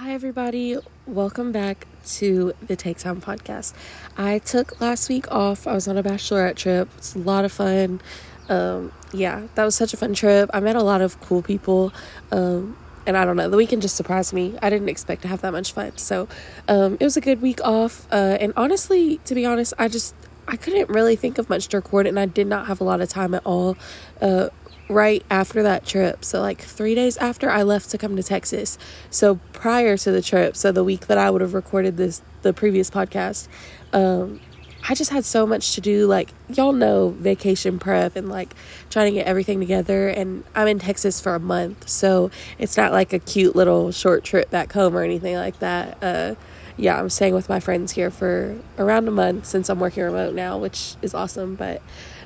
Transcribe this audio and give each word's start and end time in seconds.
Hi, 0.00 0.14
everybody. 0.14 0.78
Welcome 1.06 1.52
back 1.52 1.86
to 2.12 2.54
the 2.66 2.74
Take 2.74 2.96
Time 2.96 3.20
podcast. 3.20 3.74
I 4.16 4.38
took 4.38 4.80
last 4.80 5.10
week 5.10 5.30
off. 5.30 5.66
I 5.66 5.74
was 5.74 5.88
on 5.88 5.98
a 5.98 6.02
bachelorette 6.02 6.56
trip. 6.56 6.88
It's 6.96 7.14
a 7.14 7.18
lot 7.18 7.44
of 7.44 7.52
fun. 7.52 8.00
Um, 8.48 8.94
yeah, 9.12 9.46
that 9.56 9.64
was 9.66 9.74
such 9.74 9.92
a 9.92 9.98
fun 9.98 10.14
trip. 10.14 10.48
I 10.54 10.60
met 10.60 10.74
a 10.74 10.82
lot 10.82 11.02
of 11.02 11.20
cool 11.20 11.42
people. 11.42 11.92
Um, 12.32 12.78
and 13.06 13.14
I 13.14 13.26
don't 13.26 13.36
know, 13.36 13.50
the 13.50 13.58
weekend 13.58 13.82
just 13.82 13.94
surprised 13.94 14.32
me. 14.32 14.56
I 14.62 14.70
didn't 14.70 14.88
expect 14.88 15.20
to 15.20 15.28
have 15.28 15.42
that 15.42 15.52
much 15.52 15.74
fun. 15.74 15.94
So 15.98 16.28
um, 16.66 16.96
it 16.98 17.04
was 17.04 17.18
a 17.18 17.20
good 17.20 17.42
week 17.42 17.60
off. 17.62 18.06
Uh, 18.10 18.38
and 18.40 18.54
honestly, 18.56 19.18
to 19.26 19.34
be 19.34 19.44
honest, 19.44 19.74
I 19.78 19.88
just 19.88 20.14
I 20.48 20.56
couldn't 20.56 20.88
really 20.88 21.14
think 21.14 21.36
of 21.36 21.50
much 21.50 21.68
to 21.68 21.76
record, 21.76 22.06
and 22.06 22.18
I 22.18 22.24
did 22.24 22.46
not 22.46 22.68
have 22.68 22.80
a 22.80 22.84
lot 22.84 23.02
of 23.02 23.10
time 23.10 23.34
at 23.34 23.44
all. 23.44 23.76
Uh, 24.20 24.48
right 24.90 25.24
after 25.30 25.62
that 25.62 25.86
trip. 25.86 26.24
So, 26.24 26.40
like 26.40 26.60
three 26.60 26.94
days 26.94 27.16
after 27.16 27.48
I 27.48 27.62
left 27.62 27.90
to 27.90 27.98
come 27.98 28.16
to 28.16 28.22
Texas. 28.22 28.76
So, 29.10 29.36
prior 29.52 29.96
to 29.96 30.10
the 30.10 30.20
trip, 30.20 30.56
so 30.56 30.72
the 30.72 30.84
week 30.84 31.06
that 31.06 31.16
I 31.16 31.30
would 31.30 31.40
have 31.40 31.54
recorded 31.54 31.96
this, 31.96 32.20
the 32.42 32.52
previous 32.52 32.90
podcast, 32.90 33.48
um, 33.92 34.40
I 34.88 34.94
just 34.94 35.10
had 35.10 35.24
so 35.24 35.46
much 35.46 35.74
to 35.74 35.80
do. 35.80 36.06
Like, 36.06 36.30
y'all 36.48 36.72
know 36.72 37.10
vacation 37.10 37.78
prep 37.78 38.16
and 38.16 38.28
like 38.28 38.54
trying 38.90 39.12
to 39.12 39.18
get 39.18 39.26
everything 39.26 39.60
together. 39.60 40.08
And 40.08 40.44
I'm 40.54 40.66
in 40.68 40.78
Texas 40.78 41.20
for 41.20 41.34
a 41.34 41.40
month. 41.40 41.88
So, 41.88 42.30
it's 42.58 42.76
not 42.76 42.92
like 42.92 43.12
a 43.12 43.18
cute 43.18 43.54
little 43.54 43.92
short 43.92 44.24
trip 44.24 44.50
back 44.50 44.72
home 44.72 44.96
or 44.96 45.02
anything 45.02 45.36
like 45.36 45.60
that. 45.60 45.98
Uh, 46.02 46.34
yeah, 46.76 46.98
I'm 46.98 47.10
staying 47.10 47.34
with 47.34 47.48
my 47.48 47.60
friends 47.60 47.92
here 47.92 48.10
for 48.10 48.56
around 48.78 49.06
a 49.06 49.10
month 49.10 49.44
since 49.44 49.68
I'm 49.68 49.78
working 49.78 50.02
remote 50.02 50.34
now, 50.34 50.58
which 50.58 50.94
is 51.02 51.14
awesome. 51.14 51.54
But 51.54 51.82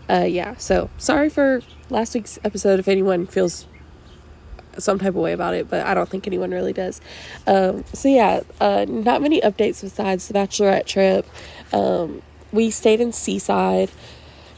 uh, 0.08 0.26
yeah, 0.28 0.56
so 0.56 0.90
sorry 0.98 1.28
for 1.28 1.60
last 1.90 2.14
week's 2.14 2.38
episode 2.44 2.78
if 2.78 2.88
anyone 2.88 3.26
feels 3.26 3.66
some 4.78 4.98
type 4.98 5.08
of 5.08 5.16
way 5.16 5.32
about 5.32 5.54
it, 5.54 5.68
but 5.68 5.86
I 5.86 5.94
don't 5.94 6.08
think 6.08 6.26
anyone 6.26 6.50
really 6.50 6.72
does. 6.72 7.00
Um, 7.46 7.84
so 7.92 8.08
yeah, 8.08 8.40
uh, 8.60 8.86
not 8.88 9.22
many 9.22 9.40
updates 9.40 9.80
besides 9.82 10.28
the 10.28 10.34
bachelorette 10.34 10.86
trip. 10.86 11.26
Um, 11.72 12.22
we 12.52 12.70
stayed 12.70 13.00
in 13.00 13.12
Seaside, 13.12 13.90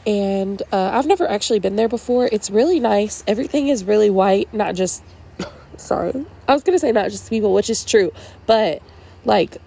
and 0.07 0.63
uh, 0.73 0.91
I've 0.93 1.07
never 1.07 1.29
actually 1.29 1.61
been 1.61 1.77
there 1.77 1.89
before. 1.89 2.29
It's 2.31 2.51
really 2.51 2.81
nice. 2.81 3.25
Everything 3.27 3.69
is 3.69 3.85
really 3.85 4.11
white, 4.11 4.53
not 4.53 4.75
just. 4.75 5.03
sorry, 5.77 6.25
I 6.49 6.55
was 6.55 6.63
gonna 6.63 6.79
say 6.79 6.93
not 6.93 7.11
just 7.11 7.29
people, 7.31 7.53
which 7.53 7.71
is 7.71 7.85
true, 7.85 8.13
but 8.47 8.83
like 9.25 9.59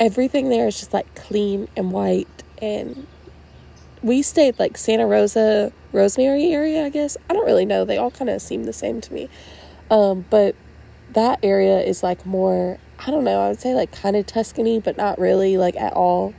everything 0.00 0.48
there 0.48 0.66
is 0.66 0.78
just 0.78 0.92
like 0.92 1.14
clean 1.14 1.68
and 1.76 1.92
white 1.92 2.28
and 2.60 3.06
we 4.02 4.22
stayed 4.22 4.58
like 4.58 4.76
Santa 4.76 5.06
Rosa, 5.06 5.72
Rosemary 5.92 6.52
area, 6.52 6.84
I 6.84 6.88
guess. 6.88 7.16
I 7.30 7.34
don't 7.34 7.46
really 7.46 7.64
know. 7.64 7.84
They 7.84 7.98
all 7.98 8.10
kind 8.10 8.30
of 8.30 8.42
seem 8.42 8.64
the 8.64 8.72
same 8.72 9.00
to 9.00 9.12
me. 9.12 9.28
Um, 9.90 10.24
but 10.30 10.56
that 11.12 11.38
area 11.42 11.80
is 11.80 12.02
like 12.02 12.26
more, 12.26 12.78
I 12.98 13.10
don't 13.10 13.24
know, 13.24 13.40
I 13.40 13.48
would 13.48 13.60
say 13.60 13.74
like 13.74 13.92
kind 13.92 14.16
of 14.16 14.26
Tuscany, 14.26 14.80
but 14.80 14.96
not 14.96 15.18
really 15.18 15.56
like 15.56 15.76
at 15.76 15.92
all. 15.92 16.34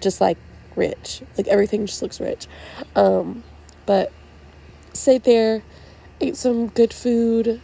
Just 0.00 0.20
like 0.20 0.38
rich. 0.76 1.22
Like 1.36 1.48
everything 1.48 1.86
just 1.86 2.02
looks 2.02 2.20
rich. 2.20 2.46
Um, 2.94 3.42
but 3.86 4.12
stayed 4.92 5.24
there, 5.24 5.62
ate 6.20 6.36
some 6.36 6.68
good 6.68 6.92
food. 6.92 7.60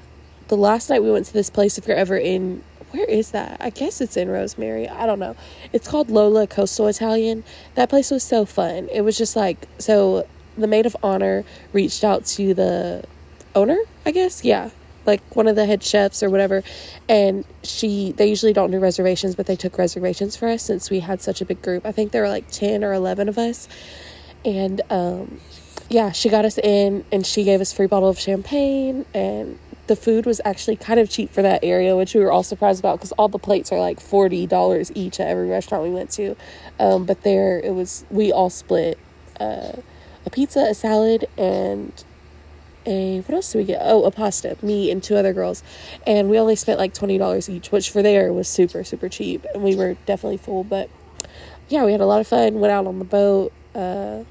The 0.49 0.57
last 0.57 0.91
night 0.91 1.03
we 1.03 1.11
went 1.11 1.27
to 1.27 1.33
this 1.33 1.51
place, 1.51 1.79
if 1.79 1.87
you're 1.87 1.97
ever 1.97 2.17
in 2.17 2.65
where 2.91 3.05
is 3.05 3.33
that? 3.33 3.59
I 3.61 3.71
guess 3.71 4.01
it's 4.01 4.17
in 4.17 4.29
Rosemary. 4.29 4.89
I 4.89 5.07
don't 5.07 5.19
know. 5.19 5.37
It's 5.73 5.89
called 5.89 6.11
Lola 6.11 6.47
Coastal 6.47 6.89
Italian. 6.89 7.45
That 7.75 7.91
place 7.91 8.11
was 8.11 8.23
so 8.23 8.45
fun. 8.45 8.89
It 8.91 9.03
was 9.03 9.19
just 9.19 9.37
like 9.37 9.69
so 9.79 10.27
the 10.57 10.67
maid 10.67 10.87
of 10.87 10.97
honor 11.03 11.45
reached 11.73 12.05
out 12.05 12.27
to 12.27 12.55
the 12.55 13.05
owner, 13.55 13.79
I 14.07 14.11
guess. 14.11 14.45
Yeah. 14.45 14.71
Like 15.07 15.37
one 15.37 15.49
of 15.49 15.57
the 15.57 15.65
head 15.67 15.83
chefs 15.83 16.23
or 16.23 16.31
whatever. 16.31 16.63
And 17.09 17.45
she 17.63 18.13
they 18.13 18.27
usually 18.27 18.53
don't 18.53 18.71
do 18.71 18.79
reservations, 18.79 19.35
but 19.35 19.47
they 19.47 19.57
took 19.57 19.79
reservations 19.79 20.37
for 20.37 20.49
us 20.49 20.63
since 20.63 20.91
we 20.91 21.01
had 21.01 21.21
such 21.21 21.41
a 21.41 21.45
big 21.45 21.63
group. 21.63 21.87
I 21.87 21.93
think 21.93 22.13
there 22.13 22.23
were 22.23 22.29
like 22.29 22.51
10 22.51 22.85
or 22.85 22.93
11 22.93 23.29
of 23.29 23.39
us. 23.39 23.69
And 24.45 24.81
um 24.91 25.41
yeah, 25.91 26.13
she 26.13 26.29
got 26.29 26.45
us 26.45 26.59
in 26.59 27.05
and 27.13 27.27
she 27.27 27.45
gave 27.45 27.61
us 27.61 27.73
free 27.73 27.87
bottle 27.87 28.09
of 28.09 28.19
champagne 28.19 29.07
and 29.15 29.59
the 29.89 29.97
food 29.97 30.27
was 30.27 30.41
actually 30.45 30.77
kind 30.77 31.01
of 31.01 31.11
cheap 31.11 31.31
for 31.33 31.43
that 31.43 31.61
area, 31.65 31.97
which 31.97 32.15
we 32.15 32.21
were 32.21 32.31
all 32.31 32.43
surprised 32.43 32.79
about 32.79 32.99
because 32.99 33.13
all 33.13 33.29
the 33.29 33.39
plates 33.39 33.73
are 33.73 33.81
like 33.81 34.01
forty 34.01 34.47
dollars 34.47 34.93
each 34.95 35.19
at 35.19 35.27
every 35.27 35.49
restaurant 35.49 35.83
we 35.85 35.91
went 35.91 36.11
to. 36.13 36.37
Um, 36.79 37.05
but 37.05 37.23
there, 37.23 37.59
it 37.59 37.75
was 37.75 38.05
we 38.11 38.31
all 38.33 38.51
split 38.51 38.99
uh, 39.41 39.73
a 40.25 40.31
pizza, 40.31 40.61
a 40.61 40.75
salad, 40.75 41.27
and 41.37 41.93
a 42.87 43.21
what 43.21 43.35
else 43.35 43.53
did 43.53 43.59
we 43.59 43.65
get? 43.65 43.81
Oh, 43.83 44.05
a 44.05 44.11
pasta. 44.11 44.57
Me 44.63 44.91
and 44.91 45.03
two 45.03 45.17
other 45.17 45.33
girls, 45.33 45.63
and 46.07 46.31
we 46.31 46.39
only 46.39 46.55
spent 46.55 46.79
like 46.79 46.95
twenty 46.95 47.19
dollars 47.19 47.49
each, 47.49 47.73
which 47.73 47.91
for 47.91 48.03
there 48.03 48.33
was 48.33 48.49
super 48.49 48.85
super 48.85 49.09
cheap, 49.09 49.45
and 49.53 49.65
we 49.65 49.75
were 49.75 49.95
definitely 50.07 50.39
full. 50.39 50.65
But 50.65 50.91
yeah, 51.69 51.85
we 51.85 51.93
had 51.93 52.01
a 52.01 52.07
lot 52.07 52.21
of 52.21 52.27
fun. 52.27 52.61
Went 52.61 52.73
out 52.73 52.87
on 52.87 52.99
the 52.99 53.05
boat. 53.05 53.53
Uh, 53.75 54.25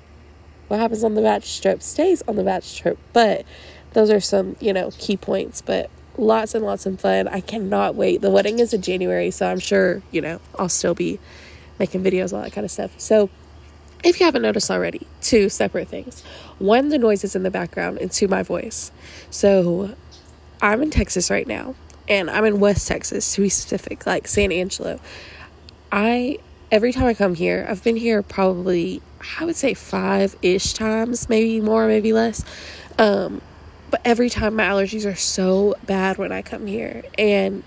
what 0.67 0.79
happens 0.79 1.03
on 1.03 1.13
the 1.13 1.22
batch 1.22 1.62
trip 1.62 1.81
stays 1.81 2.22
on 2.28 2.35
the 2.35 2.44
batch 2.44 2.78
trip, 2.78 2.97
but 3.13 3.46
those 3.97 4.12
are 4.12 4.19
some, 4.19 4.56
you 4.59 4.72
know, 4.74 4.91
key 5.00 5.18
points, 5.18 5.59
but 5.59 5.90
lots 6.19 6.53
and 6.53 6.63
lots 6.63 6.85
of 6.85 7.02
fun. 7.02 7.28
I 7.28 7.41
cannot 7.41 7.96
wait. 7.96 8.22
The 8.22 8.30
wedding 8.30 8.59
is 8.59 8.72
in 8.72 8.84
January, 8.84 9.31
so 9.31 9.50
I'm 9.50 9.58
sure, 9.58 10.03
you 10.12 10.22
know, 10.22 10.40
I'll 10.53 10.69
still 10.69 10.94
be 10.94 11.19
making 11.80 12.03
videos, 12.03 12.31
all 12.31 12.44
that 12.44 12.53
kind 12.53 12.63
of 12.63 12.69
stuff. 12.69 12.91
So, 13.00 13.31
if 14.03 14.19
you 14.19 14.28
haven't 14.28 14.44
noticed 14.44 14.69
already, 14.69 15.08
two 15.22 15.50
separate 15.50 15.88
things. 15.88 16.22
One, 16.59 16.90
the 16.90 17.00
noises 17.00 17.35
in 17.35 17.41
the 17.41 17.50
background, 17.50 17.97
and 17.97 18.12
two, 18.12 18.28
my 18.28 18.44
voice. 18.44 18.91
So, 19.31 19.96
I'm 20.62 20.84
in 20.84 20.91
Texas 20.91 21.31
right 21.31 21.47
now, 21.47 21.74
and 22.08 22.29
I'm 22.29 22.46
in 22.46 22.59
West 22.59 22.88
Texas 22.88 23.34
to 23.34 23.41
be 23.41 23.50
specific, 23.50 24.06
like 24.06 24.28
San 24.28 24.52
Angelo. 24.52 25.00
I, 25.91 26.38
every 26.72 26.94
time 26.94 27.06
I 27.06 27.16
come 27.16 27.34
here, 27.34 27.66
I've 27.68 27.84
been 27.84 27.97
here 27.97 28.22
probably, 28.22 29.02
I 29.40 29.46
would 29.46 29.56
say 29.56 29.74
five 29.74 30.35
ish 30.44 30.74
times, 30.74 31.29
maybe 31.29 31.62
more, 31.62 31.88
maybe 31.88 32.14
less. 32.14 32.46
Um, 33.00 33.41
but 33.89 34.01
every 34.03 34.29
time 34.29 34.55
my 34.55 34.65
allergies 34.65 35.05
are 35.09 35.15
so 35.15 35.75
bad 35.85 36.17
when 36.17 36.31
I 36.31 36.41
come 36.41 36.67
here. 36.67 37.03
And 37.17 37.63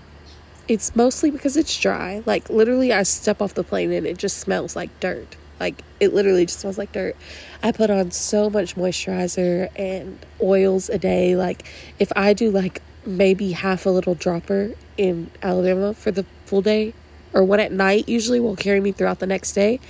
it's 0.69 0.95
mostly 0.95 1.31
because 1.31 1.57
it's 1.57 1.79
dry. 1.79 2.23
Like, 2.27 2.49
literally, 2.51 2.93
I 2.93 3.03
step 3.03 3.43
off 3.43 3.55
the 3.55 3.65
plane 3.65 3.93
and 3.93 4.07
it 4.07 4.19
just 4.19 4.39
smells 4.39 4.77
like 4.77 4.91
dirt. 5.01 5.37
Like, 5.59 5.83
it 5.99 6.15
literally 6.15 6.47
just 6.47 6.61
smells 6.61 6.79
like 6.79 6.93
dirt. 6.93 7.17
I 7.63 7.73
put 7.73 7.91
on 7.91 8.11
so 8.11 8.49
much 8.49 8.77
moisturizer 8.77 9.69
and 9.77 10.19
oils 10.41 10.89
a 10.89 10.99
day. 10.99 11.37
Like, 11.37 11.65
if 11.99 12.13
I 12.17 12.33
do 12.33 12.51
like 12.51 12.83
maybe 13.05 13.53
half 13.53 13.87
a 13.87 13.91
little 13.91 14.15
dropper 14.15 14.73
in 14.97 15.31
Alabama 15.43 15.95
for 15.95 16.11
the 16.11 16.25
full 16.47 16.63
day, 16.63 16.95
or 17.33 17.45
one 17.45 17.61
at 17.61 17.73
night 17.73 18.09
usually 18.09 18.41
will 18.41 18.57
carry 18.57 18.81
me 18.81 18.93
throughout 18.93 19.19
the 19.19 19.27
next 19.27 19.53
day, 19.53 19.81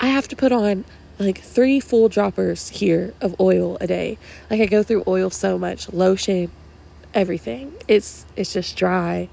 I 0.00 0.06
have 0.06 0.28
to 0.28 0.36
put 0.36 0.52
on 0.52 0.84
like 1.18 1.40
three 1.40 1.80
full 1.80 2.08
droppers 2.08 2.68
here 2.68 3.14
of 3.20 3.34
oil 3.40 3.78
a 3.80 3.86
day. 3.86 4.18
Like 4.50 4.60
I 4.60 4.66
go 4.66 4.82
through 4.82 5.04
oil 5.06 5.30
so 5.30 5.58
much, 5.58 5.92
lotion, 5.92 6.50
everything. 7.14 7.72
It's 7.88 8.26
it's 8.36 8.52
just 8.52 8.76
dry. 8.76 9.28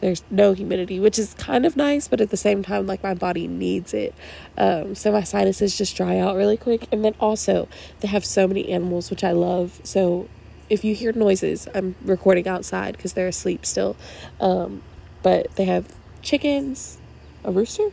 There's 0.00 0.22
no 0.30 0.52
humidity, 0.52 1.00
which 1.00 1.18
is 1.18 1.32
kind 1.34 1.64
of 1.64 1.76
nice, 1.76 2.08
but 2.08 2.20
at 2.20 2.28
the 2.30 2.36
same 2.36 2.62
time, 2.62 2.86
like 2.86 3.02
my 3.02 3.14
body 3.14 3.48
needs 3.48 3.94
it. 3.94 4.14
Um, 4.58 4.94
so 4.94 5.10
my 5.10 5.22
sinuses 5.22 5.78
just 5.78 5.96
dry 5.96 6.18
out 6.18 6.36
really 6.36 6.58
quick. 6.58 6.86
And 6.92 7.02
then 7.02 7.14
also, 7.18 7.68
they 8.00 8.08
have 8.08 8.24
so 8.24 8.46
many 8.46 8.68
animals, 8.68 9.08
which 9.08 9.24
I 9.24 9.32
love. 9.32 9.80
So 9.82 10.28
if 10.68 10.84
you 10.84 10.94
hear 10.94 11.12
noises, 11.12 11.68
I'm 11.74 11.94
recording 12.04 12.46
outside 12.46 12.96
because 12.96 13.14
they're 13.14 13.28
asleep 13.28 13.64
still. 13.64 13.96
Um, 14.40 14.82
but 15.22 15.54
they 15.56 15.64
have 15.64 15.86
chickens, 16.20 16.98
a 17.42 17.50
rooster, 17.50 17.90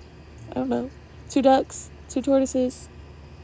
I 0.51 0.55
don't 0.55 0.69
know, 0.69 0.89
two 1.29 1.41
ducks, 1.41 1.89
two 2.09 2.21
tortoises, 2.21 2.89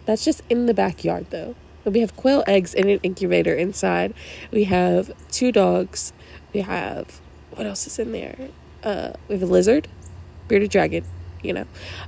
that's 0.08 0.26
just 0.26 0.42
in 0.50 0.66
the 0.66 0.74
backyard 0.74 1.28
though. 1.30 1.54
we 1.86 2.00
have 2.00 2.16
quail 2.16 2.44
eggs 2.48 2.74
in 2.74 2.90
an 2.90 3.00
incubator 3.04 3.54
inside. 3.54 4.14
We 4.52 4.64
have 4.64 5.12
two 5.32 5.52
dogs. 5.52 6.14
We 6.54 6.62
have 6.62 7.22
what 7.52 7.68
else 7.68 7.88
is 7.88 8.00
in 8.00 8.12
there? 8.12 8.38
Uh, 8.84 9.12
we 9.28 9.36
have 9.36 9.42
a 9.42 9.52
lizard, 9.52 9.88
bearded 10.48 10.72
dragon, 10.72 11.04
you 11.44 11.54
know. 11.54 11.66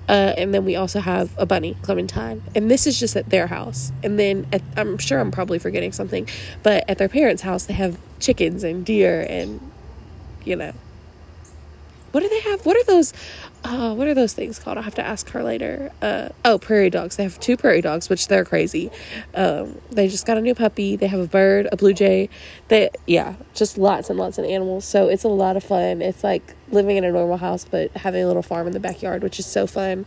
Uh, 0.07 0.33
and 0.37 0.53
then 0.53 0.63
we 0.63 0.75
also 0.75 0.99
have 0.99 1.31
a 1.37 1.45
bunny, 1.45 1.75
Clementine. 1.81 2.41
And 2.55 2.69
this 2.69 2.87
is 2.87 2.99
just 2.99 3.15
at 3.15 3.29
their 3.29 3.47
house. 3.47 3.91
And 4.03 4.19
then 4.19 4.47
at, 4.53 4.61
I'm 4.77 4.97
sure 4.97 5.19
I'm 5.19 5.31
probably 5.31 5.59
forgetting 5.59 5.91
something, 5.91 6.27
but 6.63 6.87
at 6.87 6.99
their 6.99 7.09
parents' 7.09 7.41
house, 7.41 7.65
they 7.65 7.73
have 7.73 7.97
chickens 8.19 8.63
and 8.63 8.85
deer 8.85 9.25
and, 9.27 9.59
you 10.45 10.55
know, 10.55 10.73
what 12.11 12.21
do 12.21 12.29
they 12.29 12.41
have? 12.41 12.65
What 12.65 12.75
are 12.75 12.83
those? 12.85 13.13
Uh, 13.61 13.93
what 13.93 14.07
are 14.07 14.13
those 14.13 14.33
things 14.33 14.57
called? 14.57 14.77
I'll 14.77 14.83
have 14.83 14.95
to 14.95 15.05
ask 15.05 15.29
her 15.31 15.43
later. 15.43 15.91
Uh, 16.01 16.29
oh, 16.45 16.57
prairie 16.57 16.89
dogs. 16.89 17.17
They 17.17 17.23
have 17.23 17.39
two 17.39 17.57
prairie 17.57 17.81
dogs, 17.81 18.09
which 18.09 18.29
they're 18.29 18.45
crazy. 18.45 18.89
Um, 19.35 19.79
they 19.91 20.07
just 20.07 20.25
got 20.25 20.37
a 20.37 20.41
new 20.41 20.55
puppy. 20.55 20.95
They 20.95 21.07
have 21.07 21.19
a 21.19 21.27
bird, 21.27 21.67
a 21.71 21.75
blue 21.75 21.93
jay. 21.93 22.29
They, 22.69 22.89
yeah, 23.05 23.35
just 23.53 23.77
lots 23.77 24.09
and 24.09 24.17
lots 24.17 24.37
of 24.37 24.45
animals. 24.45 24.85
So 24.85 25.09
it's 25.09 25.25
a 25.25 25.29
lot 25.29 25.57
of 25.57 25.63
fun. 25.63 26.01
It's 26.01 26.23
like 26.23 26.55
living 26.71 26.95
in 26.95 27.03
a 27.03 27.11
normal 27.11 27.37
house, 27.37 27.65
but 27.65 27.91
having 27.91 28.23
a 28.23 28.27
little 28.27 28.41
farm 28.41 28.65
in 28.65 28.73
the 28.73 28.79
backyard, 28.79 29.23
which 29.23 29.39
is 29.39 29.45
so 29.45 29.67
fun. 29.67 30.05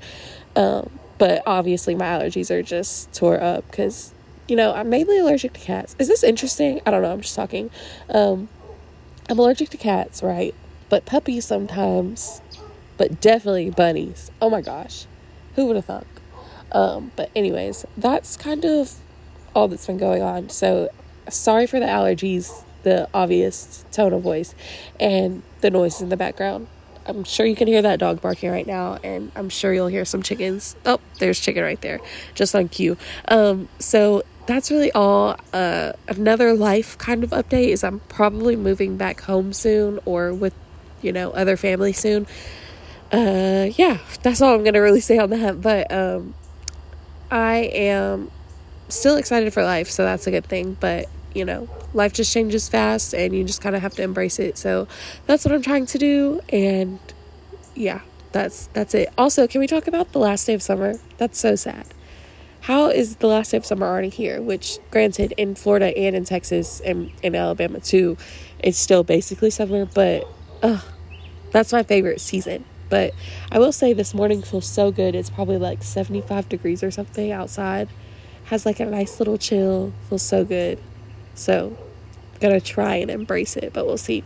Um, 0.56 0.90
but 1.18 1.42
obviously, 1.46 1.94
my 1.94 2.06
allergies 2.06 2.50
are 2.50 2.62
just 2.62 3.12
tore 3.12 3.40
up 3.40 3.70
because, 3.70 4.14
you 4.48 4.56
know, 4.56 4.72
I'm 4.72 4.88
mainly 4.88 5.18
allergic 5.18 5.52
to 5.52 5.60
cats. 5.60 5.94
Is 5.98 6.08
this 6.08 6.24
interesting? 6.24 6.80
I 6.86 6.90
don't 6.90 7.02
know. 7.02 7.12
I'm 7.12 7.20
just 7.20 7.36
talking. 7.36 7.70
Um, 8.08 8.48
I'm 9.28 9.38
allergic 9.38 9.68
to 9.70 9.76
cats, 9.76 10.22
right? 10.22 10.54
But 10.88 11.04
puppies 11.06 11.44
sometimes 11.44 12.40
but 12.96 13.20
definitely 13.20 13.70
bunnies. 13.70 14.30
Oh 14.40 14.50
my 14.50 14.60
gosh. 14.60 15.06
Who 15.56 15.66
would 15.66 15.76
have 15.76 15.84
thunk? 15.84 16.06
Um, 16.72 17.12
but, 17.16 17.30
anyways, 17.36 17.84
that's 17.96 18.36
kind 18.36 18.64
of 18.64 18.94
all 19.54 19.68
that's 19.68 19.86
been 19.86 19.98
going 19.98 20.22
on. 20.22 20.48
So, 20.48 20.88
sorry 21.28 21.66
for 21.66 21.78
the 21.78 21.86
allergies, 21.86 22.64
the 22.82 23.08
obvious 23.12 23.84
tone 23.92 24.12
of 24.12 24.22
voice, 24.22 24.54
and 24.98 25.42
the 25.60 25.70
noise 25.70 26.00
in 26.00 26.08
the 26.08 26.16
background. 26.16 26.68
I'm 27.04 27.24
sure 27.24 27.44
you 27.44 27.56
can 27.56 27.68
hear 27.68 27.82
that 27.82 27.98
dog 27.98 28.22
barking 28.22 28.50
right 28.50 28.66
now, 28.66 28.98
and 29.02 29.32
I'm 29.34 29.48
sure 29.48 29.74
you'll 29.74 29.88
hear 29.88 30.04
some 30.04 30.22
chickens. 30.22 30.76
Oh, 30.86 31.00
there's 31.18 31.40
chicken 31.40 31.62
right 31.62 31.80
there, 31.80 32.00
just 32.34 32.54
on 32.54 32.68
cue. 32.68 32.96
Um, 33.28 33.68
so 33.78 34.22
that's 34.46 34.70
really 34.70 34.92
all. 34.92 35.36
Uh, 35.52 35.92
another 36.08 36.54
life 36.54 36.96
kind 36.98 37.24
of 37.24 37.30
update 37.30 37.68
is 37.68 37.84
I'm 37.84 38.00
probably 38.00 38.56
moving 38.56 38.96
back 38.96 39.20
home 39.20 39.52
soon, 39.52 39.98
or 40.04 40.32
with 40.32 40.54
you 41.02 41.12
know 41.12 41.30
other 41.32 41.56
family 41.56 41.92
soon. 41.92 42.26
Uh, 43.12 43.70
yeah, 43.76 43.98
that's 44.22 44.40
all 44.40 44.54
I'm 44.54 44.64
gonna 44.64 44.80
really 44.80 45.00
say 45.00 45.18
on 45.18 45.30
that. 45.30 45.60
But 45.60 45.92
um, 45.92 46.34
I 47.30 47.70
am 47.74 48.30
still 48.88 49.16
excited 49.16 49.52
for 49.52 49.62
life, 49.62 49.90
so 49.90 50.04
that's 50.04 50.26
a 50.26 50.30
good 50.30 50.46
thing. 50.46 50.76
But 50.80 51.06
you 51.34 51.44
know, 51.44 51.68
life 51.94 52.12
just 52.12 52.32
changes 52.32 52.68
fast 52.68 53.14
and 53.14 53.34
you 53.34 53.44
just 53.44 53.60
kind 53.60 53.74
of 53.74 53.82
have 53.82 53.94
to 53.94 54.02
embrace 54.02 54.38
it. 54.38 54.58
So 54.58 54.86
that's 55.26 55.44
what 55.44 55.54
I'm 55.54 55.62
trying 55.62 55.86
to 55.86 55.98
do 55.98 56.40
and 56.50 56.98
yeah, 57.74 58.00
that's 58.32 58.68
that's 58.68 58.94
it. 58.94 59.10
Also, 59.16 59.46
can 59.46 59.60
we 59.60 59.66
talk 59.66 59.86
about 59.86 60.12
the 60.12 60.18
last 60.18 60.46
day 60.46 60.54
of 60.54 60.62
summer? 60.62 60.94
That's 61.18 61.38
so 61.38 61.54
sad. 61.54 61.86
How 62.62 62.88
is 62.90 63.16
the 63.16 63.26
last 63.26 63.50
day 63.50 63.56
of 63.56 63.66
summer 63.66 63.86
already 63.86 64.08
here? 64.10 64.40
Which 64.40 64.78
granted 64.90 65.32
in 65.36 65.54
Florida 65.54 65.96
and 65.96 66.14
in 66.14 66.24
Texas 66.24 66.80
and 66.80 67.10
in 67.22 67.34
Alabama 67.34 67.80
too, 67.80 68.16
it's 68.58 68.78
still 68.78 69.02
basically 69.04 69.50
summer, 69.50 69.86
but 69.86 70.28
that's 71.50 71.72
my 71.72 71.82
favorite 71.82 72.20
season. 72.20 72.64
But 72.92 73.14
I 73.50 73.58
will 73.58 73.72
say 73.72 73.94
this 73.94 74.12
morning 74.12 74.42
feels 74.42 74.68
so 74.68 74.92
good. 74.92 75.14
It's 75.14 75.30
probably 75.30 75.56
like 75.56 75.82
75 75.82 76.50
degrees 76.50 76.82
or 76.82 76.90
something 76.90 77.32
outside. 77.32 77.88
Has 78.44 78.66
like 78.66 78.80
a 78.80 78.84
nice 78.84 79.18
little 79.18 79.38
chill. 79.38 79.94
Feels 80.10 80.20
so 80.20 80.44
good. 80.44 80.78
So, 81.34 81.74
gonna 82.38 82.60
try 82.60 82.96
and 82.96 83.10
embrace 83.10 83.56
it, 83.56 83.72
but 83.72 83.86
we'll 83.86 83.96
see. 83.96 84.24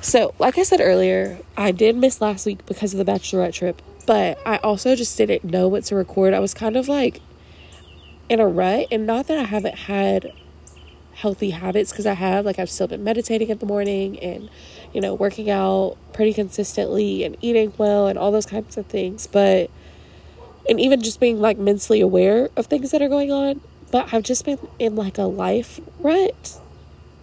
So, 0.00 0.32
like 0.38 0.56
I 0.56 0.62
said 0.62 0.80
earlier, 0.80 1.38
I 1.58 1.72
did 1.72 1.94
miss 1.94 2.22
last 2.22 2.46
week 2.46 2.64
because 2.64 2.94
of 2.94 3.04
the 3.04 3.12
bachelorette 3.12 3.52
trip, 3.52 3.82
but 4.06 4.38
I 4.46 4.56
also 4.56 4.96
just 4.96 5.18
didn't 5.18 5.44
know 5.44 5.68
what 5.68 5.84
to 5.84 5.94
record. 5.94 6.32
I 6.32 6.38
was 6.38 6.54
kind 6.54 6.76
of 6.76 6.88
like 6.88 7.20
in 8.30 8.40
a 8.40 8.48
rut, 8.48 8.86
and 8.90 9.06
not 9.06 9.26
that 9.26 9.36
I 9.36 9.44
haven't 9.44 9.76
had 9.76 10.32
healthy 11.12 11.50
habits 11.50 11.92
because 11.92 12.06
I 12.06 12.14
have, 12.14 12.46
like, 12.46 12.58
I've 12.58 12.70
still 12.70 12.88
been 12.88 13.04
meditating 13.04 13.50
in 13.50 13.58
the 13.58 13.66
morning 13.66 14.18
and, 14.20 14.48
you 14.94 15.00
know, 15.00 15.12
working 15.12 15.50
out 15.50 15.96
pretty 16.14 16.32
consistently 16.32 17.24
and 17.24 17.36
eating 17.42 17.72
well 17.76 18.06
and 18.06 18.18
all 18.18 18.32
those 18.32 18.46
kinds 18.46 18.78
of 18.78 18.86
things, 18.86 19.26
but 19.26 19.70
and 20.68 20.80
even 20.80 21.02
just 21.02 21.20
being 21.20 21.40
like 21.40 21.58
mentally 21.58 22.00
aware 22.00 22.48
of 22.56 22.66
things 22.66 22.90
that 22.92 23.02
are 23.02 23.08
going 23.08 23.30
on 23.30 23.60
but 23.94 24.12
I've 24.12 24.24
just 24.24 24.44
been 24.44 24.58
in 24.80 24.96
like 24.96 25.18
a 25.18 25.22
life 25.22 25.78
rut. 26.00 26.58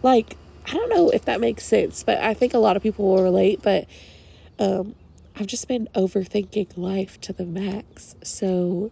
Like, 0.03 0.37
I 0.65 0.71
don't 0.71 0.89
know 0.89 1.09
if 1.09 1.25
that 1.25 1.41
makes 1.41 1.65
sense, 1.65 2.01
but 2.01 2.19
I 2.19 2.33
think 2.33 2.53
a 2.53 2.59
lot 2.59 2.77
of 2.77 2.81
people 2.81 3.03
will 3.13 3.21
relate. 3.21 3.61
But 3.61 3.87
um, 4.57 4.95
I've 5.35 5.47
just 5.47 5.67
been 5.67 5.89
overthinking 5.95 6.77
life 6.77 7.19
to 7.21 7.33
the 7.33 7.45
max. 7.45 8.15
So, 8.23 8.89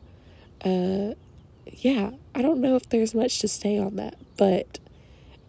uh, 0.65 1.13
yeah, 1.67 2.11
I 2.35 2.41
don't 2.41 2.59
know 2.59 2.75
if 2.75 2.89
there's 2.89 3.15
much 3.15 3.39
to 3.39 3.47
say 3.47 3.77
on 3.77 3.95
that, 3.95 4.15
but 4.35 4.79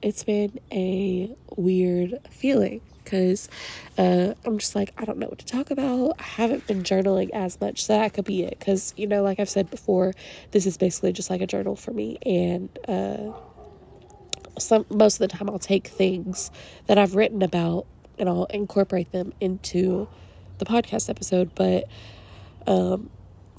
it's 0.01 0.23
been 0.23 0.61
a 0.71 1.35
weird 1.57 2.21
feeling 2.31 2.81
because 3.03 3.49
uh, 3.99 4.35
I'm 4.45 4.59
just 4.59 4.75
like, 4.75 4.93
I 4.99 5.05
don't 5.05 5.19
know 5.19 5.27
what 5.27 5.39
to 5.39 5.47
talk 5.47 5.71
about. 5.71 6.15
I 6.19 6.23
haven't 6.23 6.67
been 6.67 6.83
journaling 6.83 7.31
as 7.31 7.61
much, 7.61 7.85
so 7.85 7.95
that 7.99 8.15
could 8.15 8.25
be 8.25 8.43
it. 8.43 8.59
Because, 8.59 8.95
you 8.97 9.07
know, 9.07 9.23
like 9.23 9.41
I've 9.41 9.49
said 9.49 9.71
before, 9.71 10.13
this 10.51 10.67
is 10.67 10.77
basically 10.77 11.13
just 11.13 11.31
like 11.31 11.41
a 11.41 11.47
journal 11.47 11.77
for 11.77 11.93
me. 11.93 12.19
And 12.25 12.69
uh, 12.89 13.33
some 14.59 14.87
most 14.91 15.21
of 15.21 15.29
the 15.29 15.37
time, 15.37 15.51
I'll 15.51 15.59
take 15.59 15.89
things 15.89 16.51
that 16.87 16.99
I've 16.99 17.15
written 17.15 17.43
about 17.43 17.87
and 18.19 18.29
I'll 18.29 18.47
incorporate 18.47 19.13
them 19.13 19.33
into 19.41 20.09
the 20.59 20.65
podcast 20.65 21.09
episode. 21.09 21.55
But 21.55 21.89
um, 22.67 23.11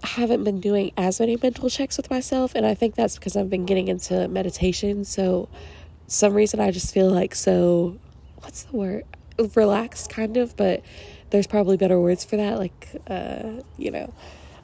I 0.03 0.07
haven't 0.07 0.43
been 0.43 0.59
doing 0.59 0.91
as 0.97 1.19
many 1.19 1.37
mental 1.41 1.69
checks 1.69 1.97
with 1.97 2.09
myself. 2.09 2.55
And 2.55 2.65
I 2.65 2.73
think 2.73 2.95
that's 2.95 3.15
because 3.15 3.35
I've 3.35 3.49
been 3.49 3.65
getting 3.65 3.87
into 3.87 4.27
meditation. 4.27 5.05
So, 5.05 5.49
some 6.07 6.33
reason 6.33 6.59
I 6.59 6.71
just 6.71 6.93
feel 6.93 7.09
like 7.09 7.33
so 7.33 7.97
what's 8.41 8.63
the 8.63 8.75
word? 8.75 9.05
Relaxed 9.43 10.09
kind 10.09 10.37
of, 10.37 10.55
but 10.55 10.83
there's 11.29 11.47
probably 11.47 11.77
better 11.77 11.99
words 11.99 12.23
for 12.23 12.37
that. 12.37 12.59
Like, 12.59 12.87
uh, 13.07 13.61
you 13.77 13.91
know, 13.91 14.13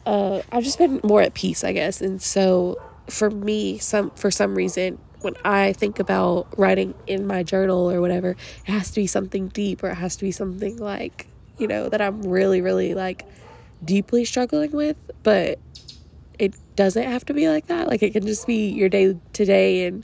uh, 0.06 0.42
I've 0.52 0.64
just 0.64 0.78
been 0.78 1.00
more 1.04 1.22
at 1.22 1.34
peace, 1.34 1.64
I 1.64 1.74
guess. 1.74 2.02
And 2.02 2.22
so 2.22 2.80
for 3.10 3.30
me, 3.30 3.78
some 3.78 4.12
for 4.12 4.32
some 4.32 4.56
reason, 4.56 4.98
when 5.22 5.36
I 5.44 5.74
think 5.74 6.00
about 6.00 6.48
writing 6.58 6.94
in 7.08 7.28
my 7.28 7.44
journal 7.44 7.92
or 7.92 8.02
whatever, 8.02 8.32
it 8.66 8.72
has 8.72 8.90
to 8.92 9.02
be 9.02 9.08
something 9.08 9.50
deep 9.50 9.84
or 9.84 9.90
it 9.90 9.96
has 9.96 10.16
to 10.18 10.24
be 10.24 10.32
something 10.32 10.78
like, 10.78 11.28
you 11.58 11.68
know, 11.68 11.90
that 11.90 12.02
I'm 12.02 12.22
really, 12.22 12.62
really 12.62 12.94
like 12.94 13.26
deeply 13.84 14.26
struggling 14.26 14.72
with. 14.72 14.98
But 15.24 15.60
it 16.40 16.56
doesn't 16.76 17.04
have 17.04 17.26
to 17.26 17.34
be 17.34 17.50
like 17.50 17.68
that. 17.68 17.88
Like 17.88 18.04
it 18.04 18.14
can 18.14 18.26
just 18.26 18.48
be 18.48 18.70
your 18.70 18.90
day 18.90 19.18
to 19.34 19.46
day 19.46 19.88
and 19.88 20.04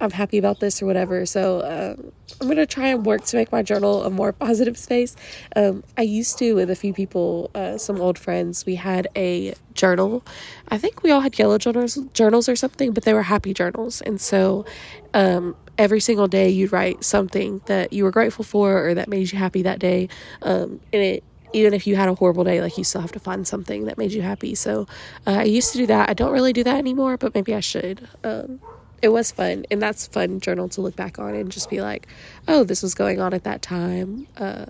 I'm 0.00 0.10
happy 0.10 0.38
about 0.38 0.60
this 0.60 0.82
or 0.82 0.86
whatever. 0.86 1.24
So 1.26 1.62
um, 1.62 2.12
I'm 2.40 2.48
gonna 2.48 2.66
try 2.66 2.88
and 2.88 3.04
work 3.06 3.24
to 3.26 3.36
make 3.36 3.52
my 3.52 3.62
journal 3.62 4.04
a 4.04 4.10
more 4.10 4.32
positive 4.32 4.76
space. 4.76 5.16
Um, 5.56 5.84
I 5.96 6.02
used 6.02 6.38
to 6.38 6.54
with 6.54 6.70
a 6.70 6.76
few 6.76 6.92
people, 6.92 7.50
uh, 7.54 7.78
some 7.78 8.00
old 8.00 8.18
friends. 8.18 8.66
We 8.66 8.74
had 8.74 9.08
a 9.16 9.54
journal. 9.74 10.24
I 10.68 10.78
think 10.78 11.02
we 11.02 11.10
all 11.10 11.20
had 11.20 11.38
yellow 11.38 11.58
journals, 11.58 11.98
journals 12.12 12.48
or 12.48 12.56
something, 12.56 12.92
but 12.92 13.04
they 13.04 13.14
were 13.14 13.22
happy 13.22 13.54
journals. 13.54 14.00
And 14.02 14.20
so 14.20 14.64
um, 15.12 15.56
every 15.78 16.00
single 16.00 16.28
day 16.28 16.48
you'd 16.48 16.72
write 16.72 17.04
something 17.04 17.60
that 17.66 17.92
you 17.92 18.04
were 18.04 18.10
grateful 18.10 18.44
for 18.44 18.86
or 18.86 18.94
that 18.94 19.08
made 19.08 19.30
you 19.32 19.38
happy 19.38 19.62
that 19.62 19.78
day. 19.78 20.08
Um, 20.42 20.80
and 20.92 21.02
it 21.02 21.24
even 21.54 21.72
if 21.72 21.86
you 21.86 21.94
had 21.94 22.08
a 22.08 22.14
horrible 22.14 22.42
day, 22.44 22.60
like 22.60 22.76
you 22.76 22.84
still 22.84 23.00
have 23.00 23.12
to 23.12 23.20
find 23.20 23.46
something 23.46 23.84
that 23.84 23.96
made 23.96 24.12
you 24.12 24.20
happy. 24.22 24.56
So 24.56 24.88
uh, 25.26 25.30
I 25.38 25.44
used 25.44 25.70
to 25.72 25.78
do 25.78 25.86
that. 25.86 26.10
I 26.10 26.12
don't 26.12 26.32
really 26.32 26.52
do 26.52 26.64
that 26.64 26.76
anymore, 26.76 27.16
but 27.16 27.32
maybe 27.32 27.54
I 27.54 27.60
should. 27.60 28.06
Um, 28.24 28.60
it 29.04 29.12
was 29.12 29.30
fun 29.30 29.66
and 29.70 29.82
that's 29.82 30.06
fun 30.06 30.40
journal 30.40 30.66
to 30.66 30.80
look 30.80 30.96
back 30.96 31.18
on 31.18 31.34
and 31.34 31.52
just 31.52 31.68
be 31.68 31.82
like 31.82 32.08
oh 32.48 32.64
this 32.64 32.82
was 32.82 32.94
going 32.94 33.20
on 33.20 33.34
at 33.34 33.44
that 33.44 33.60
time 33.60 34.26
uh 34.38 34.64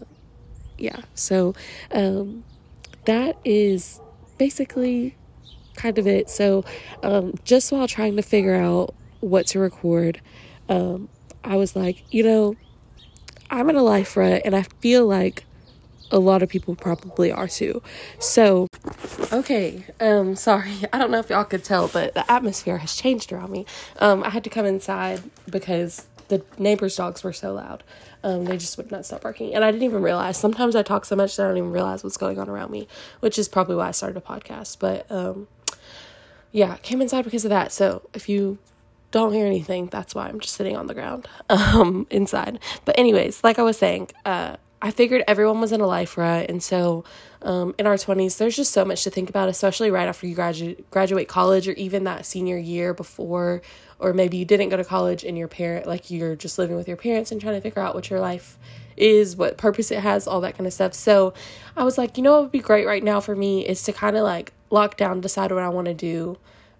yeah 0.77 1.01
so 1.15 1.55
um 1.93 2.43
that 3.05 3.39
is 3.45 4.01
basically 4.37 5.15
kind 5.77 5.99
of 5.99 6.07
it 6.09 6.29
so 6.29 6.65
um 7.05 7.33
just 7.45 7.71
while 7.71 7.87
trying 7.87 8.17
to 8.17 8.23
figure 8.23 8.57
out 8.57 8.93
what 9.21 9.47
to 9.47 9.61
record 9.61 10.21
um 10.69 11.09
i 11.45 11.55
was 11.55 11.77
like 11.77 12.03
you 12.13 12.25
know 12.25 12.57
i'm 13.51 13.71
in 13.71 13.77
a 13.77 13.83
life 13.85 14.17
rut 14.17 14.43
and 14.45 14.57
i 14.57 14.63
feel 14.81 15.07
like 15.07 15.45
a 16.15 16.19
lot 16.19 16.43
of 16.43 16.49
people 16.49 16.77
probably 16.77 17.33
are 17.33 17.49
too. 17.49 17.83
So, 18.21 18.69
okay, 19.33 19.85
um, 19.99 20.37
sorry, 20.37 20.73
I 20.93 20.99
don't 20.99 21.11
know 21.11 21.19
if 21.19 21.29
y'all 21.29 21.45
could 21.45 21.65
tell, 21.65 21.89
but 21.89 22.15
the 22.15 22.31
atmosphere 22.31 22.79
has 22.79 22.95
changed 22.95 23.33
around 23.33 23.51
me. 23.51 23.67
Um, 23.99 24.23
I 24.23 24.31
had 24.31 24.45
to 24.45 24.51
come 24.51 24.65
inside 24.65 25.23
because 25.51 26.07
the 26.29 26.43
neighbors' 26.57 26.97
dogs 26.97 27.25
were 27.25 27.33
so 27.33 27.53
loud. 27.53 27.83
Um, 28.23 28.45
they 28.47 28.57
just 28.57 28.79
would 28.79 28.91
not 28.91 29.05
stop 29.05 29.23
barking, 29.23 29.55
and 29.55 29.65
I 29.65 29.71
didn't 29.71 29.83
even 29.83 30.03
realize. 30.03 30.39
Sometimes 30.39 30.77
I 30.77 30.83
talk 30.83 31.05
so 31.05 31.17
much 31.17 31.37
that 31.37 31.45
I 31.45 31.49
don't 31.49 31.59
even 31.59 31.73
realize 31.73 32.03
what's 32.05 32.17
going 32.17 32.39
on 32.39 32.49
around 32.49 32.71
me, 32.71 32.89
which 33.21 33.39
is 33.39 33.49
probably 33.49 33.77
why 33.77 33.89
I 33.89 33.91
started 33.91 34.17
a 34.17 34.21
podcast. 34.21 34.79
But 34.79 35.11
um, 35.11 35.49
yeah, 36.53 36.77
came 36.77 37.03
inside 37.03 37.25
because 37.25 37.45
of 37.45 37.51
that. 37.51 37.73
So 37.73 38.09
if 38.15 38.29
you 38.29 38.59
don't 39.11 39.33
hear 39.33 39.47
anything, 39.47 39.87
that's 39.87 40.15
why 40.15 40.29
I'm 40.29 40.41
just 40.41 40.55
sitting 40.55 40.77
on 40.77 40.87
the 40.87 40.95
ground 40.95 41.29
um, 41.51 42.07
inside. 42.09 42.61
But 42.85 42.99
anyways, 42.99 43.45
like 43.45 43.59
I 43.59 43.63
was 43.63 43.77
saying, 43.77 44.09
uh, 44.25 44.57
I 44.85 44.91
figured 44.91 45.25
everyone 45.27 45.63
was 45.63 45.73
in 45.73 45.81
a 45.81 45.87
life 45.87 46.19
rut, 46.19 46.51
and 46.51 46.63
so 46.63 47.05
um, 47.41 47.75
in 47.79 47.87
our 47.87 47.97
twenties, 47.97 48.37
there's 48.37 48.55
just 48.55 48.71
so 48.71 48.85
much 48.85 49.03
to 49.05 49.11
think 49.11 49.31
about, 49.31 49.49
especially 49.49 49.91
right 49.91 50.07
after 50.07 50.27
you 50.27 50.35
graduate 50.35 50.91
graduate 50.91 51.27
college, 51.27 51.67
or 51.67 51.73
even 51.73 52.05
that 52.05 52.27
senior 52.27 52.59
year 52.59 52.93
before, 52.93 53.63
or 53.99 54.13
maybe 54.13 54.37
you 54.37 54.45
didn't 54.45 54.69
go 54.69 54.77
to 54.77 54.85
college 54.85 55.25
and 55.25 55.39
your 55.39 55.49
parent, 55.49 55.87
like 55.87 56.11
you're 56.11 56.37
just 56.37 56.59
living 56.59 56.77
with 56.77 56.87
your 56.87 56.99
parents 56.99 57.33
and 57.33 57.41
trying 57.41 57.55
to 57.55 57.63
figure 57.63 57.81
out 57.81 57.95
what 57.95 58.11
your 58.11 58.21
life 58.21 58.59
is, 58.95 59.37
what 59.37 59.57
purpose 59.57 59.91
it 59.91 60.01
has, 60.01 60.27
all 60.29 60.43
that 60.43 60.55
kind 60.55 60.67
of 60.67 60.73
stuff. 60.75 60.93
So 60.93 61.33
I 61.79 61.83
was 61.83 61.97
like, 61.97 62.19
you 62.19 62.23
know, 62.23 62.33
what 62.33 62.43
would 62.43 62.53
be 62.53 62.59
great 62.59 62.87
right 62.87 63.03
now 63.03 63.21
for 63.21 63.35
me 63.35 63.67
is 63.67 63.83
to 63.85 63.93
kind 63.95 64.17
of 64.19 64.23
like 64.23 64.53
lock 64.69 64.99
down, 64.99 65.23
decide 65.23 65.51
what 65.51 65.63
I 65.63 65.71
want 65.71 65.87
to 65.87 65.95
do, 65.95 66.37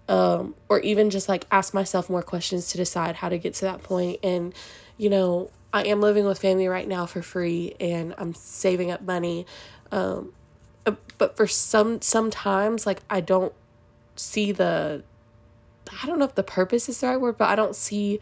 um, 0.07 0.53
or 0.69 0.79
even 0.81 1.09
just 1.09 1.27
like 1.27 1.47
ask 1.49 1.73
myself 1.73 2.07
more 2.07 2.21
questions 2.21 2.69
to 2.69 2.77
decide 2.77 3.15
how 3.15 3.29
to 3.29 3.39
get 3.39 3.55
to 3.55 3.65
that 3.65 3.81
point, 3.81 4.19
and 4.21 4.53
you 4.97 5.09
know 5.09 5.49
I 5.75 5.81
am 5.81 5.99
living 5.99 6.23
with 6.23 6.39
family 6.39 6.69
right 6.69 6.87
now 6.87 7.05
for 7.05 7.21
free 7.21 7.75
and 7.81 8.15
I'm 8.17 8.33
saving 8.33 8.91
up 8.91 9.01
money. 9.01 9.45
Um, 9.91 10.31
but 11.17 11.35
for 11.35 11.47
some 11.47 12.01
sometimes 12.01 12.85
like 12.85 13.01
I 13.09 13.19
don't 13.19 13.53
see 14.15 14.53
the 14.53 15.03
I 16.01 16.07
don't 16.07 16.17
know 16.17 16.25
if 16.25 16.35
the 16.35 16.43
purpose 16.43 16.87
is 16.87 17.01
the 17.01 17.07
right 17.07 17.19
word, 17.19 17.37
but 17.37 17.49
I 17.49 17.55
don't 17.57 17.75
see 17.75 18.21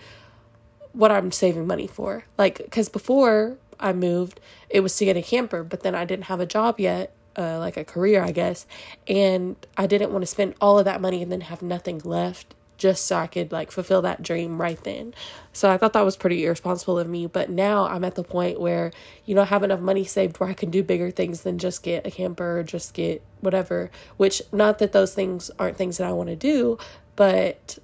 what 0.93 1.12
I'm 1.12 1.31
saving 1.31 1.67
money 1.67 1.86
for. 1.86 2.25
Like 2.39 2.72
cuz 2.72 2.89
before 2.89 3.57
I 3.79 3.93
moved, 3.93 4.39
it 4.69 4.79
was 4.79 4.98
to 4.98 5.05
get 5.05 5.15
a 5.15 5.22
camper, 5.22 5.63
but 5.63 5.81
then 5.81 5.93
I 5.93 6.05
didn't 6.05 6.25
have 6.25 6.39
a 6.39 6.48
job 6.48 6.79
yet 6.79 7.13
uh, 7.36 7.60
like 7.60 7.77
a 7.77 7.86
career, 7.86 8.24
I 8.24 8.31
guess. 8.31 8.65
And 9.07 9.55
I 9.77 9.86
didn't 9.86 10.12
want 10.12 10.24
to 10.24 10.27
spend 10.27 10.55
all 10.60 10.79
of 10.79 10.86
that 10.86 11.01
money 11.01 11.22
and 11.22 11.31
then 11.31 11.41
have 11.41 11.62
nothing 11.62 12.01
left 12.03 12.55
just 12.83 13.05
so 13.05 13.15
I 13.15 13.27
could 13.27 13.53
like 13.53 13.71
fulfill 13.71 14.01
that 14.01 14.21
dream 14.21 14.61
right 14.61 14.83
then. 14.83 15.13
So 15.53 15.71
I 15.71 15.77
thought 15.77 15.93
that 15.93 16.03
was 16.03 16.17
pretty 16.17 16.43
irresponsible 16.43 16.99
of 16.99 17.07
me. 17.07 17.27
But 17.27 17.49
now 17.49 17.85
I'm 17.85 18.03
at 18.03 18.15
the 18.15 18.25
point 18.25 18.59
where, 18.59 18.91
you 19.25 19.33
know, 19.33 19.43
I 19.43 19.45
have 19.45 19.63
enough 19.63 19.79
money 19.79 20.03
saved 20.03 20.37
where 20.37 20.49
I 20.49 20.53
can 20.53 20.69
do 20.69 20.83
bigger 20.83 21.09
things 21.09 21.43
than 21.43 21.59
just 21.59 21.81
get 21.81 22.05
a 22.05 22.11
camper 22.11 22.59
or 22.59 22.63
just 22.63 22.93
get 22.93 23.21
whatever. 23.39 23.89
Which, 24.17 24.41
not 24.51 24.79
that 24.79 24.91
those 24.91 25.13
things 25.13 25.49
aren't 25.57 25.77
things 25.77 25.97
that 25.97 26.09
I 26.09 26.11
want 26.11 26.27
to 26.27 26.35
do, 26.35 26.77
but 27.15 27.77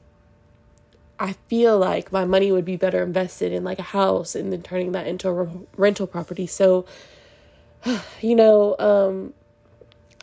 I 1.17 1.31
feel 1.47 1.79
like 1.79 2.11
my 2.11 2.25
money 2.25 2.51
would 2.51 2.65
be 2.65 2.75
better 2.75 3.01
invested 3.01 3.53
in 3.53 3.63
like 3.63 3.79
a 3.79 3.83
house 3.83 4.35
and 4.35 4.51
then 4.51 4.63
turning 4.63 4.91
that 4.91 5.07
into 5.07 5.29
a 5.29 5.47
rental 5.77 6.07
property. 6.07 6.45
So, 6.45 6.85
you 8.19 8.35
know, 8.35 8.75
um, 8.79 9.33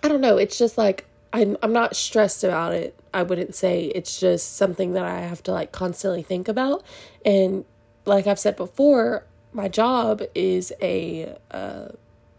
I 0.02 0.08
don't 0.08 0.20
know. 0.20 0.36
It's 0.36 0.58
just 0.58 0.76
like 0.76 1.06
I'm 1.36 1.56
I'm 1.62 1.72
not 1.72 1.94
stressed 1.94 2.44
about 2.44 2.72
it. 2.72 2.98
I 3.12 3.22
wouldn't 3.22 3.54
say 3.54 3.92
it's 3.94 4.18
just 4.18 4.56
something 4.56 4.94
that 4.94 5.04
I 5.04 5.20
have 5.20 5.42
to 5.44 5.52
like 5.52 5.70
constantly 5.70 6.22
think 6.22 6.48
about. 6.48 6.82
And 7.26 7.66
like 8.06 8.26
I've 8.26 8.38
said 8.38 8.56
before, 8.56 9.26
my 9.52 9.68
job 9.68 10.22
is 10.34 10.72
a 10.80 11.36
uh, 11.50 11.88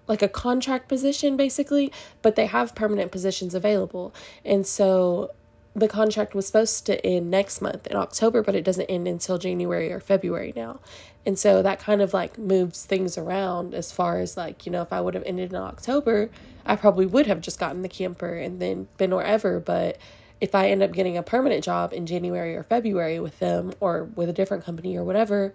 like 0.07 0.23
a 0.23 0.27
contract 0.27 0.87
position 0.87 1.37
basically, 1.37 1.91
but 2.23 2.35
they 2.35 2.47
have 2.47 2.73
permanent 2.73 3.11
positions 3.11 3.53
available. 3.53 4.15
And 4.43 4.65
so 4.65 5.29
the 5.77 5.87
contract 5.87 6.33
was 6.33 6.47
supposed 6.47 6.87
to 6.87 7.05
end 7.05 7.29
next 7.29 7.61
month 7.61 7.85
in 7.85 7.95
October, 7.95 8.41
but 8.41 8.55
it 8.55 8.63
doesn't 8.63 8.85
end 8.85 9.07
until 9.07 9.37
January 9.37 9.91
or 9.91 9.99
February 9.99 10.51
now. 10.55 10.79
And 11.25 11.37
so 11.37 11.61
that 11.61 11.79
kind 11.79 12.01
of 12.01 12.13
like 12.13 12.37
moves 12.37 12.85
things 12.85 13.17
around 13.17 13.75
as 13.75 13.91
far 13.91 14.19
as 14.19 14.35
like, 14.35 14.65
you 14.65 14.71
know, 14.71 14.81
if 14.81 14.91
I 14.91 14.99
would 14.99 15.13
have 15.13 15.23
ended 15.25 15.51
in 15.51 15.57
October, 15.57 16.31
I 16.65 16.75
probably 16.75 17.05
would 17.05 17.27
have 17.27 17.41
just 17.41 17.59
gotten 17.59 17.83
the 17.83 17.89
camper 17.89 18.33
and 18.33 18.59
then 18.59 18.87
been 18.97 19.13
wherever. 19.13 19.59
But 19.59 19.99
if 20.41 20.55
I 20.55 20.69
end 20.69 20.81
up 20.81 20.93
getting 20.93 21.15
a 21.15 21.23
permanent 21.23 21.63
job 21.63 21.93
in 21.93 22.07
January 22.07 22.55
or 22.55 22.63
February 22.63 23.19
with 23.19 23.37
them 23.37 23.73
or 23.79 24.05
with 24.15 24.29
a 24.29 24.33
different 24.33 24.65
company 24.65 24.97
or 24.97 25.03
whatever, 25.03 25.53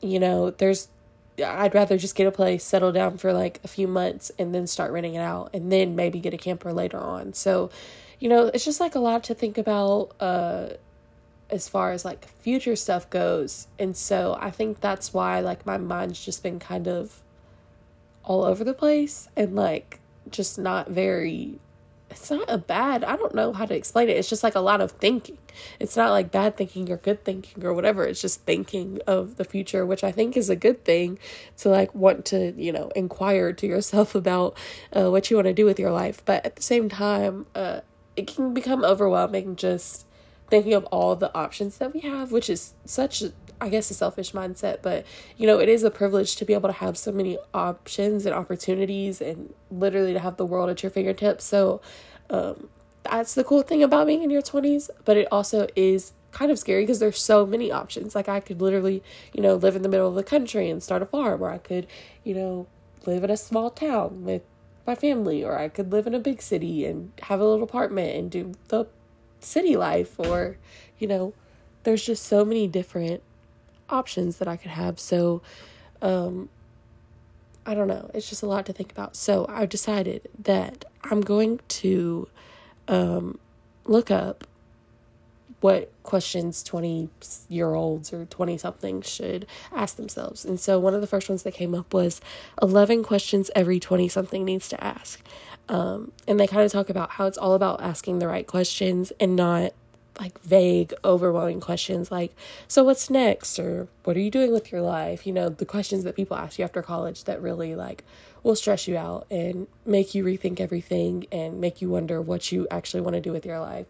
you 0.00 0.18
know, 0.18 0.50
there's 0.50 0.88
I'd 1.40 1.74
rather 1.74 1.96
just 1.96 2.16
get 2.16 2.26
a 2.26 2.32
place, 2.32 2.64
settle 2.64 2.92
down 2.92 3.18
for 3.18 3.32
like 3.32 3.60
a 3.62 3.68
few 3.68 3.86
months 3.86 4.32
and 4.38 4.54
then 4.54 4.66
start 4.66 4.92
renting 4.92 5.14
it 5.14 5.20
out 5.20 5.50
and 5.54 5.70
then 5.70 5.96
maybe 5.96 6.18
get 6.18 6.34
a 6.34 6.38
camper 6.38 6.72
later 6.72 6.98
on. 6.98 7.32
So, 7.34 7.70
you 8.20 8.28
know, 8.28 8.46
it's 8.46 8.64
just 8.64 8.80
like 8.80 8.94
a 8.94 9.00
lot 9.00 9.24
to 9.24 9.34
think 9.34 9.58
about 9.58 10.12
uh 10.20 10.68
as 11.50 11.68
far 11.68 11.92
as 11.92 12.04
like 12.04 12.28
future 12.42 12.76
stuff 12.76 13.10
goes. 13.10 13.66
And 13.78 13.96
so 13.96 14.36
I 14.40 14.50
think 14.50 14.80
that's 14.80 15.12
why 15.12 15.40
like 15.40 15.66
my 15.66 15.78
mind's 15.78 16.24
just 16.24 16.42
been 16.42 16.60
kind 16.60 16.86
of 16.86 17.20
all 18.22 18.44
over 18.44 18.62
the 18.62 18.74
place 18.74 19.28
and 19.36 19.56
like 19.56 19.98
just 20.30 20.58
not 20.58 20.88
very 20.88 21.58
it's 22.10 22.30
not 22.30 22.44
a 22.48 22.58
bad 22.58 23.04
I 23.04 23.16
don't 23.16 23.34
know 23.34 23.52
how 23.52 23.64
to 23.66 23.74
explain 23.74 24.08
it. 24.08 24.16
It's 24.16 24.28
just 24.28 24.42
like 24.42 24.54
a 24.54 24.60
lot 24.60 24.80
of 24.80 24.92
thinking. 24.92 25.38
It's 25.78 25.96
not 25.96 26.10
like 26.10 26.30
bad 26.30 26.56
thinking 26.56 26.90
or 26.90 26.96
good 26.96 27.24
thinking 27.24 27.64
or 27.64 27.72
whatever. 27.72 28.04
It's 28.04 28.20
just 28.20 28.42
thinking 28.42 29.00
of 29.06 29.36
the 29.36 29.44
future, 29.44 29.86
which 29.86 30.04
I 30.04 30.12
think 30.12 30.36
is 30.36 30.50
a 30.50 30.56
good 30.56 30.84
thing 30.84 31.18
to 31.58 31.68
like 31.68 31.94
want 31.94 32.24
to, 32.26 32.52
you 32.56 32.72
know, 32.72 32.90
inquire 32.94 33.52
to 33.54 33.66
yourself 33.66 34.14
about 34.22 34.56
uh, 34.92 35.10
what 35.10 35.30
you 35.30 35.36
want 35.36 35.46
to 35.46 35.54
do 35.54 35.64
with 35.64 35.78
your 35.78 35.90
life. 35.90 36.22
But 36.24 36.44
at 36.44 36.56
the 36.56 36.62
same 36.62 36.88
time, 36.88 37.46
uh, 37.54 37.80
it 38.20 38.26
can 38.26 38.52
become 38.52 38.84
overwhelming 38.84 39.56
just 39.56 40.04
thinking 40.48 40.74
of 40.74 40.84
all 40.86 41.16
the 41.16 41.34
options 41.34 41.78
that 41.78 41.94
we 41.94 42.00
have, 42.00 42.32
which 42.32 42.50
is 42.50 42.74
such, 42.84 43.22
I 43.62 43.70
guess, 43.70 43.90
a 43.90 43.94
selfish 43.94 44.32
mindset. 44.32 44.82
But, 44.82 45.06
you 45.38 45.46
know, 45.46 45.58
it 45.58 45.70
is 45.70 45.84
a 45.84 45.90
privilege 45.90 46.36
to 46.36 46.44
be 46.44 46.52
able 46.52 46.68
to 46.68 46.74
have 46.74 46.98
so 46.98 47.12
many 47.12 47.38
options 47.54 48.26
and 48.26 48.34
opportunities 48.34 49.22
and 49.22 49.54
literally 49.70 50.12
to 50.12 50.18
have 50.18 50.36
the 50.36 50.44
world 50.44 50.68
at 50.68 50.82
your 50.82 50.90
fingertips. 50.90 51.44
So, 51.44 51.80
um, 52.28 52.68
that's 53.04 53.32
the 53.32 53.42
cool 53.42 53.62
thing 53.62 53.82
about 53.82 54.06
being 54.06 54.22
in 54.22 54.28
your 54.28 54.42
20s. 54.42 54.90
But 55.06 55.16
it 55.16 55.26
also 55.32 55.66
is 55.74 56.12
kind 56.30 56.50
of 56.50 56.58
scary 56.58 56.82
because 56.82 56.98
there's 56.98 57.22
so 57.22 57.46
many 57.46 57.72
options. 57.72 58.14
Like, 58.14 58.28
I 58.28 58.40
could 58.40 58.60
literally, 58.60 59.02
you 59.32 59.42
know, 59.42 59.54
live 59.54 59.76
in 59.76 59.82
the 59.82 59.88
middle 59.88 60.08
of 60.08 60.14
the 60.14 60.22
country 60.22 60.68
and 60.68 60.82
start 60.82 61.00
a 61.00 61.06
farm, 61.06 61.42
or 61.42 61.48
I 61.48 61.58
could, 61.58 61.86
you 62.22 62.34
know, 62.34 62.66
live 63.06 63.24
in 63.24 63.30
a 63.30 63.36
small 63.38 63.70
town 63.70 64.24
with 64.24 64.42
my 64.86 64.94
family, 64.94 65.44
or 65.44 65.58
I 65.58 65.68
could 65.68 65.92
live 65.92 66.06
in 66.06 66.14
a 66.14 66.18
big 66.18 66.42
city 66.42 66.84
and 66.84 67.12
have 67.22 67.40
a 67.40 67.44
little 67.44 67.62
apartment 67.64 68.16
and 68.16 68.30
do 68.30 68.52
the 68.68 68.86
city 69.40 69.76
life 69.76 70.18
or 70.20 70.56
you 70.98 71.06
know 71.06 71.32
there's 71.84 72.04
just 72.04 72.24
so 72.24 72.44
many 72.44 72.66
different 72.66 73.22
options 73.88 74.36
that 74.36 74.48
I 74.48 74.56
could 74.56 74.70
have. 74.70 75.00
So 75.00 75.42
um 76.02 76.48
I 77.66 77.74
don't 77.74 77.88
know. 77.88 78.10
It's 78.14 78.28
just 78.28 78.42
a 78.42 78.46
lot 78.46 78.66
to 78.66 78.72
think 78.72 78.90
about. 78.90 79.14
So 79.16 79.46
I've 79.48 79.68
decided 79.68 80.28
that 80.40 80.84
I'm 81.04 81.20
going 81.20 81.60
to 81.68 82.28
um 82.88 83.38
look 83.84 84.10
up 84.10 84.46
what 85.60 85.92
questions 86.02 86.62
20 86.62 87.08
year 87.48 87.74
olds 87.74 88.12
or 88.12 88.24
20 88.26 88.56
somethings 88.58 89.08
should 89.08 89.46
ask 89.72 89.96
themselves. 89.96 90.44
And 90.44 90.58
so 90.58 90.78
one 90.78 90.94
of 90.94 91.00
the 91.00 91.06
first 91.06 91.28
ones 91.28 91.42
that 91.42 91.54
came 91.54 91.74
up 91.74 91.92
was 91.92 92.20
11 92.62 93.02
questions 93.02 93.50
every 93.54 93.78
20 93.78 94.08
something 94.08 94.44
needs 94.44 94.68
to 94.70 94.82
ask. 94.82 95.20
Um, 95.68 96.12
and 96.26 96.40
they 96.40 96.46
kind 96.46 96.62
of 96.62 96.72
talk 96.72 96.90
about 96.90 97.10
how 97.10 97.26
it's 97.26 97.38
all 97.38 97.54
about 97.54 97.80
asking 97.80 98.18
the 98.18 98.26
right 98.26 98.46
questions 98.46 99.12
and 99.20 99.36
not 99.36 99.72
like 100.18 100.38
vague, 100.40 100.92
overwhelming 101.04 101.60
questions 101.60 102.10
like, 102.10 102.34
so 102.68 102.84
what's 102.84 103.08
next? 103.08 103.58
Or 103.58 103.88
what 104.04 104.16
are 104.16 104.20
you 104.20 104.30
doing 104.30 104.52
with 104.52 104.72
your 104.72 104.82
life? 104.82 105.26
You 105.26 105.32
know, 105.32 105.48
the 105.48 105.64
questions 105.64 106.04
that 106.04 106.16
people 106.16 106.36
ask 106.36 106.58
you 106.58 106.64
after 106.64 106.82
college 106.82 107.24
that 107.24 107.40
really 107.40 107.74
like 107.74 108.04
will 108.42 108.56
stress 108.56 108.88
you 108.88 108.96
out 108.96 109.26
and 109.30 109.66
make 109.86 110.14
you 110.14 110.24
rethink 110.24 110.60
everything 110.60 111.26
and 111.30 111.60
make 111.60 111.80
you 111.80 111.88
wonder 111.88 112.20
what 112.20 112.50
you 112.50 112.66
actually 112.70 113.00
want 113.00 113.14
to 113.14 113.20
do 113.20 113.32
with 113.32 113.46
your 113.46 113.60
life. 113.60 113.86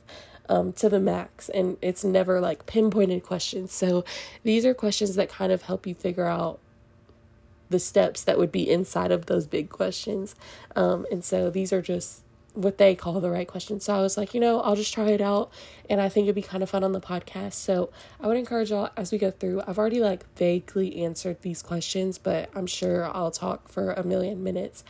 Um, 0.51 0.73
to 0.75 0.89
the 0.89 0.99
max, 0.99 1.49
and 1.49 1.77
it's 1.81 2.03
never 2.03 2.41
like 2.41 2.67
pinpointed 2.67 3.23
questions. 3.23 3.73
So, 3.73 4.05
these 4.43 4.67
are 4.67 4.75
questions 4.75 5.15
that 5.15 5.29
kind 5.29 5.53
of 5.53 5.63
help 5.63 5.87
you 5.87 5.95
figure 5.95 6.27
out 6.27 6.59
the 7.71 7.79
steps 7.79 8.25
that 8.25 8.37
would 8.37 8.53
be 8.53 8.69
inside 8.69 9.13
of 9.13 9.27
those 9.27 9.47
big 9.47 9.71
questions. 9.71 10.35
Um, 10.77 11.07
and 11.11 11.25
so 11.25 11.51
these 11.51 11.73
are 11.73 11.81
just 11.81 12.23
what 12.55 12.79
they 12.79 12.97
call 12.97 13.21
the 13.21 13.31
right 13.31 13.47
questions. 13.47 13.85
So 13.85 13.95
I 13.95 14.01
was 14.01 14.17
like, 14.17 14.35
you 14.35 14.41
know, 14.41 14.61
I'll 14.61 14.75
just 14.75 14.93
try 14.93 15.11
it 15.11 15.21
out 15.21 15.53
and 15.89 16.01
I 16.01 16.09
think 16.09 16.25
it'd 16.25 16.35
be 16.35 16.43
kind 16.43 16.65
of 16.65 16.71
fun 16.71 16.83
on 16.83 16.93
the 16.93 17.01
podcast. 17.01 17.53
So 17.53 17.91
I 18.21 18.27
would 18.27 18.37
encourage 18.37 18.71
y'all 18.71 18.91
as 18.97 19.13
we 19.13 19.19
go 19.19 19.31
through. 19.31 19.63
I've 19.67 19.79
already 19.79 20.01
like 20.01 20.27
vaguely 20.37 21.03
answered 21.05 21.41
these 21.43 21.63
questions, 21.63 22.19
but 22.19 22.51
I'm 22.55 22.67
sure 22.67 23.05
I'll 23.15 23.31
talk 23.31 23.69
for 23.69 23.93
a 23.93 24.03
million 24.03 24.43
minutes. 24.43 24.83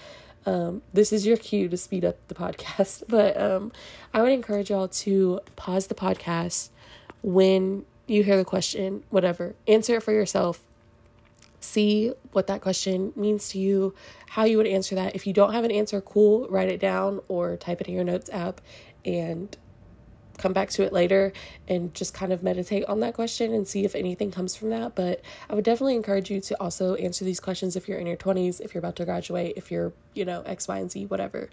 Um, 0.47 0.83
this 0.93 1.13
is 1.13 1.27
your 1.27 1.37
cue 1.37 1.69
to 1.69 1.77
speed 1.77 2.05
up 2.05 2.17
the 2.29 2.35
podcast. 2.35 3.05
But 3.09 3.41
um, 3.41 3.73
I 4.15 4.23
would 4.23 4.33
encourage 4.33 4.71
y'all 4.71 4.89
to 4.89 5.41
pause 5.57 5.89
the 5.89 5.95
podcast 5.95 6.71
when 7.23 7.85
you 8.07 8.23
hear 8.23 8.37
the 8.37 8.45
question, 8.45 9.05
whatever. 9.11 9.55
Answer 9.69 9.97
it 9.97 10.03
for 10.03 10.13
yourself 10.13 10.63
see 11.61 12.13
what 12.33 12.47
that 12.49 12.61
question 12.61 13.13
means 13.17 13.51
to 13.51 13.59
you, 13.59 13.95
how 14.31 14.45
you 14.45 14.57
would 14.57 14.67
answer 14.67 14.95
that. 14.95 15.15
If 15.15 15.27
you 15.27 15.33
don't 15.33 15.53
have 15.53 15.65
an 15.65 15.71
answer, 15.71 16.01
cool, 16.01 16.49
write 16.49 16.69
it 16.69 16.81
down 16.81 17.21
or 17.29 17.57
type 17.57 17.81
it 17.81 17.89
in 17.89 17.95
your 17.95 18.05
notes 18.05 18.31
app 18.33 18.61
and 19.05 19.57
come 20.41 20.53
back 20.53 20.71
to 20.71 20.83
it 20.83 20.93
later 20.93 21.33
and 21.69 21.95
just 21.95 22.15
kind 22.15 22.33
of 22.33 22.43
meditate 22.43 22.85
on 22.87 23.01
that 23.01 23.15
question 23.15 23.53
and 23.53 23.67
see 23.67 23.85
if 23.85 23.95
anything 23.95 24.31
comes 24.31 24.57
from 24.57 24.71
that. 24.71 24.95
But 24.95 25.21
I 25.49 25.55
would 25.55 25.65
definitely 25.65 25.97
encourage 25.97 26.31
you 26.31 26.41
to 26.41 26.61
also 26.61 26.95
answer 26.97 27.25
these 27.25 27.41
questions 27.41 27.77
if 27.77 27.89
you're 27.89 27.99
in 27.99 28.07
your 28.07 28.17
20s, 28.17 28.61
if 28.61 28.75
you're 28.75 28.81
about 28.81 28.97
to 28.97 29.05
graduate, 29.05 29.55
if 29.57 29.71
you're, 29.71 29.93
you 30.15 30.25
know, 30.25 30.43
X, 30.43 30.69
Y, 30.69 30.79
and 30.79 30.91
Z, 30.91 31.07
whatever. 31.07 31.51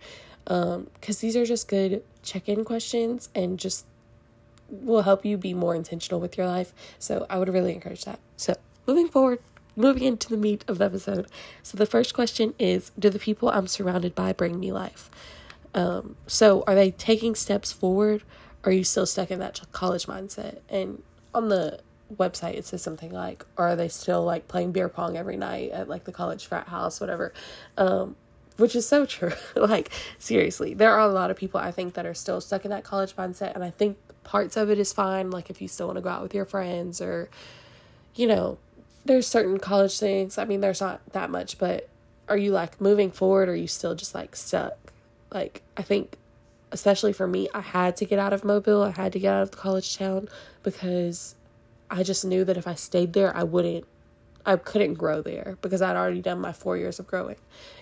Um, 0.48 0.88
because 0.94 1.20
these 1.20 1.36
are 1.36 1.46
just 1.46 1.68
good 1.68 2.04
check 2.24 2.48
in 2.48 2.64
questions 2.64 3.30
and 3.36 3.60
just 3.60 3.86
will 4.70 5.02
help 5.02 5.26
you 5.26 5.38
be 5.38 5.54
more 5.54 5.76
intentional 5.76 6.20
with 6.20 6.38
your 6.38 6.48
life. 6.48 6.74
So 7.00 7.26
I 7.30 7.38
would 7.38 7.50
really 7.50 7.74
encourage 7.74 8.06
that. 8.06 8.20
So 8.38 8.56
moving 8.86 9.08
forward 9.08 9.40
moving 9.78 10.04
into 10.04 10.28
the 10.28 10.36
meat 10.36 10.66
of 10.68 10.80
the 10.80 10.86
episode. 10.86 11.28
So 11.64 11.78
the 11.78 11.86
first 11.86 12.14
question 12.14 12.54
is 12.60 12.92
Do 13.00 13.10
the 13.10 13.20
people 13.20 13.50
I'm 13.50 13.68
surrounded 13.68 14.16
by 14.16 14.34
bring 14.34 14.60
me 14.60 14.74
life? 14.74 15.10
Um, 15.74 16.18
so 16.26 16.64
are 16.68 16.76
they 16.76 16.92
taking 16.92 17.36
steps 17.36 17.72
forward? 17.72 18.24
Are 18.68 18.72
you 18.72 18.84
still 18.84 19.06
stuck 19.06 19.32
in 19.32 19.40
that 19.40 19.60
college 19.72 20.06
mindset? 20.06 20.60
And 20.70 21.02
on 21.34 21.50
the 21.50 21.80
website 22.16 22.54
it 22.54 22.66
says 22.66 22.82
something 22.82 23.12
like 23.12 23.46
are 23.58 23.76
they 23.76 23.90
still 23.90 24.24
like 24.24 24.48
playing 24.48 24.72
beer 24.72 24.88
pong 24.88 25.18
every 25.18 25.36
night 25.36 25.72
at 25.72 25.90
like 25.90 26.06
the 26.06 26.12
college 26.12 26.46
frat 26.46 26.66
house 26.70 27.02
whatever 27.02 27.34
um 27.78 28.16
which 28.56 28.78
is 28.78 28.88
so 28.88 29.06
true 29.06 29.34
like 29.58 29.92
seriously 30.18 30.74
there 30.74 30.94
are 30.94 31.02
a 31.02 31.12
lot 31.12 31.30
of 31.30 31.36
people 31.36 31.60
i 31.60 31.70
think 31.70 31.96
that 31.96 32.06
are 32.06 32.14
still 32.14 32.40
stuck 32.40 32.64
in 32.64 32.72
that 32.72 32.86
college 32.86 33.14
mindset 33.18 33.54
and 33.56 33.62
i 33.62 33.70
think 33.70 33.98
parts 34.24 34.56
of 34.56 34.70
it 34.70 34.80
is 34.80 34.94
fine 34.94 35.30
like 35.32 35.50
if 35.50 35.62
you 35.62 35.68
still 35.68 35.88
want 35.88 35.98
to 35.98 36.02
go 36.02 36.08
out 36.08 36.24
with 36.24 36.34
your 36.34 36.46
friends 36.46 37.02
or 37.02 37.30
you 38.16 38.26
know 38.26 38.58
there's 39.08 39.28
certain 39.28 39.58
college 39.58 39.98
things. 39.98 40.38
I 40.38 40.46
mean, 40.46 40.62
there's 40.62 40.82
not 40.82 41.02
that 41.14 41.30
much, 41.30 41.58
but 41.58 41.90
are 42.30 42.38
you 42.38 42.52
like 42.52 42.80
moving 42.80 43.12
forward 43.12 43.50
or 43.50 43.54
are 43.54 43.56
you 43.56 43.68
still 43.68 43.96
just 43.96 44.14
like 44.14 44.36
stuck? 44.36 44.78
Like, 45.32 45.64
I 45.76 45.82
think, 45.82 46.18
especially 46.72 47.14
for 47.14 47.28
me, 47.28 47.48
I 47.54 47.62
had 47.62 47.98
to 47.98 48.06
get 48.06 48.20
out 48.20 48.34
of 48.34 48.44
Mobile. 48.44 48.84
I 48.84 48.92
had 48.92 49.14
to 49.14 49.20
get 49.20 49.34
out 49.34 49.44
of 49.44 49.52
the 49.52 49.58
college 49.58 49.98
town 49.98 50.28
because 50.64 51.36
I 51.90 52.04
just 52.04 52.26
knew 52.26 52.44
that 52.46 52.58
if 52.58 52.68
I 52.68 52.76
stayed 52.76 53.14
there, 53.14 53.36
I 53.36 53.44
wouldn't 53.44 53.86
I 54.48 54.56
couldn't 54.56 54.94
grow 54.94 55.22
there 55.22 55.58
because 55.62 55.82
I'd 55.82 55.98
already 55.98 56.22
done 56.22 56.40
my 56.40 56.54
four 56.54 56.78
years 56.78 57.00
of 57.00 57.08
growing. 57.08 57.36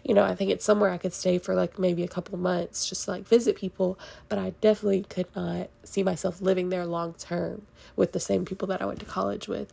You 0.03 0.15
know, 0.15 0.23
I 0.23 0.33
think 0.33 0.49
it's 0.49 0.65
somewhere 0.65 0.89
I 0.89 0.97
could 0.97 1.13
stay 1.13 1.37
for 1.37 1.53
like 1.53 1.77
maybe 1.77 2.01
a 2.01 2.07
couple 2.07 2.39
months 2.39 2.89
just 2.89 3.05
to 3.05 3.11
like 3.11 3.27
visit 3.27 3.55
people, 3.55 3.99
but 4.29 4.39
I 4.39 4.49
definitely 4.61 5.03
could 5.03 5.27
not 5.35 5.69
see 5.83 6.01
myself 6.01 6.41
living 6.41 6.69
there 6.69 6.87
long 6.87 7.13
term 7.13 7.67
with 7.95 8.13
the 8.13 8.19
same 8.19 8.45
people 8.45 8.67
that 8.69 8.81
I 8.81 8.85
went 8.87 8.99
to 9.01 9.05
college 9.05 9.47
with. 9.47 9.71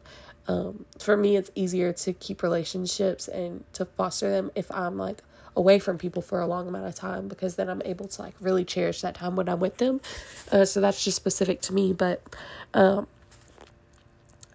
Um, 0.48 0.84
for 0.98 1.16
me, 1.16 1.36
it's 1.36 1.50
easier 1.54 1.94
to 1.94 2.12
keep 2.12 2.42
relationships 2.42 3.26
and 3.26 3.64
to 3.72 3.86
foster 3.86 4.28
them 4.30 4.50
if 4.54 4.70
I'm 4.70 4.98
like 4.98 5.22
away 5.56 5.78
from 5.78 5.98
people 5.98 6.22
for 6.22 6.40
a 6.40 6.46
long 6.46 6.68
amount 6.68 6.86
of 6.86 6.94
time 6.94 7.28
because 7.28 7.56
then 7.56 7.68
I'm 7.68 7.82
able 7.84 8.08
to 8.08 8.22
like 8.22 8.34
really 8.40 8.64
cherish 8.64 9.00
that 9.02 9.14
time 9.14 9.36
when 9.36 9.48
I'm 9.48 9.60
with 9.60 9.76
them. 9.78 10.00
Uh, 10.50 10.64
so 10.64 10.80
that's 10.80 11.04
just 11.04 11.16
specific 11.16 11.60
to 11.62 11.74
me. 11.74 11.92
But 11.92 12.22
um, 12.74 13.06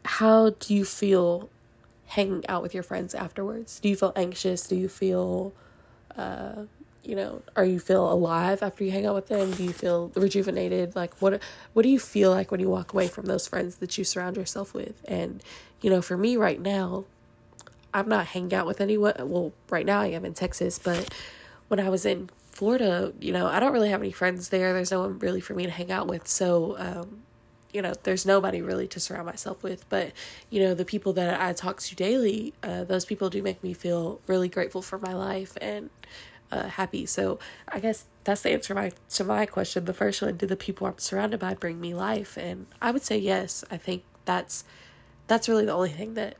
how 0.03 0.51
do 0.51 0.73
you 0.73 0.85
feel 0.85 1.49
hanging 2.07 2.43
out 2.47 2.61
with 2.61 2.73
your 2.73 2.83
friends 2.83 3.13
afterwards? 3.13 3.79
Do 3.79 3.89
you 3.89 3.95
feel 3.95 4.13
anxious? 4.15 4.65
Do 4.67 4.75
you 4.75 4.89
feel, 4.89 5.53
uh, 6.17 6.63
you 7.03 7.15
know, 7.15 7.41
are 7.55 7.65
you 7.65 7.79
feel 7.79 8.11
alive 8.11 8.63
after 8.63 8.83
you 8.83 8.91
hang 8.91 9.05
out 9.05 9.15
with 9.15 9.27
them? 9.27 9.51
Do 9.51 9.63
you 9.63 9.73
feel 9.73 10.11
rejuvenated? 10.15 10.95
Like 10.95 11.13
what 11.21 11.41
what 11.73 11.83
do 11.83 11.89
you 11.89 11.99
feel 11.99 12.31
like 12.31 12.49
when 12.49 12.59
you 12.59 12.69
walk 12.69 12.93
away 12.93 13.07
from 13.07 13.25
those 13.25 13.47
friends 13.47 13.75
that 13.77 13.97
you 13.97 14.03
surround 14.03 14.35
yourself 14.37 14.73
with? 14.73 14.99
And 15.07 15.43
you 15.81 15.89
know, 15.89 16.01
for 16.01 16.17
me 16.17 16.37
right 16.37 16.59
now, 16.59 17.05
I'm 17.93 18.09
not 18.09 18.27
hanging 18.27 18.53
out 18.53 18.65
with 18.65 18.81
anyone. 18.81 19.13
Well, 19.17 19.53
right 19.69 19.85
now 19.85 20.01
I 20.01 20.07
am 20.07 20.25
in 20.25 20.33
Texas, 20.33 20.79
but 20.79 21.13
when 21.67 21.79
I 21.79 21.89
was 21.89 22.05
in 22.05 22.29
Florida, 22.51 23.13
you 23.19 23.31
know, 23.31 23.47
I 23.47 23.59
don't 23.59 23.73
really 23.73 23.89
have 23.89 24.01
any 24.01 24.11
friends 24.11 24.49
there. 24.49 24.73
There's 24.73 24.91
no 24.91 25.01
one 25.01 25.19
really 25.19 25.41
for 25.41 25.53
me 25.53 25.63
to 25.63 25.69
hang 25.69 25.91
out 25.91 26.07
with. 26.07 26.27
So, 26.27 26.75
um, 26.79 27.23
you 27.71 27.81
know, 27.81 27.93
there's 28.03 28.25
nobody 28.25 28.61
really 28.61 28.87
to 28.87 28.99
surround 28.99 29.25
myself 29.25 29.61
with. 29.63 29.87
But, 29.89 30.11
you 30.49 30.61
know, 30.61 30.73
the 30.73 30.85
people 30.85 31.13
that 31.13 31.39
I 31.39 31.53
talk 31.53 31.79
to 31.81 31.95
daily, 31.95 32.53
uh, 32.63 32.83
those 32.83 33.05
people 33.05 33.29
do 33.29 33.43
make 33.43 33.63
me 33.63 33.73
feel 33.73 34.19
really 34.25 34.49
grateful 34.49 34.81
for 34.81 34.97
my 34.97 35.13
life 35.13 35.57
and 35.61 35.89
uh, 36.51 36.67
happy. 36.67 37.05
So 37.05 37.39
I 37.67 37.79
guess 37.79 38.05
that's 38.23 38.41
the 38.41 38.51
answer 38.51 38.73
my, 38.73 38.91
to 39.09 39.23
my 39.23 39.45
question. 39.45 39.85
The 39.85 39.93
first 39.93 40.21
one, 40.21 40.37
do 40.37 40.47
the 40.47 40.55
people 40.55 40.87
I'm 40.87 40.97
surrounded 40.97 41.39
by 41.39 41.53
bring 41.53 41.79
me 41.79 41.93
life? 41.93 42.37
And 42.37 42.67
I 42.81 42.91
would 42.91 43.03
say 43.03 43.17
yes. 43.17 43.63
I 43.69 43.77
think 43.77 44.03
that's 44.25 44.63
that's 45.27 45.49
really 45.49 45.65
the 45.65 45.73
only 45.73 45.89
thing 45.89 46.13
that 46.13 46.37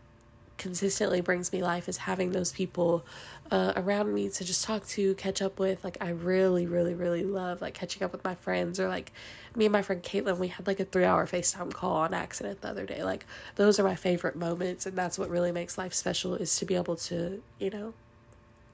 consistently 0.58 1.22
brings 1.22 1.54
me 1.54 1.62
life 1.62 1.88
is 1.88 1.98
having 1.98 2.32
those 2.32 2.52
people 2.52 3.06
uh, 3.52 3.74
around 3.76 4.14
me 4.14 4.30
to 4.30 4.44
just 4.44 4.64
talk 4.64 4.86
to, 4.88 5.14
catch 5.16 5.42
up 5.42 5.60
with. 5.60 5.84
Like, 5.84 5.98
I 6.02 6.10
really, 6.10 6.66
really, 6.66 6.94
really 6.94 7.24
love 7.24 7.62
like 7.62 7.74
catching 7.74 8.04
up 8.04 8.12
with 8.12 8.24
my 8.24 8.36
friends 8.36 8.80
or 8.80 8.88
like 8.88 9.12
me 9.56 9.66
and 9.66 9.72
my 9.72 9.82
friend 9.82 10.02
Caitlin. 10.04 10.38
We 10.38 10.50
had 10.50 10.68
like 10.68 10.80
a 10.80 10.86
three 10.86 11.06
hour 11.06 11.26
FaceTime 11.26 11.74
call 11.74 11.98
on 11.98 12.14
accident 12.14 12.62
the 12.62 12.70
other 12.70 12.86
day. 12.86 13.04
Like, 13.04 13.26
those 13.56 13.80
are 13.80 13.84
my 13.84 13.96
favorite 13.96 14.36
moments, 14.36 14.86
and 14.86 14.98
that's 14.98 15.18
what 15.18 15.30
really 15.30 15.52
makes 15.52 15.78
life 15.78 15.94
special 15.94 16.36
is 16.36 16.56
to 16.58 16.66
be 16.66 16.76
able 16.76 16.96
to, 16.98 17.42
you 17.60 17.70
know, 17.70 17.94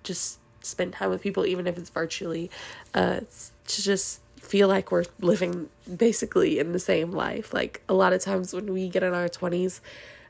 just 0.04 0.40
spend 0.62 0.94
time 0.94 1.10
with 1.10 1.22
people, 1.22 1.46
even 1.46 1.68
if 1.68 1.78
it's 1.78 1.90
virtually, 1.90 2.50
uh, 2.94 3.20
to 3.68 3.82
just 3.82 4.22
feel 4.38 4.68
like 4.68 4.92
we're 4.92 5.06
living 5.22 5.70
basically 5.98 6.60
in 6.60 6.72
the 6.74 6.80
same 6.80 7.12
life. 7.12 7.54
Like, 7.54 7.82
a 7.88 7.94
lot 7.94 8.14
of 8.14 8.22
times 8.22 8.54
when 8.54 8.72
we 8.74 8.90
get 8.90 9.04
in 9.04 9.14
our 9.14 9.28
20s, 9.28 9.80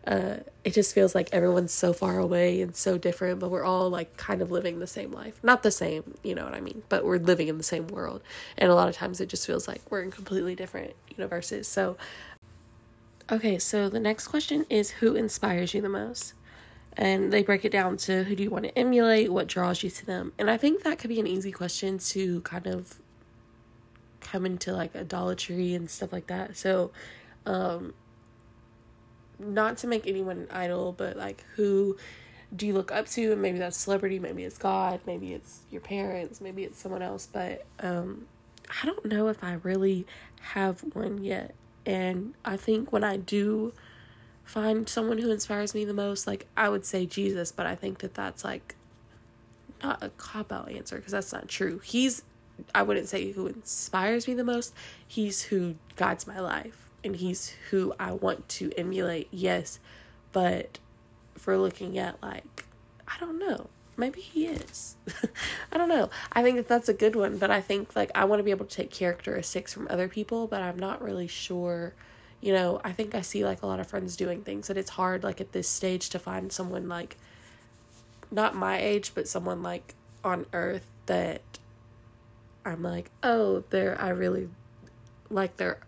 uh, 0.06 0.38
it 0.64 0.74
just 0.74 0.94
feels 0.94 1.16
like 1.16 1.30
everyone's 1.32 1.72
so 1.72 1.94
far 1.94 2.20
away 2.20 2.62
and 2.62 2.76
so 2.76 2.98
different, 2.98 3.40
but 3.40 3.50
we're 3.50 3.64
all 3.64 3.90
like 3.90 4.18
kind 4.18 4.42
of 4.42 4.52
living 4.52 4.80
the 4.80 4.88
same 4.88 5.12
life. 5.12 5.40
Not 5.44 5.64
the 5.64 5.72
same, 5.72 6.16
you 6.24 6.36
know 6.36 6.44
what 6.44 6.54
I 6.54 6.60
mean, 6.60 6.84
but 6.90 7.06
we're 7.06 7.20
living 7.20 7.48
in 7.48 7.58
the 7.58 7.64
same 7.64 7.88
world. 7.88 8.22
And 8.58 8.70
a 8.70 8.76
lot 8.76 8.90
of 8.90 8.96
times 8.96 9.22
it 9.22 9.30
just 9.30 9.48
feels 9.48 9.68
like 9.68 9.82
we're 9.90 10.02
in 10.02 10.12
completely 10.12 10.56
different 10.56 10.94
universes. 11.10 11.68
So, 11.68 11.96
okay, 13.32 13.58
so 13.60 13.88
the 13.88 14.00
next 14.00 14.28
question 14.28 14.66
is 14.70 14.92
who 14.92 15.16
inspires 15.16 15.74
you 15.74 15.82
the 15.82 15.90
most? 15.90 16.34
And 16.96 17.32
they 17.32 17.42
break 17.42 17.64
it 17.66 17.72
down 17.72 17.98
to 17.98 18.24
who 18.24 18.36
do 18.36 18.44
you 18.44 18.50
want 18.50 18.66
to 18.66 18.78
emulate, 18.78 19.32
what 19.32 19.48
draws 19.48 19.84
you 19.84 19.90
to 19.90 20.06
them. 20.06 20.34
And 20.38 20.50
I 20.50 20.58
think 20.58 20.84
that 20.84 21.00
could 21.00 21.10
be 21.10 21.20
an 21.20 21.28
easy 21.28 21.52
question 21.52 21.98
to 22.00 22.42
kind 22.42 22.68
of 22.68 23.00
come 24.20 24.46
into 24.46 24.74
like 24.74 24.96
idolatry 24.96 25.74
and 25.74 25.90
stuff 25.90 26.12
like 26.12 26.28
that. 26.28 26.58
So, 26.58 26.92
um, 27.46 27.94
not 29.44 29.78
to 29.80 29.88
make 29.88 30.08
anyone 30.08 30.38
an 30.38 30.48
idol, 30.52 30.94
but 30.94 31.18
like 31.18 31.44
who 31.56 31.98
do 32.56 32.68
you 32.68 32.74
look 32.74 32.92
up 32.92 33.08
to? 33.10 33.32
And 33.32 33.42
maybe 33.42 33.58
that's 33.58 33.78
celebrity, 33.78 34.20
maybe 34.20 34.44
it's 34.44 34.58
God, 34.58 35.00
maybe 35.06 35.34
it's 35.34 35.62
your 35.72 35.82
parents, 35.82 36.42
maybe 36.42 36.64
it's 36.64 36.80
someone 36.80 37.02
else. 37.02 37.28
But 37.32 37.66
um, 37.80 38.26
I 38.82 38.86
don't 38.86 39.06
know 39.06 39.28
if 39.28 39.44
I 39.44 39.54
really 39.64 40.06
have 40.42 40.82
one 40.94 41.24
yet. 41.24 41.54
And 41.86 42.34
I 42.46 42.58
think 42.58 42.92
when 42.92 43.04
I 43.04 43.18
do 43.18 43.74
find 44.44 44.88
someone 44.88 45.18
who 45.18 45.32
inspires 45.32 45.74
me 45.74 45.86
the 45.86 45.94
most, 45.94 46.28
like 46.28 46.48
I 46.56 46.70
would 46.70 46.86
say 46.86 47.06
Jesus, 47.06 47.52
but 47.52 47.66
I 47.66 47.76
think 47.76 48.00
that 48.00 48.14
that's 48.14 48.44
like 48.44 48.76
not 49.84 50.02
a 50.02 50.10
cop 50.10 50.52
out 50.52 50.72
answer 50.72 50.98
because 50.98 51.12
that's 51.12 51.34
not 51.34 51.48
true. 51.48 51.80
He's, 51.80 52.24
I 52.74 52.84
wouldn't 52.84 53.10
say 53.10 53.32
who 53.32 53.48
inspires 53.48 54.28
me 54.28 54.34
the 54.34 54.44
most, 54.44 54.74
he's 55.08 55.42
who 55.42 55.76
guides 55.96 56.28
my 56.28 56.40
life 56.40 56.83
and 57.04 57.16
he's 57.16 57.56
who 57.70 57.94
I 58.00 58.14
want 58.14 58.48
to 58.50 58.72
emulate, 58.78 59.28
yes, 59.32 59.80
but 60.32 60.80
for 61.36 61.58
looking 61.58 61.98
at 61.98 62.22
like, 62.22 62.66
I 63.08 63.20
don't 63.20 63.40
know, 63.40 63.68
maybe 63.98 64.22
he 64.22 64.48
is. 64.48 64.96
I 65.72 65.78
don't 65.78 65.90
know. 65.90 66.10
I 66.32 66.44
think 66.44 66.58
that 66.58 66.68
that's 66.68 66.90
a 66.90 66.94
good 66.94 67.16
one, 67.16 67.38
but 67.38 67.52
I 67.52 67.62
think 67.62 67.96
like 67.96 68.12
I 68.16 68.26
want 68.26 68.40
to 68.40 68.44
be 68.44 68.52
able 68.52 68.66
to 68.66 68.76
take 68.76 68.92
characteristics 68.92 69.74
from 69.74 69.88
other 69.90 70.08
people, 70.08 70.48
but 70.48 70.62
I'm 70.62 70.80
not 70.80 71.02
really 71.02 71.28
sure. 71.28 71.94
You 72.42 72.54
know, 72.54 72.82
I 72.84 72.92
think 72.92 73.16
I 73.16 73.22
see 73.22 73.46
like 73.46 73.62
a 73.62 73.68
lot 73.68 73.80
of 73.80 73.88
friends 73.88 74.16
doing 74.16 74.42
things 74.42 74.68
that 74.68 74.78
it's 74.78 74.90
hard 74.90 75.24
like 75.24 75.40
at 75.42 75.52
this 75.52 75.68
stage 75.68 76.10
to 76.10 76.20
find 76.20 76.52
someone 76.52 76.88
like 76.90 77.18
not 78.32 78.56
my 78.56 78.80
age, 78.80 79.12
but 79.14 79.28
someone 79.28 79.62
like 79.62 79.96
on 80.24 80.46
earth 80.54 80.86
that 81.06 81.42
I'm 82.66 82.82
like, 82.82 83.12
oh, 83.22 83.64
they're 83.70 84.00
I 84.00 84.10
really 84.10 84.50
like 85.30 85.58
their 85.58 85.80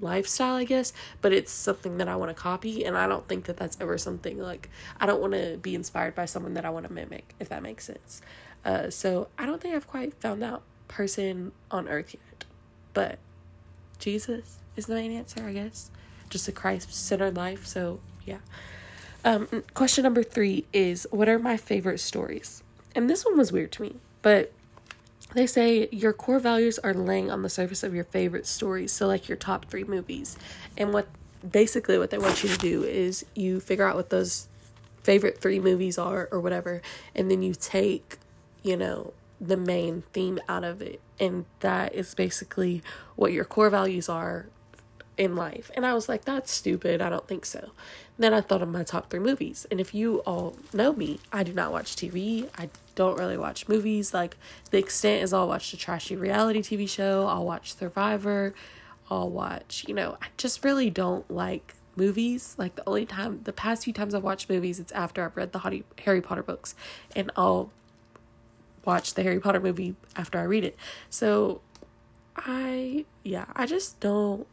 lifestyle, 0.00 0.54
I 0.54 0.64
guess, 0.64 0.92
but 1.20 1.32
it's 1.32 1.52
something 1.52 1.98
that 1.98 2.08
I 2.08 2.16
want 2.16 2.30
to 2.30 2.34
copy. 2.34 2.84
And 2.84 2.96
I 2.96 3.06
don't 3.06 3.26
think 3.28 3.44
that 3.44 3.56
that's 3.56 3.76
ever 3.80 3.98
something 3.98 4.38
like 4.38 4.68
I 5.00 5.06
don't 5.06 5.20
want 5.20 5.34
to 5.34 5.58
be 5.60 5.74
inspired 5.74 6.14
by 6.14 6.24
someone 6.24 6.54
that 6.54 6.64
I 6.64 6.70
want 6.70 6.86
to 6.86 6.92
mimic, 6.92 7.34
if 7.40 7.48
that 7.48 7.62
makes 7.62 7.84
sense. 7.84 8.22
Uh, 8.64 8.90
so 8.90 9.28
I 9.38 9.46
don't 9.46 9.60
think 9.60 9.74
I've 9.74 9.86
quite 9.86 10.14
found 10.14 10.42
that 10.42 10.60
person 10.88 11.52
on 11.70 11.88
earth 11.88 12.14
yet. 12.14 12.44
But 12.94 13.18
Jesus 13.98 14.58
is 14.76 14.86
the 14.86 14.94
main 14.94 15.12
answer, 15.12 15.44
I 15.44 15.52
guess. 15.52 15.90
Just 16.30 16.48
a 16.48 16.52
Christ 16.52 16.92
centered 16.92 17.36
life. 17.36 17.66
So 17.66 18.00
yeah. 18.24 18.38
Um, 19.24 19.48
question 19.74 20.04
number 20.04 20.22
three 20.22 20.64
is 20.72 21.06
What 21.10 21.28
are 21.28 21.38
my 21.38 21.56
favorite 21.56 22.00
stories? 22.00 22.62
And 22.94 23.08
this 23.08 23.24
one 23.24 23.36
was 23.36 23.52
weird 23.52 23.72
to 23.72 23.82
me, 23.82 23.96
but 24.22 24.52
they 25.34 25.46
say 25.46 25.88
your 25.92 26.12
core 26.12 26.38
values 26.38 26.78
are 26.78 26.94
laying 26.94 27.30
on 27.30 27.42
the 27.42 27.50
surface 27.50 27.82
of 27.82 27.94
your 27.94 28.04
favorite 28.04 28.46
stories 28.46 28.92
so 28.92 29.06
like 29.06 29.28
your 29.28 29.36
top 29.36 29.66
three 29.66 29.84
movies. 29.84 30.36
And 30.76 30.92
what 30.92 31.06
basically 31.48 31.98
what 31.98 32.10
they 32.10 32.18
want 32.18 32.42
you 32.42 32.48
to 32.48 32.58
do 32.58 32.82
is 32.82 33.24
you 33.34 33.60
figure 33.60 33.86
out 33.86 33.94
what 33.96 34.10
those 34.10 34.48
favorite 35.02 35.38
three 35.40 35.60
movies 35.60 35.96
are 35.98 36.28
or 36.32 36.40
whatever 36.40 36.82
and 37.14 37.30
then 37.30 37.40
you 37.40 37.54
take 37.54 38.18
you 38.62 38.76
know 38.76 39.12
the 39.40 39.56
main 39.56 40.02
theme 40.12 40.38
out 40.48 40.64
of 40.64 40.82
it. 40.82 41.00
And 41.20 41.44
that 41.60 41.94
is 41.94 42.14
basically 42.14 42.82
what 43.16 43.32
your 43.32 43.44
core 43.44 43.70
values 43.70 44.08
are 44.08 44.46
in 45.18 45.34
life. 45.34 45.70
And 45.74 45.84
I 45.84 45.92
was 45.92 46.08
like, 46.08 46.24
that's 46.24 46.50
stupid. 46.50 47.02
I 47.02 47.10
don't 47.10 47.26
think 47.26 47.44
so. 47.44 47.70
Then 48.18 48.32
I 48.32 48.40
thought 48.40 48.62
of 48.62 48.68
my 48.68 48.84
top 48.84 49.10
three 49.10 49.20
movies. 49.20 49.66
And 49.70 49.80
if 49.80 49.94
you 49.94 50.18
all 50.20 50.56
know 50.72 50.92
me, 50.92 51.18
I 51.32 51.42
do 51.42 51.52
not 51.52 51.72
watch 51.72 51.96
TV. 51.96 52.48
I 52.56 52.70
don't 52.94 53.18
really 53.18 53.36
watch 53.36 53.68
movies. 53.68 54.14
Like, 54.14 54.36
the 54.70 54.78
extent 54.78 55.22
is 55.22 55.32
I'll 55.32 55.48
watch 55.48 55.72
a 55.72 55.76
trashy 55.76 56.16
reality 56.16 56.60
TV 56.60 56.88
show, 56.88 57.26
I'll 57.26 57.44
watch 57.44 57.74
Survivor, 57.74 58.54
I'll 59.10 59.30
watch, 59.30 59.84
you 59.86 59.94
know, 59.94 60.16
I 60.22 60.26
just 60.36 60.64
really 60.64 60.90
don't 60.90 61.28
like 61.30 61.74
movies. 61.96 62.54
Like, 62.58 62.76
the 62.76 62.88
only 62.88 63.06
time, 63.06 63.40
the 63.44 63.52
past 63.52 63.84
few 63.84 63.92
times 63.92 64.14
I've 64.14 64.24
watched 64.24 64.48
movies, 64.48 64.78
it's 64.80 64.92
after 64.92 65.24
I've 65.24 65.36
read 65.36 65.52
the 65.52 65.82
Harry 66.04 66.20
Potter 66.20 66.42
books. 66.42 66.74
And 67.14 67.30
I'll 67.36 67.70
watch 68.84 69.14
the 69.14 69.22
Harry 69.22 69.40
Potter 69.40 69.60
movie 69.60 69.96
after 70.16 70.38
I 70.38 70.44
read 70.44 70.64
it. 70.64 70.76
So, 71.10 71.60
I, 72.36 73.04
yeah, 73.24 73.46
I 73.54 73.66
just 73.66 74.00
don't 74.00 74.46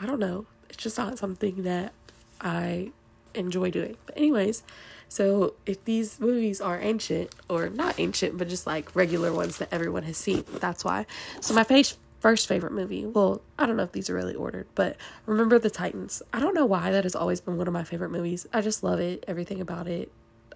I 0.00 0.06
don't 0.06 0.20
know. 0.20 0.46
It's 0.68 0.82
just 0.82 0.98
not 0.98 1.18
something 1.18 1.62
that 1.62 1.92
I 2.40 2.90
enjoy 3.34 3.70
doing. 3.70 3.96
But, 4.06 4.16
anyways, 4.16 4.62
so 5.08 5.54
if 5.64 5.84
these 5.84 6.20
movies 6.20 6.60
are 6.60 6.78
ancient, 6.80 7.34
or 7.48 7.68
not 7.68 7.98
ancient, 7.98 8.36
but 8.36 8.48
just 8.48 8.66
like 8.66 8.94
regular 8.94 9.32
ones 9.32 9.58
that 9.58 9.68
everyone 9.72 10.02
has 10.04 10.16
seen, 10.16 10.44
that's 10.60 10.84
why. 10.84 11.06
So, 11.40 11.54
my 11.54 11.64
face, 11.64 11.96
first 12.20 12.48
favorite 12.48 12.72
movie, 12.72 13.06
well, 13.06 13.40
I 13.58 13.66
don't 13.66 13.76
know 13.76 13.84
if 13.84 13.92
these 13.92 14.10
are 14.10 14.14
really 14.14 14.34
ordered, 14.34 14.66
but 14.74 14.96
Remember 15.26 15.58
the 15.58 15.70
Titans. 15.70 16.22
I 16.32 16.40
don't 16.40 16.54
know 16.54 16.66
why 16.66 16.90
that 16.90 17.04
has 17.04 17.14
always 17.14 17.40
been 17.40 17.56
one 17.56 17.68
of 17.68 17.72
my 17.72 17.84
favorite 17.84 18.10
movies. 18.10 18.46
I 18.52 18.60
just 18.60 18.82
love 18.82 19.00
it, 19.00 19.24
everything 19.28 19.60
about 19.60 19.86
it. 19.86 20.10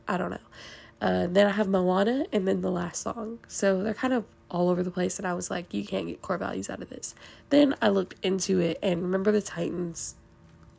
I 0.09 0.17
don't 0.17 0.31
know. 0.31 0.39
Uh, 1.01 1.27
then 1.29 1.47
I 1.47 1.51
have 1.51 1.69
Moana 1.69 2.27
and 2.33 2.47
then 2.47 2.61
the 2.61 2.71
last 2.71 3.03
song. 3.03 3.39
So 3.49 3.83
they're 3.83 3.95
kind 3.95 4.13
of 4.13 4.25
all 4.51 4.69
over 4.69 4.83
the 4.83 4.91
place 4.91 5.19
and 5.19 5.27
I 5.27 5.35
was 5.35 5.51
like, 5.51 5.73
you 5.73 5.85
can't 5.85 6.07
get 6.07 6.23
core 6.23 6.39
values 6.39 6.71
out 6.71 6.83
of 6.83 6.89
this. 6.89 7.15
Then 7.51 7.75
I 7.81 7.89
looked 7.89 8.15
into 8.25 8.61
it 8.61 8.79
and 8.83 9.03
remember 9.03 9.33
the 9.33 9.43
Titans 9.43 10.15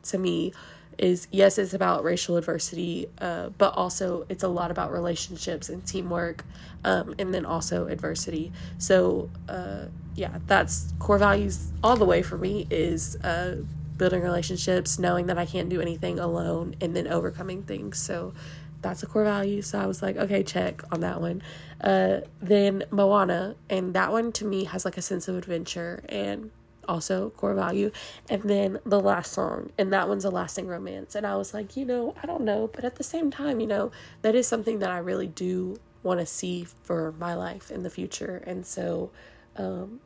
to 0.04 0.18
me 0.18 0.52
is 0.98 1.26
yes, 1.30 1.58
it's 1.58 1.74
about 1.74 2.04
racial 2.04 2.36
adversity, 2.36 3.08
uh, 3.20 3.48
but 3.58 3.74
also 3.74 4.26
it's 4.28 4.42
a 4.42 4.48
lot 4.48 4.70
about 4.70 4.92
relationships 4.92 5.68
and 5.68 5.84
teamwork, 5.86 6.44
um, 6.84 7.14
and 7.18 7.32
then 7.32 7.46
also 7.46 7.86
adversity. 7.86 8.52
So, 8.78 9.30
uh, 9.48 9.86
yeah, 10.14 10.38
that's 10.46 10.92
core 10.98 11.18
values 11.18 11.72
all 11.82 11.96
the 11.96 12.04
way 12.04 12.22
for 12.22 12.36
me 12.36 12.66
is 12.70 13.16
uh, 13.16 13.56
building 13.96 14.22
relationships, 14.22 14.98
knowing 14.98 15.26
that 15.26 15.38
I 15.38 15.46
can't 15.46 15.68
do 15.68 15.80
anything 15.80 16.18
alone, 16.18 16.76
and 16.80 16.94
then 16.94 17.06
overcoming 17.06 17.62
things. 17.62 17.98
So, 17.98 18.34
that's 18.82 19.02
a 19.02 19.06
core 19.06 19.24
value. 19.24 19.62
So 19.62 19.80
I 19.80 19.86
was 19.86 20.02
like, 20.02 20.16
okay, 20.16 20.42
check 20.42 20.82
on 20.92 21.00
that 21.00 21.20
one. 21.20 21.42
Uh, 21.80 22.20
then 22.40 22.84
Moana, 22.90 23.56
and 23.70 23.94
that 23.94 24.12
one 24.12 24.32
to 24.32 24.44
me 24.44 24.64
has 24.64 24.84
like 24.84 24.96
a 24.96 25.02
sense 25.02 25.28
of 25.28 25.36
adventure 25.36 26.02
and 26.08 26.50
also 26.88 27.30
core 27.30 27.54
value. 27.54 27.90
And 28.28 28.42
then 28.42 28.78
the 28.84 29.00
last 29.00 29.32
song, 29.32 29.70
and 29.78 29.92
that 29.92 30.08
one's 30.08 30.24
a 30.24 30.30
lasting 30.30 30.66
romance. 30.66 31.14
And 31.14 31.26
I 31.26 31.36
was 31.36 31.54
like, 31.54 31.76
you 31.76 31.84
know, 31.84 32.14
I 32.22 32.26
don't 32.26 32.44
know, 32.44 32.68
but 32.72 32.84
at 32.84 32.96
the 32.96 33.04
same 33.04 33.30
time, 33.30 33.60
you 33.60 33.66
know, 33.66 33.92
that 34.22 34.34
is 34.34 34.46
something 34.46 34.80
that 34.80 34.90
I 34.90 34.98
really 34.98 35.28
do 35.28 35.76
want 36.02 36.20
to 36.20 36.26
see 36.26 36.66
for 36.82 37.12
my 37.18 37.34
life 37.34 37.70
in 37.70 37.82
the 37.84 37.90
future. 37.90 38.42
And 38.46 38.66
so, 38.66 39.10
um, 39.56 40.00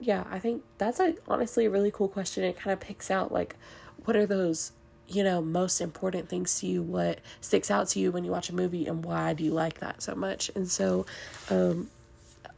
yeah, 0.00 0.24
I 0.30 0.38
think 0.38 0.62
that's 0.78 0.98
a 0.98 1.14
honestly 1.28 1.66
a 1.66 1.70
really 1.70 1.90
cool 1.90 2.08
question. 2.08 2.42
It 2.42 2.58
kind 2.58 2.72
of 2.72 2.80
picks 2.80 3.10
out 3.10 3.30
like 3.30 3.56
what 4.04 4.16
are 4.16 4.26
those 4.26 4.72
you 5.12 5.22
know 5.22 5.42
most 5.42 5.80
important 5.80 6.28
things 6.28 6.60
to 6.60 6.66
you 6.66 6.82
what 6.82 7.18
sticks 7.40 7.70
out 7.70 7.88
to 7.88 7.98
you 7.98 8.10
when 8.12 8.24
you 8.24 8.30
watch 8.30 8.48
a 8.48 8.54
movie 8.54 8.86
and 8.86 9.04
why 9.04 9.32
do 9.32 9.44
you 9.44 9.50
like 9.50 9.80
that 9.80 10.02
so 10.02 10.14
much 10.14 10.50
and 10.54 10.70
so 10.70 11.04
um 11.50 11.88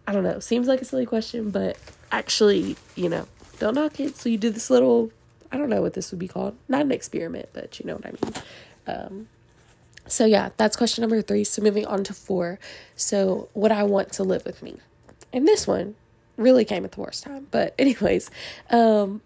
i 0.06 0.12
don't 0.12 0.22
know 0.22 0.38
seems 0.38 0.68
like 0.68 0.80
a 0.80 0.84
silly 0.84 1.06
question 1.06 1.50
but 1.50 1.76
actually, 2.14 2.76
you 2.94 3.08
know, 3.08 3.26
don't 3.58 3.74
knock 3.74 3.98
it. 4.00 4.16
So 4.16 4.28
you 4.28 4.38
do 4.38 4.50
this 4.50 4.70
little, 4.70 5.10
I 5.50 5.58
don't 5.58 5.68
know 5.68 5.82
what 5.82 5.94
this 5.94 6.10
would 6.12 6.20
be 6.20 6.28
called. 6.28 6.56
Not 6.68 6.82
an 6.82 6.92
experiment, 6.92 7.48
but 7.52 7.78
you 7.80 7.86
know 7.86 7.96
what 7.96 8.06
I 8.06 8.10
mean. 8.10 8.34
Um, 8.86 9.28
so 10.06 10.24
yeah, 10.24 10.50
that's 10.56 10.76
question 10.76 11.02
number 11.02 11.20
three. 11.22 11.44
So 11.44 11.60
moving 11.60 11.86
on 11.86 12.04
to 12.04 12.14
four. 12.14 12.58
So 12.94 13.48
would 13.54 13.72
I 13.72 13.82
want 13.82 14.12
to 14.12 14.22
live 14.22 14.44
with 14.44 14.62
me? 14.62 14.76
And 15.32 15.46
this 15.46 15.66
one 15.66 15.96
really 16.36 16.64
came 16.64 16.84
at 16.84 16.92
the 16.92 17.00
worst 17.00 17.24
time. 17.24 17.48
But 17.50 17.74
anyways, 17.78 18.30
um, 18.70 19.20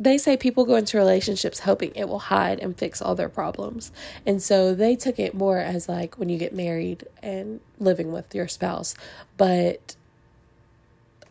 they 0.00 0.16
say 0.16 0.34
people 0.34 0.64
go 0.64 0.76
into 0.76 0.96
relationships 0.96 1.60
hoping 1.60 1.92
it 1.94 2.08
will 2.08 2.18
hide 2.18 2.58
and 2.58 2.76
fix 2.76 3.02
all 3.02 3.14
their 3.14 3.28
problems. 3.28 3.92
And 4.26 4.42
so 4.42 4.74
they 4.74 4.96
took 4.96 5.18
it 5.18 5.34
more 5.34 5.58
as 5.58 5.90
like 5.90 6.18
when 6.18 6.30
you 6.30 6.38
get 6.38 6.54
married 6.54 7.06
and 7.22 7.60
living 7.78 8.10
with 8.10 8.34
your 8.34 8.48
spouse. 8.48 8.94
But 9.36 9.94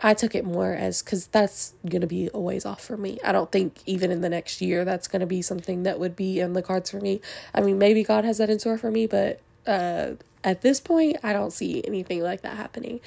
I 0.02 0.14
took 0.14 0.36
it 0.36 0.46
more 0.46 0.72
as 0.72 1.02
because 1.02 1.28
that's 1.28 1.74
going 1.90 2.02
to 2.02 2.08
be 2.08 2.30
a 2.32 2.40
ways 2.40 2.64
off 2.64 2.82
for 2.82 2.96
me. 2.96 3.18
I 3.24 3.32
don't 3.32 3.52
think 3.52 3.82
even 3.88 4.12
in 4.12 4.22
the 4.22 4.30
next 4.30 4.62
year 4.62 4.86
that's 4.86 5.08
going 5.08 5.22
to 5.22 5.26
be 5.26 5.42
something 5.42 5.84
that 5.84 6.00
would 6.00 6.16
be 6.16 6.40
in 6.40 6.54
the 6.54 6.62
cards 6.62 6.92
for 6.92 7.02
me. 7.02 7.22
I 7.56 7.62
mean, 7.62 7.80
maybe 7.80 8.04
God 8.04 8.24
has 8.24 8.38
that 8.38 8.52
in 8.52 8.60
store 8.60 8.78
for 8.78 8.92
me, 8.92 9.08
but 9.08 9.42
uh, 9.66 10.12
at 10.44 10.62
this 10.62 10.80
point, 10.80 11.18
I 11.24 11.34
don't 11.34 11.52
see 11.52 11.84
anything 11.86 12.22
like 12.22 12.42
that 12.42 12.56
happening. 12.56 13.02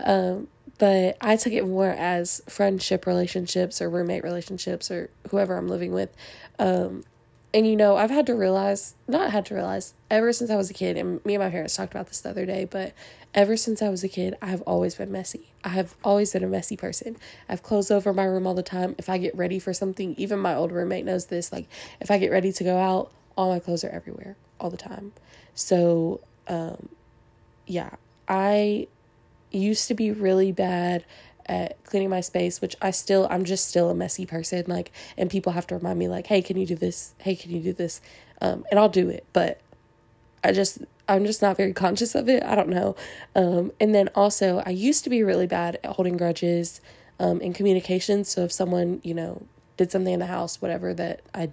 Um, 0.00 0.48
but 0.78 1.16
I 1.20 1.36
took 1.36 1.52
it 1.52 1.66
more 1.66 1.90
as 1.90 2.42
friendship 2.48 3.06
relationships 3.06 3.80
or 3.80 3.88
roommate 3.88 4.24
relationships 4.24 4.90
or 4.90 5.10
whoever 5.30 5.56
I'm 5.56 5.68
living 5.68 5.92
with. 5.92 6.14
Um, 6.58 7.04
and 7.52 7.66
you 7.66 7.76
know, 7.76 7.96
I've 7.96 8.10
had 8.10 8.26
to 8.26 8.34
realize, 8.34 8.94
not 9.06 9.30
had 9.30 9.46
to 9.46 9.54
realize, 9.54 9.94
ever 10.10 10.32
since 10.32 10.50
I 10.50 10.56
was 10.56 10.70
a 10.70 10.74
kid, 10.74 10.96
and 10.96 11.24
me 11.24 11.36
and 11.36 11.44
my 11.44 11.50
parents 11.50 11.76
talked 11.76 11.94
about 11.94 12.08
this 12.08 12.20
the 12.20 12.30
other 12.30 12.44
day, 12.44 12.64
but 12.64 12.92
ever 13.32 13.56
since 13.56 13.80
I 13.80 13.88
was 13.88 14.02
a 14.02 14.08
kid, 14.08 14.36
I 14.42 14.46
have 14.46 14.62
always 14.62 14.96
been 14.96 15.12
messy. 15.12 15.52
I 15.62 15.68
have 15.70 15.94
always 16.02 16.32
been 16.32 16.42
a 16.42 16.48
messy 16.48 16.76
person. 16.76 17.16
I've 17.48 17.62
clothes 17.62 17.92
over 17.92 18.12
my 18.12 18.24
room 18.24 18.46
all 18.46 18.54
the 18.54 18.62
time. 18.64 18.96
If 18.98 19.08
I 19.08 19.18
get 19.18 19.36
ready 19.36 19.60
for 19.60 19.72
something, 19.72 20.14
even 20.18 20.40
my 20.40 20.54
old 20.54 20.72
roommate 20.72 21.04
knows 21.04 21.26
this, 21.26 21.52
like 21.52 21.68
if 22.00 22.10
I 22.10 22.18
get 22.18 22.32
ready 22.32 22.52
to 22.52 22.64
go 22.64 22.76
out, 22.76 23.12
all 23.36 23.50
my 23.50 23.60
clothes 23.60 23.84
are 23.84 23.90
everywhere 23.90 24.36
all 24.58 24.70
the 24.70 24.76
time. 24.76 25.12
So, 25.54 26.20
um, 26.48 26.88
yeah, 27.66 27.90
I 28.28 28.88
used 29.54 29.88
to 29.88 29.94
be 29.94 30.10
really 30.10 30.52
bad 30.52 31.04
at 31.46 31.82
cleaning 31.84 32.08
my 32.08 32.20
space, 32.20 32.60
which 32.60 32.74
I 32.80 32.90
still 32.90 33.26
I'm 33.30 33.44
just 33.44 33.68
still 33.68 33.90
a 33.90 33.94
messy 33.94 34.26
person. 34.26 34.64
Like 34.66 34.92
and 35.16 35.30
people 35.30 35.52
have 35.52 35.66
to 35.68 35.76
remind 35.76 35.98
me 35.98 36.08
like, 36.08 36.26
hey, 36.26 36.42
can 36.42 36.56
you 36.56 36.66
do 36.66 36.74
this? 36.74 37.14
Hey, 37.18 37.36
can 37.36 37.50
you 37.50 37.60
do 37.60 37.72
this? 37.72 38.00
Um, 38.40 38.64
and 38.70 38.78
I'll 38.78 38.88
do 38.88 39.08
it, 39.08 39.26
but 39.32 39.60
I 40.42 40.52
just 40.52 40.78
I'm 41.08 41.26
just 41.26 41.42
not 41.42 41.56
very 41.56 41.72
conscious 41.72 42.14
of 42.14 42.28
it. 42.28 42.42
I 42.42 42.54
don't 42.54 42.68
know. 42.68 42.96
Um, 43.34 43.72
and 43.78 43.94
then 43.94 44.08
also 44.14 44.62
I 44.64 44.70
used 44.70 45.04
to 45.04 45.10
be 45.10 45.22
really 45.22 45.46
bad 45.46 45.78
at 45.84 45.92
holding 45.96 46.16
grudges 46.16 46.80
um 47.20 47.40
in 47.40 47.52
communication. 47.52 48.24
So 48.24 48.44
if 48.44 48.52
someone, 48.52 49.00
you 49.04 49.14
know, 49.14 49.46
did 49.76 49.90
something 49.92 50.14
in 50.14 50.20
the 50.20 50.26
house, 50.26 50.62
whatever 50.62 50.94
that 50.94 51.20
I 51.34 51.52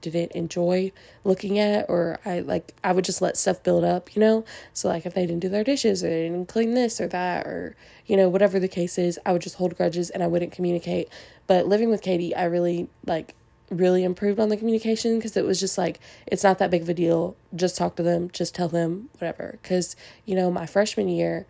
didn't 0.00 0.32
enjoy 0.32 0.92
looking 1.24 1.58
at 1.58 1.86
or 1.88 2.18
I 2.24 2.40
like 2.40 2.74
I 2.84 2.92
would 2.92 3.04
just 3.04 3.22
let 3.22 3.36
stuff 3.36 3.62
build 3.62 3.84
up, 3.84 4.14
you 4.14 4.20
know? 4.20 4.44
So 4.72 4.88
like 4.88 5.06
if 5.06 5.14
they 5.14 5.26
didn't 5.26 5.40
do 5.40 5.48
their 5.48 5.64
dishes 5.64 6.04
or 6.04 6.08
they 6.08 6.24
didn't 6.24 6.48
clean 6.48 6.74
this 6.74 7.00
or 7.00 7.08
that 7.08 7.46
or 7.46 7.76
you 8.06 8.16
know, 8.16 8.28
whatever 8.28 8.60
the 8.60 8.68
case 8.68 8.98
is, 8.98 9.18
I 9.26 9.32
would 9.32 9.42
just 9.42 9.56
hold 9.56 9.76
grudges 9.76 10.10
and 10.10 10.22
I 10.22 10.28
wouldn't 10.28 10.52
communicate. 10.52 11.08
But 11.46 11.66
living 11.66 11.90
with 11.90 12.02
Katie, 12.02 12.34
I 12.34 12.44
really 12.44 12.88
like 13.04 13.34
really 13.70 14.04
improved 14.04 14.38
on 14.38 14.48
the 14.48 14.56
communication 14.56 15.18
because 15.18 15.36
it 15.36 15.44
was 15.44 15.58
just 15.58 15.76
like 15.76 15.98
it's 16.26 16.44
not 16.44 16.58
that 16.58 16.70
big 16.70 16.82
of 16.82 16.88
a 16.88 16.94
deal. 16.94 17.36
Just 17.54 17.76
talk 17.76 17.96
to 17.96 18.02
them, 18.02 18.30
just 18.30 18.54
tell 18.54 18.68
them 18.68 19.08
whatever. 19.18 19.58
Cuz 19.62 19.96
you 20.24 20.34
know, 20.34 20.50
my 20.50 20.66
freshman 20.66 21.08
year, 21.08 21.46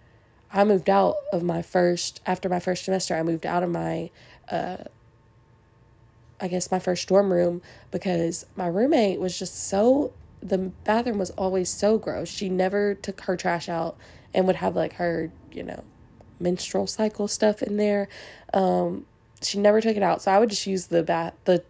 I 0.52 0.64
moved 0.64 0.88
out 0.88 1.16
of 1.32 1.42
my 1.42 1.62
first 1.62 2.20
after 2.26 2.48
my 2.48 2.60
first 2.60 2.84
semester, 2.84 3.14
I 3.14 3.22
moved 3.22 3.44
out 3.44 3.62
of 3.62 3.70
my 3.70 4.10
uh 4.48 4.84
I 6.40 6.48
guess 6.48 6.70
my 6.70 6.78
first 6.78 7.08
dorm 7.08 7.32
room 7.32 7.62
because 7.90 8.46
my 8.56 8.66
roommate 8.66 9.20
was 9.20 9.38
just 9.38 9.68
so 9.68 10.12
the 10.42 10.58
bathroom 10.58 11.18
was 11.18 11.30
always 11.30 11.68
so 11.68 11.98
gross. 11.98 12.28
She 12.28 12.48
never 12.48 12.94
took 12.94 13.22
her 13.22 13.36
trash 13.36 13.68
out 13.68 13.96
and 14.34 14.46
would 14.46 14.56
have 14.56 14.76
like 14.76 14.94
her, 14.94 15.32
you 15.50 15.62
know, 15.62 15.82
menstrual 16.38 16.86
cycle 16.86 17.26
stuff 17.28 17.62
in 17.62 17.76
there. 17.76 18.08
Um, 18.52 19.06
she 19.42 19.58
never 19.58 19.80
took 19.80 19.96
it 19.96 20.02
out, 20.02 20.22
so 20.22 20.30
I 20.30 20.38
would 20.38 20.50
just 20.50 20.66
use 20.66 20.86
the 20.86 21.02
bath 21.02 21.34
the 21.44 21.64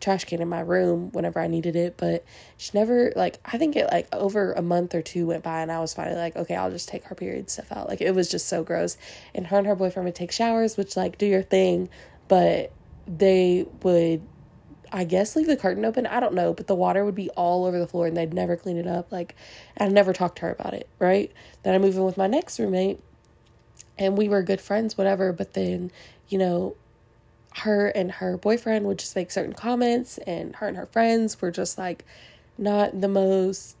trash 0.00 0.24
can 0.24 0.42
in 0.42 0.48
my 0.48 0.60
room 0.60 1.10
whenever 1.12 1.38
I 1.40 1.46
needed 1.46 1.76
it. 1.76 1.96
But 1.96 2.24
she 2.56 2.70
never 2.74 3.12
like 3.16 3.38
I 3.44 3.58
think 3.58 3.76
it 3.76 3.88
like 3.90 4.08
over 4.12 4.52
a 4.52 4.62
month 4.62 4.94
or 4.94 5.02
two 5.02 5.26
went 5.26 5.42
by 5.42 5.62
and 5.62 5.70
I 5.70 5.80
was 5.80 5.94
finally 5.94 6.16
like, 6.16 6.36
okay, 6.36 6.56
I'll 6.56 6.70
just 6.70 6.88
take 6.88 7.04
her 7.04 7.14
period 7.14 7.50
stuff 7.50 7.70
out. 7.72 7.88
Like 7.88 8.00
it 8.00 8.14
was 8.14 8.30
just 8.30 8.48
so 8.48 8.62
gross. 8.64 8.96
And 9.34 9.46
her 9.48 9.58
and 9.58 9.66
her 9.66 9.76
boyfriend 9.76 10.06
would 10.06 10.14
take 10.14 10.32
showers, 10.32 10.76
which 10.76 10.96
like 10.96 11.18
do 11.18 11.26
your 11.26 11.42
thing, 11.42 11.88
but 12.28 12.72
they 13.06 13.66
would 13.82 14.22
I 14.94 15.04
guess 15.04 15.34
leave 15.36 15.46
the 15.46 15.56
curtain 15.56 15.86
open. 15.86 16.06
I 16.06 16.20
don't 16.20 16.34
know, 16.34 16.52
but 16.52 16.66
the 16.66 16.74
water 16.74 17.02
would 17.02 17.14
be 17.14 17.30
all 17.30 17.64
over 17.64 17.78
the 17.78 17.86
floor 17.86 18.06
and 18.06 18.14
they'd 18.14 18.34
never 18.34 18.58
clean 18.58 18.76
it 18.76 18.86
up. 18.86 19.10
Like, 19.10 19.34
I 19.80 19.88
never 19.88 20.12
talked 20.12 20.36
to 20.36 20.42
her 20.42 20.50
about 20.50 20.74
it, 20.74 20.86
right? 20.98 21.32
Then 21.62 21.74
I 21.74 21.78
moved 21.78 21.96
in 21.96 22.04
with 22.04 22.18
my 22.18 22.26
next 22.26 22.58
roommate 22.58 23.00
and 23.98 24.18
we 24.18 24.28
were 24.28 24.42
good 24.42 24.60
friends, 24.60 24.98
whatever. 24.98 25.32
But 25.32 25.54
then, 25.54 25.90
you 26.28 26.36
know, 26.36 26.76
her 27.56 27.88
and 27.88 28.12
her 28.12 28.36
boyfriend 28.36 28.86
would 28.86 28.98
just 28.98 29.16
make 29.16 29.30
certain 29.30 29.52
comments, 29.52 30.18
and 30.18 30.56
her 30.56 30.68
and 30.68 30.76
her 30.76 30.86
friends 30.86 31.40
were 31.40 31.50
just 31.50 31.78
like 31.78 32.04
not 32.58 33.00
the 33.00 33.08
most 33.08 33.76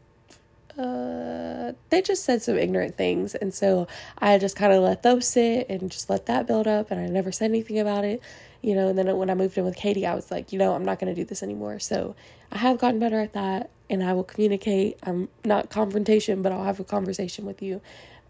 uh, 0.78 1.72
they 1.90 2.00
just 2.00 2.24
said 2.24 2.40
some 2.40 2.56
ignorant 2.56 2.96
things. 2.96 3.34
And 3.34 3.52
so 3.52 3.86
I 4.18 4.38
just 4.38 4.56
kind 4.56 4.72
of 4.72 4.82
let 4.82 5.02
those 5.02 5.26
sit 5.26 5.66
and 5.68 5.90
just 5.90 6.08
let 6.08 6.26
that 6.26 6.46
build 6.46 6.66
up. 6.66 6.90
And 6.90 6.98
I 6.98 7.06
never 7.06 7.30
said 7.30 7.50
anything 7.50 7.78
about 7.78 8.04
it, 8.04 8.22
you 8.62 8.74
know. 8.74 8.88
And 8.88 8.98
then 8.98 9.14
when 9.16 9.30
I 9.30 9.34
moved 9.34 9.58
in 9.58 9.64
with 9.64 9.76
Katie, 9.76 10.06
I 10.06 10.14
was 10.14 10.30
like, 10.30 10.52
you 10.52 10.58
know, 10.58 10.74
I'm 10.74 10.84
not 10.84 10.98
going 10.98 11.14
to 11.14 11.20
do 11.20 11.24
this 11.26 11.42
anymore. 11.42 11.78
So 11.78 12.14
I 12.50 12.58
have 12.58 12.78
gotten 12.78 12.98
better 12.98 13.20
at 13.20 13.34
that 13.34 13.70
and 13.90 14.02
I 14.02 14.12
will 14.14 14.24
communicate. 14.24 14.98
I'm 15.02 15.28
not 15.44 15.70
confrontation, 15.70 16.42
but 16.42 16.52
I'll 16.52 16.64
have 16.64 16.80
a 16.80 16.84
conversation 16.84 17.44
with 17.44 17.60
you. 17.60 17.80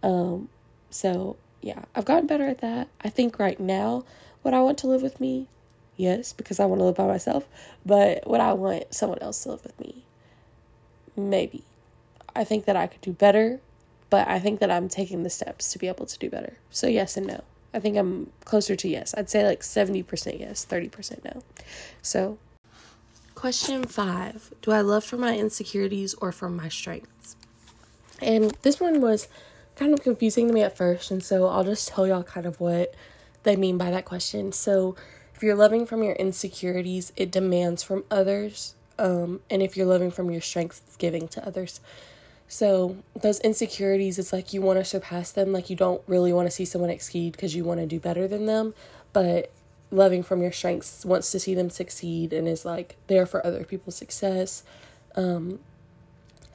Um, 0.03 0.49
so 0.91 1.37
yeah, 1.61 1.85
I've 1.95 2.05
gotten 2.05 2.27
better 2.27 2.49
at 2.49 2.61
that. 2.61 2.89
I 3.03 3.09
think 3.09 3.39
right 3.39 3.61
now, 3.61 4.05
would 4.43 4.55
I 4.55 4.61
want 4.61 4.79
to 4.79 4.89
live 4.89 5.03
with 5.03 5.21
me? 5.21 5.47
Yes, 5.97 6.33
because 6.33 6.59
I 6.59 6.67
want 6.67 6.81
to 6.81 6.85
live 6.85 6.97
by 6.97 7.07
myself. 7.07 7.47
But 7.87 8.27
would 8.27 8.41
I 8.41 8.55
want 8.55 8.93
someone 8.93 9.21
else 9.21 9.43
to 9.45 9.51
live 9.51 9.63
with 9.63 9.79
me? 9.79 10.03
Maybe 11.17 11.63
I 12.35 12.45
think 12.45 12.65
that 12.65 12.77
I 12.77 12.87
could 12.87 13.03
do 13.03 13.13
better, 13.13 13.61
but 14.11 14.27
I 14.27 14.39
think 14.39 14.61
that 14.61 14.71
I'm 14.71 14.89
taking 14.89 15.23
the 15.23 15.31
steps 15.31 15.73
to 15.73 15.79
be 15.79 15.87
able 15.89 16.07
to 16.07 16.19
do 16.19 16.31
better. 16.31 16.55
So, 16.71 16.87
yes 16.87 17.17
and 17.17 17.27
no. 17.27 17.45
I 17.75 17.81
think 17.81 17.97
I'm 17.97 18.31
closer 18.45 18.77
to 18.77 18.89
yes. 18.89 19.15
I'd 19.17 19.31
say 19.31 19.47
like 19.47 19.61
70% 19.61 20.39
yes, 20.39 20.67
30% 20.69 21.25
no. 21.25 21.43
So, 22.03 22.39
question 23.35 23.85
five 23.85 24.53
Do 24.63 24.73
I 24.73 24.81
love 24.81 25.05
from 25.05 25.21
my 25.21 25.37
insecurities 25.37 26.15
or 26.15 26.33
from 26.33 26.57
my 26.57 26.69
strengths? 26.69 27.37
And 28.21 28.57
this 28.63 28.79
one 28.79 29.01
was 29.01 29.29
kind 29.75 29.93
of 29.93 30.03
confusing 30.03 30.49
to 30.49 30.55
me 30.55 30.63
at 30.63 30.77
first, 30.77 31.11
and 31.11 31.25
so 31.25 31.47
I'll 31.47 31.65
just 31.65 31.89
tell 31.89 32.07
y'all 32.07 32.23
kind 32.23 32.47
of 32.47 32.61
what 32.61 32.95
they 33.43 33.57
mean 33.57 33.79
by 33.79 33.91
that 33.91 34.05
question. 34.05 34.53
So, 34.53 34.97
if 35.35 35.43
you're 35.43 35.57
loving 35.57 35.87
from 35.87 36.05
your 36.05 36.15
insecurities, 36.15 37.13
it 37.17 37.33
demands 37.33 37.83
from 37.83 38.05
others. 38.11 38.77
Um, 38.99 39.41
and 39.51 39.61
if 39.61 39.77
you're 39.77 39.87
loving 39.87 40.13
from 40.13 40.31
your 40.31 40.41
strengths, 40.41 40.83
it's 40.87 40.97
giving 40.97 41.27
to 41.29 41.45
others. 41.45 41.81
So 42.53 42.99
those 43.19 43.41
insecurities, 43.41 44.19
it's 44.19 44.31
like 44.31 44.53
you 44.53 44.61
want 44.61 44.79
to 44.79 44.85
surpass 44.85 45.33
them. 45.33 45.53
Like 45.53 45.71
you 45.71 45.75
don't 45.75 46.03
really 46.07 46.35
want 46.35 46.49
to 46.49 46.51
see 46.51 46.67
someone 46.67 46.91
exceed 46.91 47.33
because 47.33 47.57
you 47.57 47.65
want 47.65 47.81
to 47.81 47.87
do 47.87 47.99
better 47.99 48.29
than 48.29 48.45
them. 48.45 48.75
But 49.15 49.51
loving 49.91 50.23
from 50.23 50.43
your 50.43 50.53
strengths, 50.53 51.03
wants 51.07 51.33
to 51.33 51.41
see 51.41 51.55
them 51.55 51.71
succeed, 51.71 52.35
and 52.35 52.47
is 52.47 52.67
like 52.67 52.97
there 53.07 53.25
for 53.25 53.45
other 53.47 53.65
people's 53.65 53.97
success. 53.97 54.65
Um, 55.17 55.61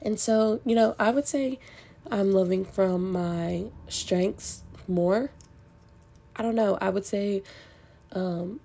and 0.00 0.20
so, 0.20 0.60
you 0.64 0.76
know, 0.76 0.94
I 1.00 1.10
would 1.10 1.26
say 1.26 1.58
I'm 2.08 2.30
loving 2.30 2.64
from 2.64 3.10
my 3.10 3.64
strengths 3.88 4.62
more. 4.86 5.32
I 6.36 6.44
don't 6.44 6.54
know. 6.54 6.78
I 6.80 6.90
would 6.90 7.06
say 7.06 7.42
um, 8.12 8.60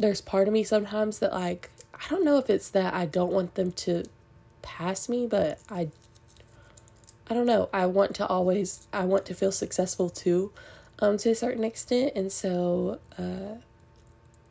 there's 0.00 0.20
part 0.20 0.48
of 0.48 0.52
me 0.52 0.64
sometimes 0.64 1.20
that, 1.20 1.32
like, 1.32 1.70
I 1.94 2.08
don't 2.08 2.24
know 2.24 2.38
if 2.38 2.50
it's 2.50 2.70
that 2.70 2.92
I 2.92 3.06
don't 3.06 3.32
want 3.32 3.54
them 3.54 3.70
to 3.70 4.02
pass 4.62 5.08
me, 5.08 5.28
but 5.28 5.60
I 5.70 5.90
I 7.28 7.34
don't 7.34 7.46
know. 7.46 7.68
I 7.72 7.86
want 7.86 8.14
to 8.16 8.26
always 8.26 8.86
I 8.92 9.04
want 9.04 9.26
to 9.26 9.34
feel 9.34 9.52
successful 9.52 10.10
too, 10.10 10.52
um, 10.98 11.16
to 11.18 11.30
a 11.30 11.34
certain 11.34 11.64
extent, 11.64 12.12
and 12.14 12.30
so 12.32 12.98
uh, 13.18 13.56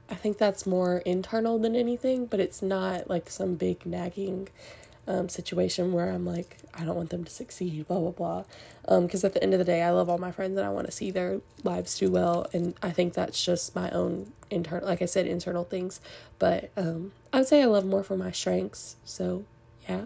I 0.10 0.16
think 0.16 0.38
that's 0.38 0.66
more 0.66 1.00
internal 1.00 1.60
than 1.60 1.76
anything. 1.76 2.26
But 2.26 2.40
it's 2.40 2.62
not 2.62 3.10
like 3.10 3.30
some 3.30 3.56
big 3.56 3.86
nagging 3.86 4.50
um, 5.08 5.30
situation 5.30 5.92
where 5.94 6.10
I'm 6.10 6.26
like 6.26 6.58
I 6.74 6.86
don't 6.86 6.96
want 6.96 7.10
them 7.10 7.24
to 7.24 7.32
succeed, 7.32 7.88
blah 7.88 8.00
blah 8.00 8.12
blah. 8.12 8.44
Because 9.00 9.24
um, 9.24 9.28
at 9.28 9.34
the 9.34 9.44
end 9.44 9.54
of 9.54 9.60
the 9.60 9.66
day, 9.66 9.82
I 9.82 9.92
love 9.92 10.10
all 10.10 10.18
my 10.18 10.32
friends 10.32 10.58
and 10.58 10.66
I 10.66 10.70
want 10.70 10.88
to 10.88 10.92
see 10.92 11.12
their 11.12 11.42
lives 11.64 12.00
do 12.00 12.10
well, 12.10 12.48
and 12.54 12.74
I 12.82 12.92
think 12.92 13.14
that's 13.14 13.44
just 13.44 13.76
my 13.76 13.90
own 13.92 14.32
internal, 14.50 14.88
like 14.88 15.02
I 15.02 15.06
said, 15.06 15.28
internal 15.28 15.64
things. 15.66 16.00
But 16.40 16.72
um, 16.78 17.12
I 17.34 17.40
would 17.40 17.48
say 17.48 17.62
I 17.62 17.66
love 17.66 17.86
more 17.86 18.04
for 18.04 18.18
my 18.18 18.32
strengths. 18.32 18.96
So 19.06 19.46
yeah. 19.88 20.06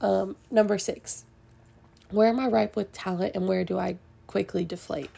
Um, 0.00 0.36
number 0.50 0.76
six, 0.76 1.24
where 2.14 2.28
am 2.28 2.38
I 2.40 2.46
ripe 2.46 2.76
with 2.76 2.92
talent 2.92 3.34
and 3.34 3.48
where 3.48 3.64
do 3.64 3.78
I 3.78 3.96
quickly 4.26 4.64
deflate? 4.64 5.10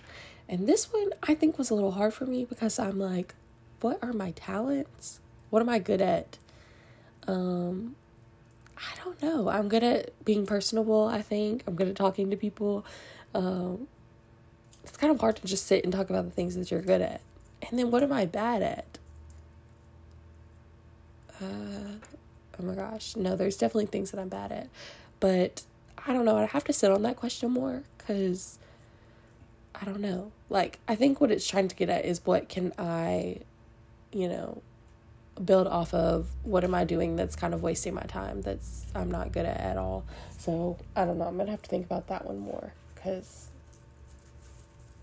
And 0.48 0.68
this 0.68 0.92
one 0.92 1.10
I 1.22 1.34
think 1.34 1.58
was 1.58 1.70
a 1.70 1.74
little 1.74 1.92
hard 1.92 2.14
for 2.14 2.26
me 2.26 2.44
because 2.44 2.78
I'm 2.78 2.98
like, 2.98 3.34
what 3.80 3.98
are 4.02 4.12
my 4.12 4.30
talents? 4.32 5.20
What 5.50 5.60
am 5.60 5.68
I 5.68 5.78
good 5.78 6.00
at? 6.00 6.38
Um, 7.26 7.96
I 8.76 9.04
don't 9.04 9.20
know. 9.22 9.48
I'm 9.48 9.68
good 9.68 9.82
at 9.82 10.24
being 10.24 10.46
personable, 10.46 11.06
I 11.06 11.22
think. 11.22 11.64
I'm 11.66 11.74
good 11.74 11.88
at 11.88 11.96
talking 11.96 12.30
to 12.30 12.36
people. 12.36 12.84
Um, 13.34 13.88
it's 14.84 14.96
kind 14.96 15.12
of 15.12 15.20
hard 15.20 15.36
to 15.36 15.46
just 15.46 15.66
sit 15.66 15.84
and 15.84 15.92
talk 15.92 16.10
about 16.10 16.24
the 16.24 16.30
things 16.30 16.54
that 16.54 16.70
you're 16.70 16.82
good 16.82 17.00
at. 17.00 17.20
And 17.68 17.78
then 17.78 17.90
what 17.90 18.02
am 18.02 18.12
I 18.12 18.26
bad 18.26 18.62
at? 18.62 18.98
Uh, 21.40 21.96
oh 22.60 22.62
my 22.62 22.74
gosh. 22.74 23.16
No, 23.16 23.34
there's 23.34 23.56
definitely 23.56 23.86
things 23.86 24.10
that 24.10 24.20
I'm 24.20 24.28
bad 24.28 24.52
at. 24.52 24.68
But 25.20 25.62
I 26.06 26.12
don't 26.12 26.24
know. 26.24 26.36
I'd 26.36 26.50
have 26.50 26.64
to 26.64 26.72
sit 26.72 26.90
on 26.90 27.02
that 27.02 27.16
question 27.16 27.50
more 27.50 27.82
because 27.98 28.58
I 29.74 29.84
don't 29.84 30.00
know. 30.00 30.32
Like, 30.48 30.78
I 30.86 30.94
think 30.94 31.20
what 31.20 31.30
it's 31.30 31.46
trying 31.46 31.68
to 31.68 31.76
get 31.76 31.88
at 31.88 32.04
is 32.04 32.24
what 32.24 32.48
can 32.48 32.72
I, 32.78 33.40
you 34.12 34.28
know, 34.28 34.62
build 35.44 35.66
off 35.66 35.92
of 35.92 36.28
what 36.44 36.64
am 36.64 36.74
I 36.74 36.84
doing 36.84 37.16
that's 37.16 37.36
kind 37.36 37.52
of 37.52 37.62
wasting 37.62 37.94
my 37.94 38.02
time 38.02 38.40
that's 38.40 38.86
I'm 38.94 39.10
not 39.10 39.32
good 39.32 39.44
at 39.44 39.60
at 39.60 39.76
all. 39.76 40.04
So 40.38 40.78
I 40.94 41.04
don't 41.04 41.18
know. 41.18 41.26
I'm 41.26 41.36
gonna 41.36 41.50
have 41.50 41.62
to 41.62 41.68
think 41.68 41.84
about 41.84 42.06
that 42.08 42.24
one 42.24 42.38
more 42.38 42.72
because 42.94 43.48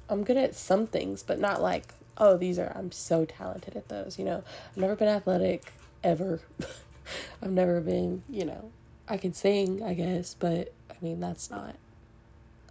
I'm 0.09 0.23
good 0.23 0.37
at 0.37 0.55
some 0.55 0.87
things, 0.87 1.21
but 1.23 1.39
not 1.39 1.61
like 1.61 1.93
oh 2.17 2.37
these 2.37 2.57
are 2.57 2.71
I'm 2.75 2.91
so 2.91 3.25
talented 3.25 3.75
at 3.75 3.89
those. 3.89 4.17
You 4.17 4.25
know, 4.25 4.43
I've 4.71 4.77
never 4.77 4.95
been 4.95 5.07
athletic 5.07 5.71
ever. 6.03 6.39
I've 7.41 7.51
never 7.51 7.81
been 7.81 8.23
you 8.29 8.45
know 8.45 8.71
I 9.07 9.17
can 9.17 9.33
sing 9.33 9.83
I 9.83 9.93
guess, 9.93 10.33
but 10.33 10.73
mean 11.03 11.19
that's 11.19 11.51
not. 11.51 11.75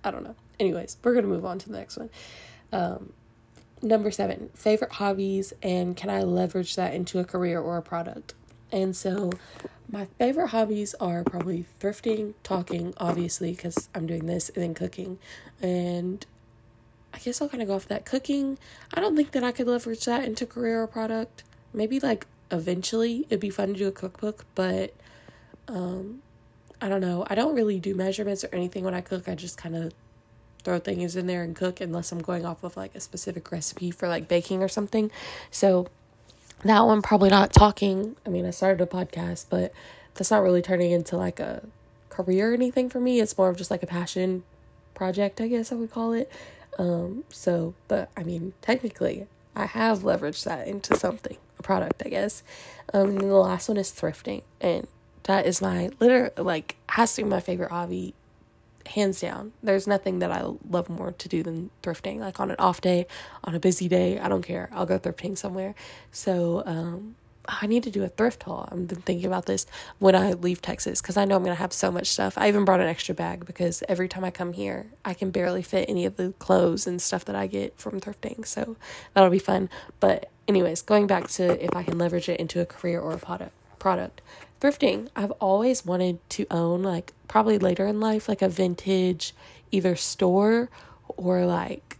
I 0.04 0.10
don't 0.10 0.24
know. 0.24 0.34
Anyways, 0.58 0.96
we're 1.02 1.14
gonna 1.14 1.26
move 1.26 1.44
on 1.44 1.58
to 1.60 1.68
the 1.68 1.78
next 1.78 1.96
one. 1.96 2.10
Um, 2.72 3.12
Number 3.84 4.12
seven, 4.12 4.48
favorite 4.54 4.92
hobbies, 4.92 5.52
and 5.60 5.96
can 5.96 6.08
I 6.08 6.22
leverage 6.22 6.76
that 6.76 6.94
into 6.94 7.18
a 7.18 7.24
career 7.24 7.60
or 7.60 7.76
a 7.78 7.82
product? 7.82 8.34
And 8.70 8.94
so, 8.94 9.32
my 9.90 10.06
favorite 10.18 10.48
hobbies 10.48 10.94
are 11.00 11.24
probably 11.24 11.66
thrifting, 11.80 12.34
talking, 12.44 12.94
obviously, 12.98 13.50
because 13.50 13.88
I'm 13.92 14.06
doing 14.06 14.26
this, 14.26 14.50
and 14.50 14.62
then 14.62 14.74
cooking. 14.74 15.18
And 15.60 16.24
I 17.12 17.18
guess 17.18 17.42
I'll 17.42 17.48
kind 17.48 17.60
of 17.60 17.66
go 17.66 17.74
off 17.74 17.88
that. 17.88 18.04
Cooking, 18.04 18.56
I 18.94 19.00
don't 19.00 19.16
think 19.16 19.32
that 19.32 19.42
I 19.42 19.50
could 19.50 19.66
leverage 19.66 20.04
that 20.04 20.24
into 20.24 20.46
career 20.46 20.80
or 20.80 20.86
product. 20.86 21.42
Maybe 21.74 21.98
like 21.98 22.28
eventually 22.52 23.26
it'd 23.30 23.40
be 23.40 23.50
fun 23.50 23.72
to 23.72 23.78
do 23.78 23.88
a 23.88 23.92
cookbook, 23.92 24.44
but 24.54 24.94
um, 25.66 26.22
I 26.82 26.88
don't 26.88 27.00
know. 27.00 27.24
I 27.30 27.36
don't 27.36 27.54
really 27.54 27.78
do 27.78 27.94
measurements 27.94 28.42
or 28.42 28.48
anything 28.52 28.82
when 28.82 28.92
I 28.92 29.00
cook. 29.00 29.28
I 29.28 29.36
just 29.36 29.56
kind 29.56 29.76
of 29.76 29.94
throw 30.64 30.80
things 30.80 31.14
in 31.14 31.28
there 31.28 31.44
and 31.44 31.54
cook 31.54 31.80
unless 31.80 32.10
I'm 32.10 32.20
going 32.20 32.44
off 32.44 32.64
of 32.64 32.76
like 32.76 32.94
a 32.96 33.00
specific 33.00 33.52
recipe 33.52 33.92
for 33.92 34.08
like 34.08 34.26
baking 34.26 34.64
or 34.64 34.68
something. 34.68 35.10
So 35.52 35.86
that 36.64 36.80
one 36.80 37.00
probably 37.00 37.30
not 37.30 37.52
talking. 37.52 38.16
I 38.26 38.30
mean, 38.30 38.44
I 38.44 38.50
started 38.50 38.82
a 38.82 38.86
podcast, 38.86 39.46
but 39.48 39.72
that's 40.14 40.32
not 40.32 40.42
really 40.42 40.60
turning 40.60 40.90
into 40.90 41.16
like 41.16 41.38
a 41.38 41.62
career 42.08 42.50
or 42.50 42.54
anything 42.54 42.90
for 42.90 42.98
me. 42.98 43.20
It's 43.20 43.38
more 43.38 43.48
of 43.48 43.56
just 43.56 43.70
like 43.70 43.84
a 43.84 43.86
passion 43.86 44.42
project, 44.94 45.40
I 45.40 45.46
guess 45.46 45.70
I 45.70 45.76
would 45.76 45.92
call 45.92 46.12
it. 46.12 46.30
Um, 46.78 47.22
so, 47.28 47.74
but 47.86 48.10
I 48.16 48.24
mean, 48.24 48.54
technically, 48.60 49.28
I 49.54 49.66
have 49.66 50.00
leveraged 50.00 50.44
that 50.44 50.66
into 50.66 50.96
something, 50.96 51.36
a 51.60 51.62
product, 51.62 52.02
I 52.04 52.08
guess. 52.08 52.42
Um, 52.92 53.10
and 53.10 53.20
the 53.20 53.26
last 53.26 53.68
one 53.68 53.76
is 53.76 53.92
thrifting, 53.92 54.42
and 54.60 54.88
that 55.24 55.46
is 55.46 55.62
my 55.62 55.90
liter 56.00 56.32
like 56.36 56.76
has 56.88 57.14
to 57.14 57.22
be 57.22 57.28
my 57.28 57.40
favorite 57.40 57.70
hobby 57.70 58.14
hands 58.86 59.20
down. 59.20 59.52
There's 59.62 59.86
nothing 59.86 60.18
that 60.20 60.32
I 60.32 60.44
love 60.68 60.88
more 60.88 61.12
to 61.12 61.28
do 61.28 61.42
than 61.42 61.70
thrifting. 61.82 62.18
Like 62.18 62.40
on 62.40 62.50
an 62.50 62.56
off 62.58 62.80
day, 62.80 63.06
on 63.44 63.54
a 63.54 63.60
busy 63.60 63.88
day, 63.88 64.18
I 64.18 64.28
don't 64.28 64.42
care. 64.42 64.68
I'll 64.72 64.86
go 64.86 64.98
thrifting 64.98 65.36
somewhere. 65.36 65.74
So, 66.10 66.62
um, 66.66 67.16
I 67.44 67.66
need 67.66 67.82
to 67.82 67.90
do 67.90 68.04
a 68.04 68.08
thrift 68.08 68.44
haul. 68.44 68.68
I've 68.70 68.86
been 68.86 69.02
thinking 69.02 69.26
about 69.26 69.46
this 69.46 69.66
when 69.98 70.14
I 70.14 70.32
leave 70.32 70.62
Texas 70.62 71.02
because 71.02 71.16
I 71.16 71.24
know 71.24 71.34
I'm 71.34 71.42
going 71.42 71.54
to 71.54 71.60
have 71.60 71.72
so 71.72 71.90
much 71.90 72.06
stuff. 72.06 72.38
I 72.38 72.46
even 72.46 72.64
brought 72.64 72.80
an 72.80 72.86
extra 72.86 73.16
bag 73.16 73.44
because 73.44 73.82
every 73.88 74.08
time 74.08 74.24
I 74.24 74.30
come 74.30 74.52
here, 74.52 74.86
I 75.04 75.14
can 75.14 75.30
barely 75.30 75.62
fit 75.62 75.88
any 75.88 76.06
of 76.06 76.16
the 76.16 76.32
clothes 76.38 76.86
and 76.86 77.02
stuff 77.02 77.24
that 77.24 77.34
I 77.34 77.48
get 77.48 77.76
from 77.78 78.00
thrifting. 78.00 78.46
So 78.46 78.76
that'll 79.14 79.28
be 79.28 79.40
fun. 79.40 79.70
But, 79.98 80.30
anyways, 80.46 80.82
going 80.82 81.08
back 81.08 81.28
to 81.30 81.62
if 81.62 81.74
I 81.74 81.82
can 81.82 81.98
leverage 81.98 82.28
it 82.28 82.38
into 82.38 82.60
a 82.60 82.66
career 82.66 83.00
or 83.00 83.12
a 83.12 83.18
product 83.18 83.52
product 83.78 84.22
thrifting. 84.62 85.08
I've 85.16 85.32
always 85.32 85.84
wanted 85.84 86.18
to 86.30 86.46
own 86.50 86.82
like 86.84 87.12
probably 87.26 87.58
later 87.58 87.86
in 87.86 87.98
life 87.98 88.28
like 88.28 88.42
a 88.42 88.48
vintage 88.48 89.34
either 89.72 89.96
store 89.96 90.70
or 91.08 91.44
like 91.44 91.98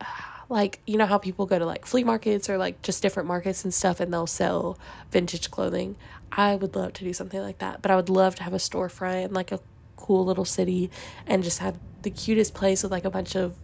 like 0.48 0.78
you 0.86 0.96
know 0.96 1.06
how 1.06 1.18
people 1.18 1.46
go 1.46 1.58
to 1.58 1.66
like 1.66 1.84
flea 1.84 2.04
markets 2.04 2.48
or 2.48 2.56
like 2.58 2.80
just 2.82 3.02
different 3.02 3.26
markets 3.26 3.64
and 3.64 3.74
stuff 3.74 3.98
and 3.98 4.12
they'll 4.12 4.26
sell 4.26 4.78
vintage 5.10 5.50
clothing? 5.50 5.96
I 6.30 6.54
would 6.54 6.76
love 6.76 6.92
to 6.92 7.04
do 7.04 7.12
something 7.12 7.40
like 7.40 7.58
that 7.58 7.82
but 7.82 7.90
i 7.90 7.96
would 7.96 8.08
love 8.08 8.36
to 8.36 8.44
have 8.44 8.54
a 8.54 8.58
storefront 8.58 9.24
in 9.24 9.34
like 9.34 9.50
a 9.50 9.58
cool 9.96 10.24
little 10.24 10.44
city 10.44 10.88
and 11.26 11.42
just 11.42 11.58
have 11.58 11.76
the 12.02 12.10
cutest 12.10 12.54
place 12.54 12.84
with 12.84 12.92
like 12.92 13.04
a 13.04 13.10
bunch 13.10 13.34
of 13.34 13.56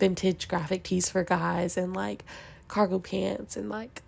vintage 0.00 0.48
graphic 0.48 0.82
tees 0.82 1.08
for 1.08 1.22
guys 1.22 1.76
and 1.76 1.94
like 1.94 2.24
cargo 2.66 2.98
pants 2.98 3.56
and 3.56 3.68
like 3.68 4.02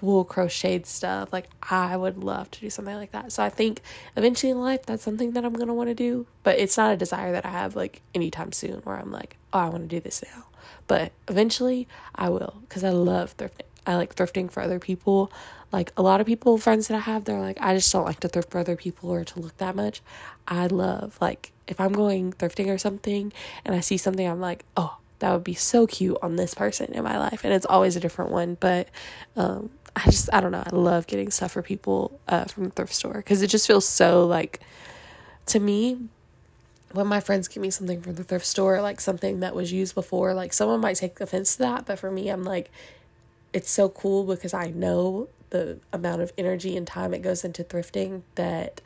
cool 0.00 0.24
crocheted 0.24 0.86
stuff. 0.86 1.32
Like 1.32 1.48
I 1.62 1.96
would 1.96 2.24
love 2.24 2.50
to 2.52 2.60
do 2.60 2.70
something 2.70 2.94
like 2.94 3.12
that. 3.12 3.32
So 3.32 3.42
I 3.42 3.50
think 3.50 3.82
eventually 4.16 4.50
in 4.50 4.60
life 4.60 4.86
that's 4.86 5.02
something 5.02 5.32
that 5.32 5.44
I'm 5.44 5.52
gonna 5.52 5.74
want 5.74 5.90
to 5.90 5.94
do. 5.94 6.26
But 6.42 6.58
it's 6.58 6.76
not 6.76 6.92
a 6.92 6.96
desire 6.96 7.32
that 7.32 7.44
I 7.44 7.50
have 7.50 7.76
like 7.76 8.00
anytime 8.14 8.52
soon 8.52 8.80
where 8.84 8.96
I'm 8.96 9.12
like, 9.12 9.36
oh, 9.52 9.58
I 9.58 9.68
want 9.68 9.82
to 9.82 9.88
do 9.88 10.00
this 10.00 10.24
now. 10.34 10.44
But 10.86 11.12
eventually 11.28 11.86
I 12.14 12.30
will 12.30 12.56
because 12.62 12.82
I 12.82 12.90
love 12.90 13.36
thrifting. 13.36 13.66
I 13.86 13.96
like 13.96 14.14
thrifting 14.14 14.50
for 14.50 14.62
other 14.62 14.78
people. 14.78 15.30
Like 15.72 15.92
a 15.96 16.02
lot 16.02 16.20
of 16.20 16.26
people, 16.26 16.58
friends 16.58 16.88
that 16.88 16.96
I 16.96 17.00
have, 17.00 17.24
they're 17.24 17.40
like, 17.40 17.58
I 17.60 17.74
just 17.74 17.92
don't 17.92 18.04
like 18.04 18.20
to 18.20 18.28
thrift 18.28 18.50
for 18.50 18.58
other 18.58 18.76
people 18.76 19.10
or 19.10 19.24
to 19.24 19.40
look 19.40 19.56
that 19.58 19.76
much. 19.76 20.00
I 20.48 20.66
love 20.66 21.18
like 21.20 21.52
if 21.68 21.78
I'm 21.78 21.92
going 21.92 22.32
thrifting 22.32 22.68
or 22.68 22.78
something 22.78 23.32
and 23.64 23.74
I 23.74 23.80
see 23.80 23.96
something, 23.96 24.26
I'm 24.26 24.40
like, 24.40 24.64
oh, 24.76 24.96
that 25.20 25.32
would 25.32 25.44
be 25.44 25.54
so 25.54 25.86
cute 25.86 26.18
on 26.22 26.36
this 26.36 26.54
person 26.54 26.92
in 26.92 27.04
my 27.04 27.18
life 27.18 27.44
and 27.44 27.54
it's 27.54 27.66
always 27.66 27.94
a 27.94 28.00
different 28.00 28.30
one 28.30 28.56
but 28.58 28.88
um, 29.36 29.70
I 29.96 30.04
just 30.06 30.32
I 30.32 30.40
don't 30.40 30.52
know. 30.52 30.62
I 30.64 30.74
love 30.74 31.06
getting 31.06 31.30
stuff 31.30 31.52
for 31.52 31.62
people 31.62 32.20
uh, 32.28 32.44
from 32.44 32.64
the 32.64 32.70
thrift 32.70 32.94
store 32.94 33.14
because 33.14 33.42
it 33.42 33.48
just 33.48 33.66
feels 33.66 33.88
so 33.88 34.26
like 34.26 34.60
to 35.46 35.60
me 35.60 35.98
when 36.92 37.06
my 37.06 37.20
friends 37.20 37.48
give 37.48 37.62
me 37.62 37.70
something 37.70 38.00
from 38.00 38.14
the 38.14 38.24
thrift 38.24 38.46
store, 38.46 38.80
like 38.82 39.00
something 39.00 39.40
that 39.40 39.54
was 39.54 39.72
used 39.72 39.94
before, 39.94 40.34
like 40.34 40.52
someone 40.52 40.80
might 40.80 40.96
take 40.96 41.20
offense 41.20 41.52
to 41.56 41.58
that, 41.60 41.86
but 41.86 41.98
for 41.98 42.10
me, 42.10 42.28
I'm 42.28 42.42
like, 42.42 42.70
it's 43.52 43.70
so 43.70 43.88
cool 43.88 44.24
because 44.24 44.54
I 44.54 44.70
know 44.70 45.28
the 45.50 45.78
amount 45.92 46.22
of 46.22 46.32
energy 46.38 46.76
and 46.76 46.86
time 46.86 47.14
it 47.14 47.22
goes 47.22 47.44
into 47.44 47.62
thrifting 47.62 48.22
that 48.36 48.80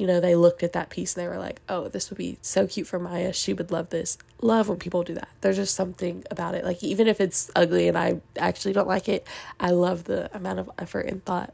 you 0.00 0.06
know, 0.06 0.18
they 0.18 0.34
looked 0.34 0.62
at 0.62 0.72
that 0.72 0.88
piece 0.88 1.14
and 1.14 1.22
they 1.22 1.28
were 1.28 1.38
like, 1.38 1.60
oh, 1.68 1.88
this 1.88 2.08
would 2.08 2.16
be 2.16 2.38
so 2.40 2.66
cute 2.66 2.86
for 2.86 2.98
Maya. 2.98 3.32
She 3.32 3.52
would 3.52 3.70
love 3.70 3.90
this. 3.90 4.16
Love 4.40 4.68
when 4.68 4.78
people 4.78 5.02
do 5.02 5.14
that. 5.14 5.28
There's 5.42 5.56
just 5.56 5.74
something 5.74 6.24
about 6.30 6.54
it. 6.54 6.64
Like, 6.64 6.82
even 6.82 7.06
if 7.06 7.20
it's 7.20 7.50
ugly 7.54 7.86
and 7.86 7.98
I 7.98 8.20
actually 8.38 8.72
don't 8.72 8.88
like 8.88 9.08
it, 9.08 9.26
I 9.60 9.70
love 9.70 10.04
the 10.04 10.34
amount 10.34 10.58
of 10.58 10.70
effort 10.78 11.06
and 11.06 11.22
thought 11.24 11.52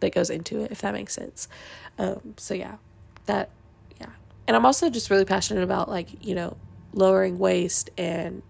that 0.00 0.12
goes 0.12 0.28
into 0.28 0.60
it, 0.60 0.72
if 0.72 0.80
that 0.80 0.92
makes 0.92 1.14
sense. 1.14 1.48
Um, 1.98 2.34
so, 2.36 2.52
yeah, 2.54 2.76
that, 3.26 3.50
yeah. 4.00 4.10
And 4.48 4.56
I'm 4.56 4.66
also 4.66 4.90
just 4.90 5.08
really 5.08 5.24
passionate 5.24 5.62
about, 5.62 5.88
like, 5.88 6.24
you 6.24 6.34
know, 6.34 6.56
lowering 6.92 7.38
waste 7.38 7.90
and 7.96 8.42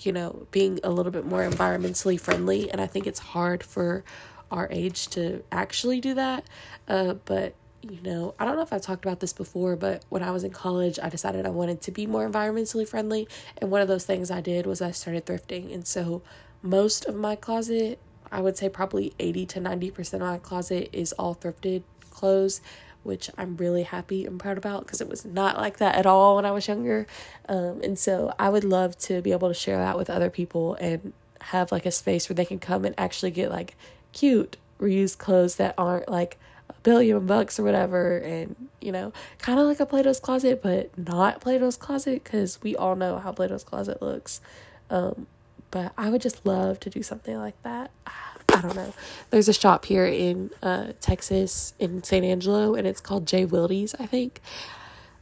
you 0.00 0.12
know, 0.12 0.46
being 0.50 0.78
a 0.84 0.90
little 0.90 1.10
bit 1.10 1.24
more 1.24 1.48
environmentally 1.48 2.20
friendly. 2.20 2.70
And 2.70 2.80
I 2.80 2.86
think 2.86 3.06
it's 3.06 3.18
hard 3.18 3.62
for 3.62 4.04
our 4.50 4.68
age 4.70 5.08
to 5.08 5.42
actually 5.50 6.00
do 6.00 6.14
that. 6.14 6.44
Uh, 6.86 7.14
but 7.24 7.54
you 7.90 8.00
know, 8.02 8.34
I 8.38 8.44
don't 8.44 8.56
know 8.56 8.62
if 8.62 8.72
I've 8.72 8.82
talked 8.82 9.04
about 9.04 9.20
this 9.20 9.32
before, 9.32 9.76
but 9.76 10.04
when 10.08 10.22
I 10.22 10.30
was 10.30 10.44
in 10.44 10.50
college, 10.50 10.98
I 11.02 11.08
decided 11.08 11.46
I 11.46 11.50
wanted 11.50 11.80
to 11.82 11.90
be 11.90 12.06
more 12.06 12.28
environmentally 12.28 12.86
friendly. 12.86 13.28
And 13.58 13.70
one 13.70 13.80
of 13.80 13.88
those 13.88 14.04
things 14.04 14.30
I 14.30 14.40
did 14.40 14.66
was 14.66 14.80
I 14.82 14.90
started 14.90 15.26
thrifting. 15.26 15.72
And 15.72 15.86
so 15.86 16.22
most 16.62 17.04
of 17.06 17.14
my 17.14 17.36
closet, 17.36 17.98
I 18.30 18.40
would 18.40 18.56
say 18.56 18.68
probably 18.68 19.14
80 19.18 19.46
to 19.46 19.60
90% 19.60 20.14
of 20.14 20.20
my 20.20 20.38
closet 20.38 20.90
is 20.92 21.12
all 21.12 21.34
thrifted 21.34 21.82
clothes, 22.10 22.60
which 23.02 23.30
I'm 23.38 23.56
really 23.56 23.84
happy 23.84 24.26
and 24.26 24.38
proud 24.38 24.58
about 24.58 24.84
because 24.84 25.00
it 25.00 25.08
was 25.08 25.24
not 25.24 25.56
like 25.56 25.78
that 25.78 25.94
at 25.94 26.06
all 26.06 26.36
when 26.36 26.46
I 26.46 26.50
was 26.50 26.66
younger. 26.66 27.06
Um, 27.48 27.80
and 27.82 27.98
so 27.98 28.34
I 28.38 28.48
would 28.48 28.64
love 28.64 28.96
to 28.98 29.22
be 29.22 29.32
able 29.32 29.48
to 29.48 29.54
share 29.54 29.78
that 29.78 29.96
with 29.96 30.10
other 30.10 30.30
people 30.30 30.74
and 30.74 31.12
have 31.40 31.70
like 31.70 31.86
a 31.86 31.90
space 31.90 32.28
where 32.28 32.34
they 32.34 32.44
can 32.44 32.58
come 32.58 32.84
and 32.84 32.94
actually 32.98 33.30
get 33.30 33.50
like 33.50 33.76
cute 34.12 34.56
reused 34.80 35.18
clothes 35.18 35.56
that 35.56 35.74
aren't 35.78 36.08
like 36.08 36.38
billion 36.86 37.26
bucks 37.26 37.58
or 37.58 37.64
whatever 37.64 38.18
and 38.18 38.54
you 38.80 38.92
know 38.92 39.12
kind 39.38 39.58
of 39.58 39.66
like 39.66 39.80
a 39.80 39.86
plato's 39.86 40.20
closet 40.20 40.62
but 40.62 40.96
not 40.96 41.40
plato's 41.40 41.76
closet 41.76 42.22
because 42.22 42.62
we 42.62 42.76
all 42.76 42.94
know 42.94 43.18
how 43.18 43.32
plato's 43.32 43.64
closet 43.64 44.00
looks. 44.00 44.40
Um, 44.88 45.26
but 45.72 45.92
i 45.98 46.08
would 46.08 46.22
just 46.22 46.46
love 46.46 46.78
to 46.78 46.88
do 46.88 47.02
something 47.02 47.36
like 47.36 47.60
that. 47.64 47.90
I 48.06 48.60
don't 48.62 48.76
know. 48.76 48.94
There's 49.30 49.48
a 49.48 49.52
shop 49.52 49.84
here 49.84 50.06
in 50.06 50.50
uh, 50.62 50.92
texas 51.00 51.74
in 51.80 52.04
san 52.04 52.22
angelo 52.22 52.76
and 52.76 52.86
it's 52.86 53.00
called 53.00 53.26
j 53.26 53.44
wildy's 53.44 53.92
i 53.98 54.06
think. 54.06 54.40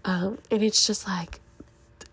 Um, 0.04 0.36
and 0.50 0.62
it's 0.62 0.86
just 0.86 1.08
like 1.08 1.40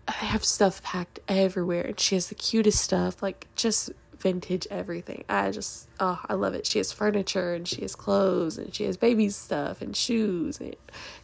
I 0.08 0.12
have 0.12 0.44
stuff 0.46 0.82
packed 0.82 1.20
everywhere 1.28 1.82
and 1.82 2.00
she 2.00 2.14
has 2.14 2.28
the 2.28 2.34
cutest 2.34 2.80
stuff 2.82 3.22
like 3.22 3.48
just 3.54 3.90
vintage 4.22 4.68
everything. 4.70 5.24
I 5.28 5.50
just 5.50 5.88
oh, 6.00 6.20
I 6.28 6.34
love 6.34 6.54
it. 6.54 6.64
She 6.66 6.78
has 6.78 6.92
furniture 6.92 7.54
and 7.54 7.66
she 7.66 7.82
has 7.82 7.94
clothes 7.94 8.56
and 8.56 8.72
she 8.74 8.84
has 8.84 8.96
baby 8.96 9.28
stuff 9.28 9.82
and 9.82 9.94
shoes 9.94 10.60
and 10.60 10.76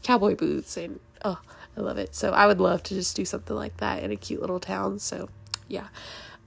cowboy 0.03 0.35
boots 0.35 0.77
and 0.77 0.99
oh, 1.25 1.41
I 1.77 1.81
love 1.81 1.99
it. 1.99 2.15
So 2.15 2.33
I 2.33 2.47
would 2.47 2.61
love 2.61 2.83
to 2.85 2.95
just 2.95 3.15
do 3.15 3.25
something 3.25 3.55
like 3.55 3.77
that 3.79 4.03
in 4.03 4.11
a 4.11 4.17
cute 4.17 4.41
little 4.41 4.61
town. 4.61 4.99
So, 4.99 5.29
yeah. 5.69 5.89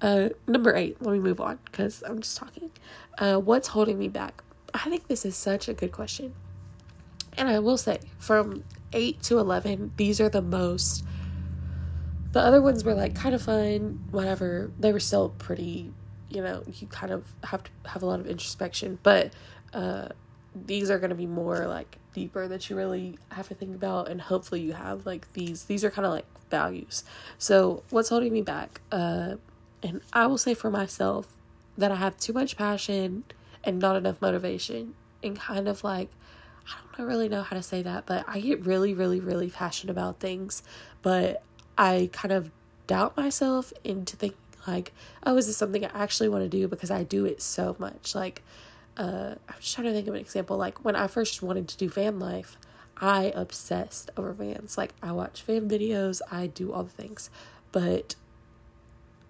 Uh, 0.02 0.30
number 0.48 0.76
eight. 0.76 1.02
Let 1.02 1.14
me 1.14 1.20
move 1.20 1.40
on 1.40 1.60
because 1.66 2.04
I'm 2.06 2.20
just 2.20 2.38
talking. 2.38 2.70
Uh, 3.18 3.38
what's 3.38 3.70
holding 3.70 3.98
me 3.98 4.10
back? 4.10 4.44
I 4.74 4.90
think 4.90 5.08
this 5.08 5.26
is 5.26 5.36
such 5.36 5.70
a 5.70 5.74
good 5.74 5.92
question. 5.92 6.34
And 7.38 7.48
I 7.48 7.60
will 7.60 7.78
say, 7.78 8.00
from 8.20 8.64
eight 8.92 9.22
to 9.24 9.40
eleven, 9.40 9.94
these 9.96 10.20
are 10.20 10.30
the 10.30 10.42
most. 10.42 11.06
The 12.34 12.40
other 12.40 12.62
ones 12.62 12.84
were 12.84 12.94
like 12.94 13.16
kind 13.16 13.36
of 13.36 13.42
fun, 13.42 14.04
whatever. 14.12 14.72
They 14.80 14.92
were 14.92 15.00
still 15.00 15.30
pretty 15.30 15.94
you 16.32 16.42
know 16.42 16.64
you 16.74 16.88
kind 16.88 17.12
of 17.12 17.26
have 17.44 17.64
to 17.64 17.72
have 17.86 18.04
a 18.04 18.06
lot 18.06 18.20
of 18.20 18.28
introspection 18.28 19.00
but 19.04 19.34
uh 19.74 20.08
these 20.54 20.92
are 20.92 21.00
going 21.00 21.10
to 21.10 21.16
be 21.16 21.26
more 21.26 21.66
like 21.68 21.98
deeper 22.14 22.48
that 22.48 22.70
you 22.70 22.76
really 22.76 23.18
have 23.32 23.48
to 23.48 23.56
think 23.56 23.74
about 23.74 24.10
and 24.10 24.20
hopefully 24.20 24.60
you 24.60 24.74
have 24.74 25.06
like 25.06 25.32
these 25.34 25.64
these 25.66 25.86
are 25.86 25.90
kind 25.90 26.06
of 26.06 26.12
like 26.12 26.26
values. 26.50 27.06
So 27.38 27.84
what's 27.90 28.10
holding 28.10 28.34
me 28.34 28.42
back? 28.42 28.82
Uh 28.92 29.36
and 29.84 30.02
i 30.14 30.28
will 30.28 30.38
say 30.38 30.54
for 30.54 30.70
myself 30.70 31.28
that 31.78 31.92
i 31.92 31.96
have 31.96 32.18
too 32.18 32.34
much 32.34 32.58
passion 32.58 33.24
and 33.64 33.80
not 33.80 33.96
enough 33.96 34.22
motivation 34.22 34.94
and 35.24 35.38
kind 35.38 35.68
of 35.68 35.84
like 35.84 36.10
i 36.68 36.98
don't 36.98 37.08
really 37.08 37.30
know 37.30 37.42
how 37.42 37.56
to 37.56 37.64
say 37.64 37.82
that 37.82 38.06
but 38.06 38.24
i 38.28 38.40
get 38.40 38.66
really 38.66 38.94
really 38.94 39.20
really 39.20 39.50
passionate 39.50 39.92
about 39.92 40.20
things 40.20 40.64
but 41.02 41.44
i 41.78 42.10
kind 42.12 42.32
of 42.32 42.52
doubt 42.88 43.16
myself 43.16 43.72
into 43.84 44.16
thinking 44.16 44.38
like, 44.68 44.94
oh, 45.26 45.38
is 45.38 45.48
this 45.48 45.58
something 45.58 45.86
I 45.86 45.92
actually 45.94 46.30
want 46.30 46.44
to 46.44 46.50
do 46.50 46.68
because 46.68 46.92
I 46.92 47.04
do 47.04 47.26
it 47.26 47.42
so 47.42 47.76
much? 47.80 48.16
Like, 48.16 48.44
uh, 48.98 49.36
I'm 49.48 49.56
just 49.60 49.76
trying 49.76 49.88
to 49.88 49.94
think 49.94 50.08
of 50.08 50.14
an 50.14 50.22
example. 50.22 50.58
Like, 50.58 50.84
when 50.86 50.96
I 50.96 51.08
first 51.08 51.42
wanted 51.42 51.68
to 51.70 51.78
do 51.78 51.90
van 51.90 52.20
life, 52.20 52.58
I 52.98 53.32
obsessed 53.36 54.12
over 54.18 54.34
vans. 54.34 54.78
Like, 54.78 54.94
I 55.02 55.12
watch 55.12 55.44
van 55.44 55.70
videos, 55.70 56.22
I 56.32 56.48
do 56.48 56.72
all 56.72 56.84
the 56.84 56.92
things, 56.92 57.30
but 57.72 58.16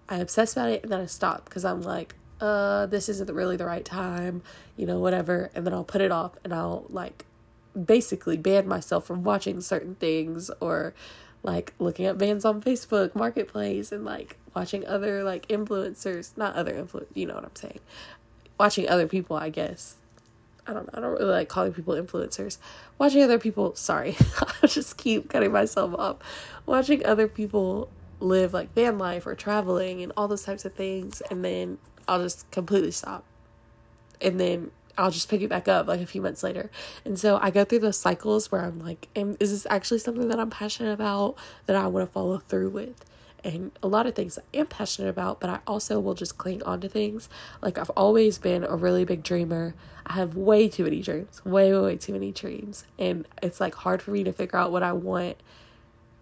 I 0.08 0.16
obsessed 0.16 0.56
about 0.56 0.70
it 0.70 0.82
and 0.82 0.92
then 0.92 1.00
I 1.00 1.06
stopped 1.06 1.46
because 1.46 1.64
I'm 1.64 1.82
like, 1.82 2.14
uh, 2.40 2.86
this 2.86 3.08
isn't 3.08 3.32
really 3.32 3.56
the 3.56 3.64
right 3.64 3.84
time, 3.84 4.42
you 4.76 4.84
know, 4.84 4.98
whatever. 4.98 5.50
And 5.54 5.64
then 5.64 5.72
I'll 5.72 5.84
put 5.84 6.00
it 6.00 6.10
off 6.10 6.32
and 6.44 6.52
I'll 6.52 6.84
like 6.88 7.24
basically 7.80 8.36
ban 8.36 8.68
myself 8.68 9.06
from 9.06 9.22
watching 9.22 9.60
certain 9.60 9.94
things 9.94 10.50
or 10.60 10.92
like 11.42 11.72
looking 11.78 12.06
at 12.06 12.16
vans 12.16 12.44
on 12.44 12.60
Facebook 12.62 13.14
Marketplace 13.14 13.92
and 13.92 14.04
like 14.04 14.36
watching 14.54 14.86
other 14.86 15.24
like 15.24 15.48
influencers, 15.48 16.36
not 16.36 16.54
other 16.54 16.72
influ, 16.72 17.06
you 17.14 17.26
know 17.26 17.34
what 17.34 17.44
I'm 17.44 17.56
saying. 17.56 17.80
Watching 18.58 18.88
other 18.88 19.08
people, 19.08 19.36
I 19.36 19.50
guess. 19.50 19.96
I 20.66 20.72
don't 20.72 20.84
know. 20.86 20.98
I 20.98 21.00
don't 21.00 21.12
really 21.12 21.24
like 21.32 21.48
calling 21.48 21.72
people 21.72 21.94
influencers. 21.94 22.58
Watching 22.98 23.22
other 23.22 23.38
people, 23.38 23.74
sorry. 23.74 24.16
I'll 24.62 24.68
just 24.68 24.96
keep 24.96 25.28
cutting 25.28 25.50
myself 25.50 25.94
off. 25.94 26.18
Watching 26.66 27.04
other 27.04 27.26
people 27.26 27.88
live 28.20 28.54
like 28.54 28.72
van 28.74 28.98
life 28.98 29.26
or 29.26 29.34
traveling 29.34 30.02
and 30.02 30.12
all 30.16 30.28
those 30.28 30.44
types 30.44 30.64
of 30.64 30.72
things 30.74 31.20
and 31.22 31.44
then 31.44 31.78
I'll 32.06 32.22
just 32.22 32.48
completely 32.52 32.92
stop. 32.92 33.24
And 34.20 34.38
then 34.38 34.70
I'll 34.98 35.10
just 35.10 35.28
pick 35.28 35.40
it 35.40 35.48
back 35.48 35.68
up 35.68 35.86
like 35.86 36.00
a 36.00 36.06
few 36.06 36.20
months 36.20 36.42
later. 36.42 36.70
And 37.04 37.18
so 37.18 37.38
I 37.40 37.50
go 37.50 37.64
through 37.64 37.80
those 37.80 37.98
cycles 37.98 38.52
where 38.52 38.62
I'm 38.62 38.78
like, 38.78 39.08
is 39.14 39.50
this 39.50 39.66
actually 39.70 40.00
something 40.00 40.28
that 40.28 40.38
I'm 40.38 40.50
passionate 40.50 40.92
about 40.92 41.36
that 41.66 41.76
I 41.76 41.86
want 41.86 42.06
to 42.06 42.12
follow 42.12 42.38
through 42.38 42.70
with? 42.70 43.04
And 43.44 43.72
a 43.82 43.88
lot 43.88 44.06
of 44.06 44.14
things 44.14 44.38
I 44.38 44.56
am 44.56 44.66
passionate 44.66 45.08
about, 45.08 45.40
but 45.40 45.50
I 45.50 45.58
also 45.66 45.98
will 45.98 46.14
just 46.14 46.38
cling 46.38 46.62
on 46.62 46.80
to 46.82 46.88
things. 46.88 47.28
Like 47.60 47.76
I've 47.76 47.90
always 47.90 48.38
been 48.38 48.64
a 48.64 48.76
really 48.76 49.04
big 49.04 49.22
dreamer. 49.24 49.74
I 50.06 50.12
have 50.14 50.36
way 50.36 50.68
too 50.68 50.84
many 50.84 51.02
dreams, 51.02 51.44
way, 51.44 51.72
way, 51.72 51.80
way 51.80 51.96
too 51.96 52.12
many 52.12 52.30
dreams. 52.30 52.84
And 52.98 53.26
it's 53.42 53.60
like 53.60 53.74
hard 53.74 54.00
for 54.00 54.12
me 54.12 54.22
to 54.24 54.32
figure 54.32 54.58
out 54.58 54.70
what 54.70 54.82
I 54.82 54.92
want 54.92 55.38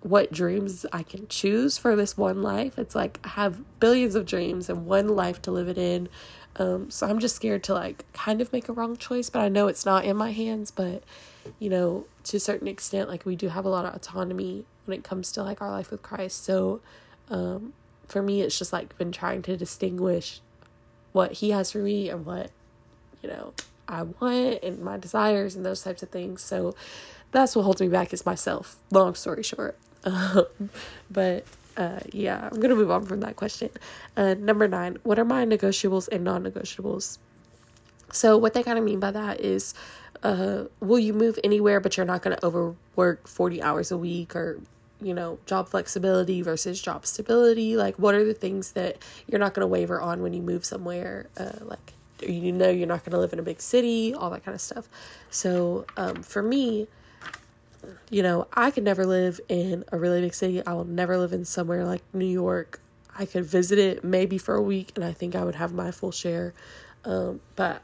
what 0.03 0.33
dreams 0.33 0.87
I 0.93 1.03
can 1.03 1.29
choose 1.29 1.77
for 1.77 1.95
this 1.95 2.17
one 2.17 2.43
life. 2.43 2.79
It's 2.79 2.95
like 2.95 3.21
I 3.25 3.29
have 3.31 3.81
billions 3.81 4.15
of 4.15 4.25
dreams 4.25 4.71
and 4.71 4.87
one 4.87 5.09
life 5.09 5.43
to 5.43 5.51
live 5.51 5.69
it 5.69 5.79
in. 5.79 6.09
Um, 6.57 6.91
so 6.91 7.07
I'm 7.07 7.19
just 7.19 7.37
scared 7.37 7.63
to 7.65 7.75
like 7.75 8.05
kind 8.13 8.41
of 8.41 8.53
make 8.53 8.69
a 8.69 8.73
wrong 8.73 8.97
choice, 8.97 9.31
but 9.31 9.41
I 9.41 9.49
know 9.49 9.69
it's 9.69 9.87
not 9.87 10.05
in 10.05 10.17
my 10.17 10.33
hands. 10.33 10.71
But 10.71 11.03
you 11.59 11.71
know, 11.71 12.07
to 12.25 12.37
a 12.37 12.41
certain 12.41 12.69
extent, 12.69 13.09
like 13.09 13.25
we 13.25 13.37
do 13.37 13.49
have 13.49 13.65
a 13.65 13.69
lot 13.69 13.85
of 13.85 13.95
autonomy 13.95 14.65
when 14.85 14.99
it 14.99 15.05
comes 15.05 15.33
to 15.33 15.43
like 15.43 15.61
our 15.63 15.71
life 15.71 15.91
with 15.91 16.03
Christ. 16.03 16.45
So 16.45 16.81
um, 17.29 17.73
for 18.07 18.23
me, 18.23 18.43
it's 18.43 18.59
just 18.59 18.73
like 18.73 18.97
been 18.99 19.13
trying 19.13 19.43
to 19.43 19.57
distinguish 19.57 20.41
what 21.13 21.33
He 21.33 21.51
has 21.51 21.73
for 21.73 21.79
me 21.79 22.09
and 22.09 22.27
what 22.27 22.51
you 23.23 23.29
know 23.29 23.55
I 23.89 24.03
want 24.03 24.63
and 24.63 24.81
my 24.81 24.97
desires 24.97 25.57
and 25.57 25.65
those 25.65 25.83
types 25.83 26.03
of 26.03 26.11
things. 26.11 26.43
So 26.43 26.75
that's 27.33 27.55
what 27.55 27.63
holds 27.63 27.81
me 27.81 27.89
back 27.89 28.13
is 28.13 28.27
myself. 28.27 28.77
Long 28.91 29.15
story 29.15 29.43
short. 29.43 29.79
Um, 30.03 30.71
but 31.11 31.45
uh, 31.81 32.01
yeah, 32.13 32.49
I'm 32.51 32.61
gonna 32.61 32.77
move 32.77 32.91
on 32.91 33.07
from 33.07 33.21
that 33.21 33.37
question. 33.37 33.71
Uh, 34.17 34.35
number 34.35 34.69
nine, 34.69 34.99
what 35.03 35.19
are 35.19 35.25
my 35.25 35.47
negotiables 35.47 36.09
and 36.13 36.23
non-negotiables? 36.23 37.19
So 38.13 38.37
what 38.37 38.55
they 38.55 38.63
kind 38.63 38.79
of 38.79 38.85
mean 38.85 39.01
by 39.01 39.13
that 39.13 39.41
is, 39.41 39.75
uh, 40.23 40.65
will 40.81 40.99
you 40.99 41.15
move 41.15 41.39
anywhere, 41.43 41.81
but 41.81 41.97
you're 41.97 42.07
not 42.07 42.23
gonna 42.23 42.39
overwork 42.43 43.27
40 43.27 43.63
hours 43.63 43.91
a 43.91 43.97
week 43.97 44.37
or 44.37 44.61
you 45.03 45.15
know, 45.15 45.39
job 45.47 45.67
flexibility 45.69 46.43
versus 46.43 46.81
job 46.81 47.07
stability. 47.07 47.77
Like, 47.77 47.99
what 47.99 48.15
are 48.15 48.25
the 48.25 48.35
things 48.35 48.73
that 48.73 48.99
you're 49.27 49.39
not 49.39 49.55
going 49.55 49.63
to 49.63 49.67
waver 49.67 49.99
on 49.99 50.21
when 50.23 50.35
you 50.35 50.43
move 50.43 50.63
somewhere? 50.65 51.27
Uh, 51.39 51.53
like, 51.63 51.95
you 52.21 52.53
know, 52.53 52.69
you're 52.69 52.87
not 52.87 53.03
going 53.05 53.13
to 53.13 53.19
live 53.19 53.33
in 53.33 53.39
a 53.39 53.43
big 53.43 53.63
city, 53.63 54.15
all 54.15 54.29
that 54.29 54.45
kind 54.45 54.55
of 54.55 54.61
stuff. 54.61 54.89
So, 55.31 55.87
um, 55.97 56.23
for 56.23 56.43
me, 56.43 56.87
you 58.11 58.23
know, 58.23 58.47
I 58.53 58.71
could 58.71 58.85
never 58.85 59.07
live 59.07 59.41
in 59.49 59.85
a 59.93 59.99
really 59.99 60.21
big 60.21 60.35
city. 60.35 60.65
I 60.65 60.75
will 60.75 60.85
never 60.85 61.17
live 61.17 61.33
in 61.33 61.45
somewhere 61.45 61.85
like 61.85 62.03
New 62.13 62.27
York. 62.27 62.81
I 63.17 63.27
could 63.27 63.45
visit 63.45 63.79
it 63.79 64.05
maybe 64.05 64.39
for 64.39 64.55
a 64.55 64.63
week 64.63 64.93
and 64.97 65.05
I 65.05 65.13
think 65.13 65.35
I 65.35 65.45
would 65.45 65.55
have 65.57 65.73
my 65.73 65.91
full 65.91 66.13
share. 66.13 66.55
Um, 67.05 67.41
but 67.57 67.83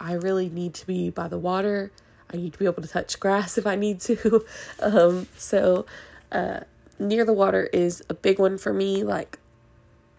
I 0.00 0.14
really 0.14 0.48
need 0.48 0.74
to 0.74 0.86
be 0.86 1.10
by 1.10 1.28
the 1.28 1.38
water. 1.38 1.92
I 2.32 2.36
need 2.36 2.52
to 2.52 2.58
be 2.58 2.64
able 2.64 2.82
to 2.82 2.88
touch 2.88 3.20
grass 3.20 3.58
if 3.58 3.66
I 3.66 3.76
need 3.76 4.00
to. 4.02 4.44
um, 4.80 5.26
so, 5.36 5.86
uh, 6.32 6.60
near 6.98 7.24
the 7.24 7.32
water 7.32 7.68
is 7.72 8.02
a 8.08 8.14
big 8.14 8.38
one 8.38 8.58
for 8.58 8.72
me. 8.72 9.04
Like 9.04 9.38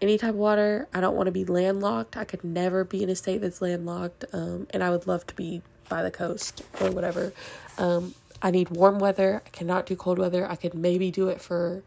any 0.00 0.18
type 0.18 0.30
of 0.30 0.36
water, 0.36 0.88
I 0.94 1.00
don't 1.00 1.16
want 1.16 1.26
to 1.26 1.32
be 1.32 1.44
landlocked. 1.44 2.16
I 2.16 2.24
could 2.24 2.44
never 2.44 2.84
be 2.84 3.02
in 3.02 3.10
a 3.10 3.16
state 3.16 3.40
that's 3.40 3.60
landlocked. 3.60 4.24
Um, 4.32 4.66
and 4.70 4.82
I 4.82 4.90
would 4.90 5.06
love 5.06 5.26
to 5.28 5.34
be 5.34 5.62
by 5.88 6.02
the 6.02 6.10
coast 6.10 6.62
or 6.80 6.90
whatever. 6.90 7.32
Um, 7.78 8.14
I 8.46 8.52
need 8.52 8.70
warm 8.70 9.00
weather. 9.00 9.42
I 9.44 9.48
cannot 9.48 9.86
do 9.86 9.96
cold 9.96 10.20
weather. 10.20 10.48
I 10.48 10.54
could 10.54 10.72
maybe 10.72 11.10
do 11.10 11.28
it 11.28 11.40
for 11.40 11.82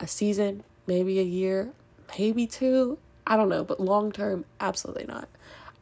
a 0.00 0.06
season, 0.06 0.64
maybe 0.86 1.18
a 1.18 1.22
year, 1.22 1.72
maybe 2.18 2.46
two. 2.46 2.96
I 3.26 3.36
don't 3.36 3.50
know, 3.50 3.64
but 3.64 3.78
long 3.78 4.10
term, 4.10 4.46
absolutely 4.60 5.04
not. 5.04 5.28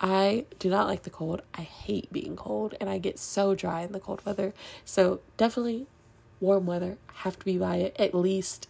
I 0.01 0.47
do 0.59 0.69
not 0.69 0.89
like 0.89 1.05
the 1.05 1.11
cold. 1.11 1.43
I 1.55 1.61
hate 1.61 2.13
being 2.13 2.35
cold 2.35 2.75
and 2.81 2.91
I 2.91 2.99
get 2.99 3.17
so 3.17 3.55
dry 3.55 3.83
in 3.83 3.93
the 3.93 4.01
cold 4.01 4.27
weather. 4.27 4.55
So, 4.85 5.21
definitely 5.37 5.87
warm 6.41 6.67
weather. 6.67 6.99
Have 7.19 7.39
to 7.39 7.45
be 7.45 7.57
by 7.57 7.77
it 7.77 7.95
at 7.97 8.13
least 8.13 8.69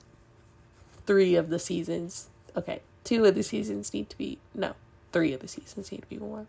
three 1.07 1.35
of 1.35 1.49
the 1.49 1.59
seasons. 1.59 2.29
Okay, 2.55 2.83
two 3.05 3.25
of 3.25 3.35
the 3.35 3.43
seasons 3.43 3.95
need 3.95 4.11
to 4.11 4.19
be 4.19 4.37
no, 4.55 4.75
three 5.13 5.33
of 5.33 5.41
the 5.41 5.49
seasons 5.49 5.91
need 5.91 6.03
to 6.03 6.09
be 6.09 6.19
warm. 6.19 6.47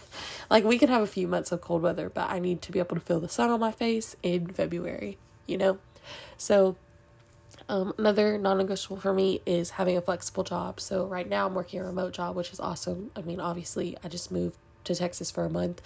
like 0.50 0.64
we 0.64 0.78
can 0.78 0.88
have 0.88 1.02
a 1.02 1.06
few 1.06 1.26
months 1.28 1.52
of 1.52 1.60
cold 1.60 1.82
weather, 1.82 2.08
but 2.08 2.30
I 2.30 2.38
need 2.38 2.62
to 2.62 2.72
be 2.72 2.78
able 2.78 2.96
to 2.96 3.00
feel 3.00 3.20
the 3.20 3.28
sun 3.28 3.50
on 3.50 3.60
my 3.60 3.72
face 3.72 4.16
in 4.22 4.46
February, 4.48 5.18
you 5.46 5.58
know? 5.58 5.78
So 6.36 6.76
um, 7.68 7.94
another 7.98 8.38
non-negotiable 8.38 8.98
for 8.98 9.12
me 9.12 9.40
is 9.46 9.70
having 9.70 9.96
a 9.96 10.00
flexible 10.00 10.44
job. 10.44 10.80
So 10.80 11.06
right 11.06 11.28
now 11.28 11.46
I'm 11.46 11.54
working 11.54 11.80
a 11.80 11.84
remote 11.84 12.12
job, 12.12 12.36
which 12.36 12.52
is 12.52 12.60
awesome. 12.60 13.10
I 13.16 13.22
mean, 13.22 13.40
obviously 13.40 13.96
I 14.02 14.08
just 14.08 14.30
moved 14.30 14.56
to 14.84 14.94
Texas 14.94 15.30
for 15.30 15.44
a 15.44 15.50
month. 15.50 15.80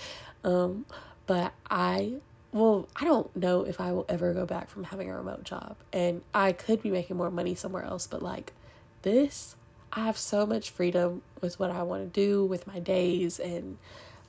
Um, 0.45 0.87
but 1.27 1.53
I 1.69 2.15
well, 2.53 2.89
I 2.97 3.05
don't 3.05 3.35
know 3.37 3.65
if 3.65 3.81
I 3.81 3.93
will 3.93 4.07
ever 4.09 4.33
go 4.33 4.47
back 4.47 4.71
from 4.71 4.85
having 4.85 5.11
a 5.11 5.15
remote 5.15 5.45
job. 5.45 5.77
And 5.93 6.23
I 6.33 6.53
could 6.53 6.83
be 6.83 6.91
making 6.91 7.17
more 7.17 7.31
money 7.31 7.55
somewhere 7.55 7.85
else, 7.85 8.07
but 8.07 8.23
like 8.23 8.55
this, 9.03 9.57
I 9.93 10.05
have 10.07 10.19
so 10.19 10.47
much 10.47 10.71
freedom 10.71 11.23
with 11.41 11.59
what 11.59 11.71
I 11.71 11.83
want 11.83 12.13
to 12.13 12.21
do 12.21 12.45
with 12.45 12.67
my 12.67 12.79
days 12.79 13.39
and 13.39 13.79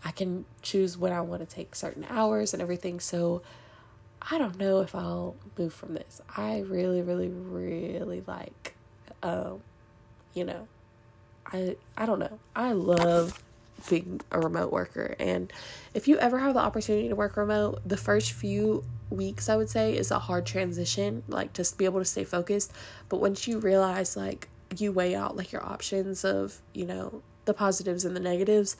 I 0.04 0.12
can 0.12 0.46
choose 0.62 0.98
when 0.98 1.12
I 1.12 1.22
want 1.22 1.48
to 1.48 1.56
take 1.56 1.76
certain 1.76 2.06
hours 2.10 2.54
and 2.54 2.62
everything. 2.62 3.00
So 3.00 3.42
I 4.22 4.38
don't 4.38 4.58
know 4.58 4.82
if 4.82 4.94
I'll 4.96 5.36
move 5.58 5.74
from 5.74 5.94
this. 5.94 6.22
I 6.36 6.60
really, 6.60 7.02
really, 7.02 7.30
really 7.30 8.24
like, 8.28 8.76
um, 9.24 9.62
you 10.34 10.44
know, 10.44 10.68
I 11.46 11.76
I 11.98 12.06
don't 12.06 12.20
know. 12.20 12.40
I 12.56 12.74
love 12.74 13.42
being 13.90 14.22
a 14.32 14.40
remote 14.40 14.72
worker, 14.72 15.16
and 15.20 15.52
if 15.94 16.08
you 16.08 16.18
ever 16.18 16.40
have 16.40 16.54
the 16.56 16.60
opportunity 16.60 17.10
to 17.10 17.16
work 17.16 17.38
remote, 17.38 17.82
the 17.86 17.98
first 17.98 18.34
few 18.34 18.84
weeks 19.10 19.48
I 19.50 19.56
would 19.56 19.70
say 19.70 19.96
is 19.96 20.12
a 20.12 20.20
hard 20.20 20.46
transition, 20.46 21.24
like 21.28 21.54
just 21.54 21.78
be 21.78 21.86
able 21.86 22.00
to 22.00 22.06
stay 22.06 22.24
focused. 22.24 22.72
But 23.08 23.22
once 23.22 23.48
you 23.48 23.60
realize, 23.60 24.18
like, 24.18 24.50
you 24.78 24.92
weigh 24.92 25.16
out 25.16 25.36
like 25.36 25.52
your 25.52 25.66
options 25.66 26.26
of 26.26 26.62
you 26.74 26.86
know 26.86 27.22
the 27.46 27.54
positives 27.54 28.04
and 28.06 28.16
the 28.16 28.20
negatives 28.20 28.76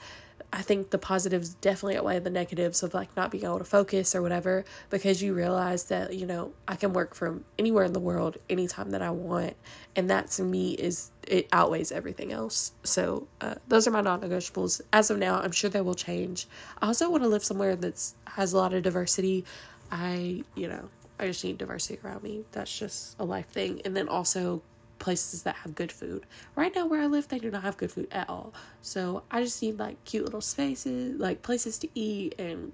I 0.52 0.62
think 0.62 0.90
the 0.90 0.98
positives 0.98 1.50
definitely 1.54 1.98
outweigh 1.98 2.20
the 2.20 2.30
negatives 2.30 2.82
of 2.82 2.94
like 2.94 3.14
not 3.16 3.30
being 3.30 3.44
able 3.44 3.58
to 3.58 3.64
focus 3.64 4.14
or 4.14 4.22
whatever 4.22 4.64
because 4.88 5.20
you 5.22 5.34
realize 5.34 5.84
that 5.84 6.14
you 6.14 6.26
know 6.26 6.52
I 6.66 6.76
can 6.76 6.92
work 6.92 7.14
from 7.14 7.44
anywhere 7.58 7.84
in 7.84 7.92
the 7.92 8.00
world 8.00 8.38
anytime 8.48 8.90
that 8.90 9.02
I 9.02 9.10
want 9.10 9.54
and 9.94 10.08
that 10.10 10.30
to 10.32 10.42
me 10.42 10.72
is 10.72 11.10
it 11.26 11.48
outweighs 11.52 11.92
everything 11.92 12.32
else. 12.32 12.72
So 12.84 13.26
uh, 13.42 13.56
those 13.68 13.86
are 13.86 13.90
my 13.90 14.00
non-negotiables. 14.00 14.80
As 14.92 15.10
of 15.10 15.18
now 15.18 15.38
I'm 15.38 15.52
sure 15.52 15.68
they 15.68 15.82
will 15.82 15.94
change. 15.94 16.46
I 16.80 16.86
also 16.86 17.10
want 17.10 17.22
to 17.24 17.28
live 17.28 17.44
somewhere 17.44 17.76
that's 17.76 18.14
has 18.26 18.52
a 18.54 18.56
lot 18.56 18.72
of 18.72 18.82
diversity. 18.82 19.44
I 19.90 20.44
you 20.54 20.68
know 20.68 20.88
I 21.20 21.26
just 21.26 21.44
need 21.44 21.58
diversity 21.58 21.98
around 22.02 22.22
me. 22.22 22.44
That's 22.52 22.78
just 22.78 23.16
a 23.18 23.24
life 23.24 23.48
thing. 23.48 23.82
And 23.84 23.94
then 23.96 24.08
also 24.08 24.62
places 24.98 25.42
that 25.42 25.54
have 25.56 25.74
good 25.74 25.92
food. 25.92 26.26
Right 26.56 26.74
now, 26.74 26.86
where 26.86 27.02
I 27.02 27.06
live, 27.06 27.28
they 27.28 27.38
do 27.38 27.50
not 27.50 27.62
have 27.62 27.76
good 27.76 27.90
food 27.90 28.08
at 28.12 28.28
all. 28.28 28.52
So 28.82 29.22
I 29.30 29.42
just 29.42 29.62
need 29.62 29.78
like 29.78 30.02
cute 30.04 30.24
little 30.24 30.40
spaces, 30.40 31.18
like 31.18 31.42
places 31.42 31.78
to 31.78 31.88
eat, 31.94 32.34
and 32.38 32.72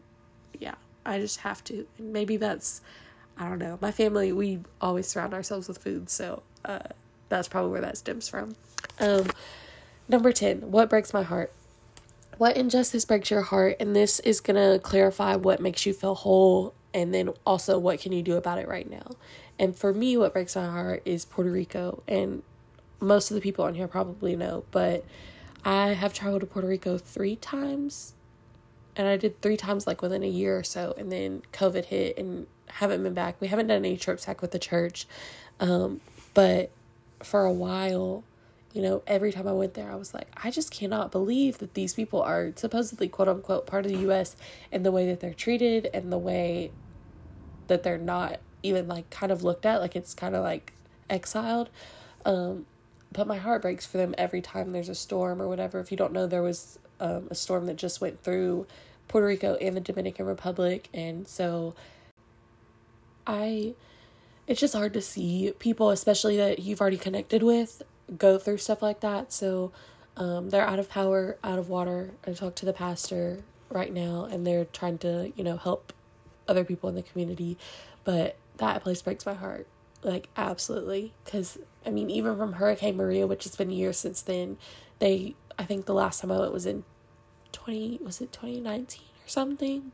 yeah, 0.59 0.75
I 1.05 1.19
just 1.19 1.41
have 1.41 1.63
to. 1.65 1.87
And 1.99 2.13
maybe 2.13 2.37
that's, 2.37 2.81
I 3.37 3.49
don't 3.49 3.59
know. 3.59 3.79
My 3.81 3.93
family, 3.93 4.33
we 4.33 4.61
always 4.81 5.07
surround 5.07 5.35
ourselves 5.35 5.69
with 5.69 5.79
food, 5.79 6.11
so 6.11 6.43
uh, 6.65 6.81
that's 7.29 7.49
probably 7.49 7.71
where 7.71 7.83
that 7.83 7.97
stems 7.97 8.29
from. 8.29 8.55
Um, 8.99 9.27
number 10.09 10.33
10, 10.33 10.71
what 10.71 10.91
breaks 10.91 11.13
my 11.13 11.23
heart? 11.23 11.53
What 12.39 12.57
injustice 12.57 13.05
breaks 13.05 13.31
your 13.31 13.43
heart? 13.43 13.77
And 13.79 13.95
this 13.95 14.19
is 14.21 14.41
gonna 14.41 14.79
clarify 14.79 15.37
what 15.37 15.61
makes 15.61 15.87
you 15.87 15.93
feel 15.93 16.15
whole 16.15 16.75
and 16.95 17.13
then 17.13 17.31
also 17.45 17.79
what 17.79 18.01
can 18.01 18.13
you 18.13 18.23
do 18.23 18.37
about 18.37 18.59
it 18.59 18.69
right 18.69 18.89
now 18.89 19.17
and 19.59 19.77
for 19.77 19.93
me 19.93 20.17
what 20.17 20.33
breaks 20.33 20.57
my 20.57 20.67
heart 20.67 21.03
is 21.05 21.25
puerto 21.25 21.51
rico. 21.51 22.03
And 22.09 22.43
most 23.01 23.31
of 23.31 23.35
the 23.35 23.41
people 23.41 23.65
on 23.65 23.75
here 23.75 23.89
probably 23.89 24.35
know 24.35 24.65
but 24.71 25.05
i 25.65 25.89
have 25.89 26.15
traveled 26.15 26.41
to 26.41 26.47
puerto 26.47 26.69
rico 26.69 26.99
three 26.99 27.37
times. 27.37 28.15
And 28.97 29.09
i 29.09 29.17
did 29.17 29.41
three 29.41 29.57
times 29.57 29.87
like 29.87 30.03
within 30.03 30.23
a 30.23 30.29
year 30.29 30.59
or 30.59 30.65
so. 30.65 30.95
And 30.97 31.11
then 31.11 31.43
covid 31.53 31.87
hit 31.87 32.19
and 32.19 32.47
haven't 32.67 33.03
been 33.03 33.15
back. 33.15 33.41
We 33.41 33.49
haven't 33.49 33.69
done 33.69 33.79
any 33.79 33.97
trips 33.97 34.27
back 34.27 34.43
with 34.43 34.51
the 34.51 34.59
church. 34.59 35.07
Um, 35.61 36.01
but 36.33 36.71
for 37.23 37.45
a 37.45 37.53
while 37.53 38.25
you 38.75 38.83
know, 38.83 39.05
every 39.07 39.31
time 39.31 39.47
I 39.47 39.53
went 39.53 39.75
there, 39.75 39.91
I 39.91 39.95
was 39.95 40.13
like, 40.13 40.27
I 40.37 40.51
just 40.51 40.73
cannot 40.73 41.13
believe 41.13 41.59
that 41.59 41.75
these 41.75 41.95
people 41.95 42.21
are 42.21 42.53
supposedly 42.57 43.09
quote 43.09 43.29
unquote 43.29 43.67
part 43.67 43.87
of 43.87 43.93
the 43.93 44.11
US 44.11 44.35
and 44.73 44.85
the 44.85 44.91
way 44.91 45.07
that 45.07 45.21
they're 45.21 45.33
treated 45.33 45.89
and 45.95 46.13
the 46.13 46.19
way 46.19 46.73
that 47.69 47.85
they're 47.85 47.97
not 47.97 48.41
even 48.65 48.89
like 48.89 49.09
kind 49.11 49.31
of 49.31 49.45
looked 49.45 49.67
at 49.67 49.81
like 49.81 49.95
it's 49.95 50.15
kind 50.15 50.35
of 50.35 50.43
like 50.43 50.73
exiled. 51.09 51.71
Um 52.25 52.67
but 53.13 53.29
my 53.29 53.37
heart 53.37 53.63
breaks 53.63 53.87
for 53.87 53.99
them 53.99 54.15
every 54.19 54.41
time 54.41 54.73
there's 54.73 54.89
a 54.89 54.95
storm 54.95 55.41
or 55.41 55.47
whatever. 55.47 55.79
If 55.79 55.91
you 55.91 55.97
don't 55.97 56.13
know 56.13 56.27
there 56.27 56.43
was 56.43 56.79
um, 57.01 57.29
a 57.31 57.35
storm 57.35 57.67
that 57.67 57.77
just 57.77 58.01
went 58.01 58.23
through 58.23 58.67
Puerto 59.09 59.27
Rico 59.27 59.55
and 59.57 59.77
the 59.77 59.81
Dominican 59.81 60.27
Republic. 60.27 60.89
And 60.95 61.29
so 61.29 61.75
I 63.27 63.75
it's 64.47 64.61
just 64.61 64.75
hard 64.75 64.93
to 64.95 65.01
see 65.01 65.53
people 65.59 65.91
especially 65.91 66.37
that 66.37 66.59
you've 66.59 66.81
already 66.81 66.99
connected 66.99 67.43
with 67.43 67.83
go 68.19 68.39
through 68.39 68.59
stuff 68.59 68.83
like 68.83 69.01
that. 69.01 69.33
So 69.33 69.73
um, 70.17 70.51
they're 70.51 70.67
out 70.67 70.79
of 70.79 70.89
power 70.89 71.37
out 71.43 71.59
of 71.59 71.69
water. 71.69 72.13
I 72.27 72.33
talked 72.33 72.57
to 72.57 72.67
the 72.67 72.73
pastor 72.73 73.43
right 73.71 73.93
now 73.93 74.29
and 74.31 74.47
they're 74.47 74.67
trying 74.67 74.99
to 74.99 75.33
you 75.37 75.45
know 75.45 75.57
help 75.57 75.93
other 76.49 76.65
people 76.65 76.89
in 76.89 76.95
the 76.95 77.03
community, 77.03 77.57
but 78.05 78.37
that 78.57 78.83
place 78.83 79.03
breaks 79.03 79.27
my 79.27 79.35
heart. 79.35 79.67
Like, 80.03 80.29
absolutely. 80.37 81.15
Because, 81.25 81.59
I 81.85 81.91
mean, 81.91 82.11
even 82.11 82.37
from 82.37 82.55
Hurricane 82.55 82.97
Maria, 82.97 83.27
which 83.27 83.45
has 83.45 83.57
been 83.57 83.71
years 83.71 83.97
since 83.97 84.23
then, 84.23 84.59
they, 84.99 85.35
I 85.59 85.65
think 85.65 85.87
the 85.87 85.95
last 85.95 86.21
time 86.21 86.31
I 86.31 86.39
went 86.39 86.53
was 86.53 86.67
in 86.67 86.85
20, 87.53 88.01
was 88.03 88.21
it 88.21 88.33
2019 88.33 89.01
or 89.03 89.29
something? 89.29 89.93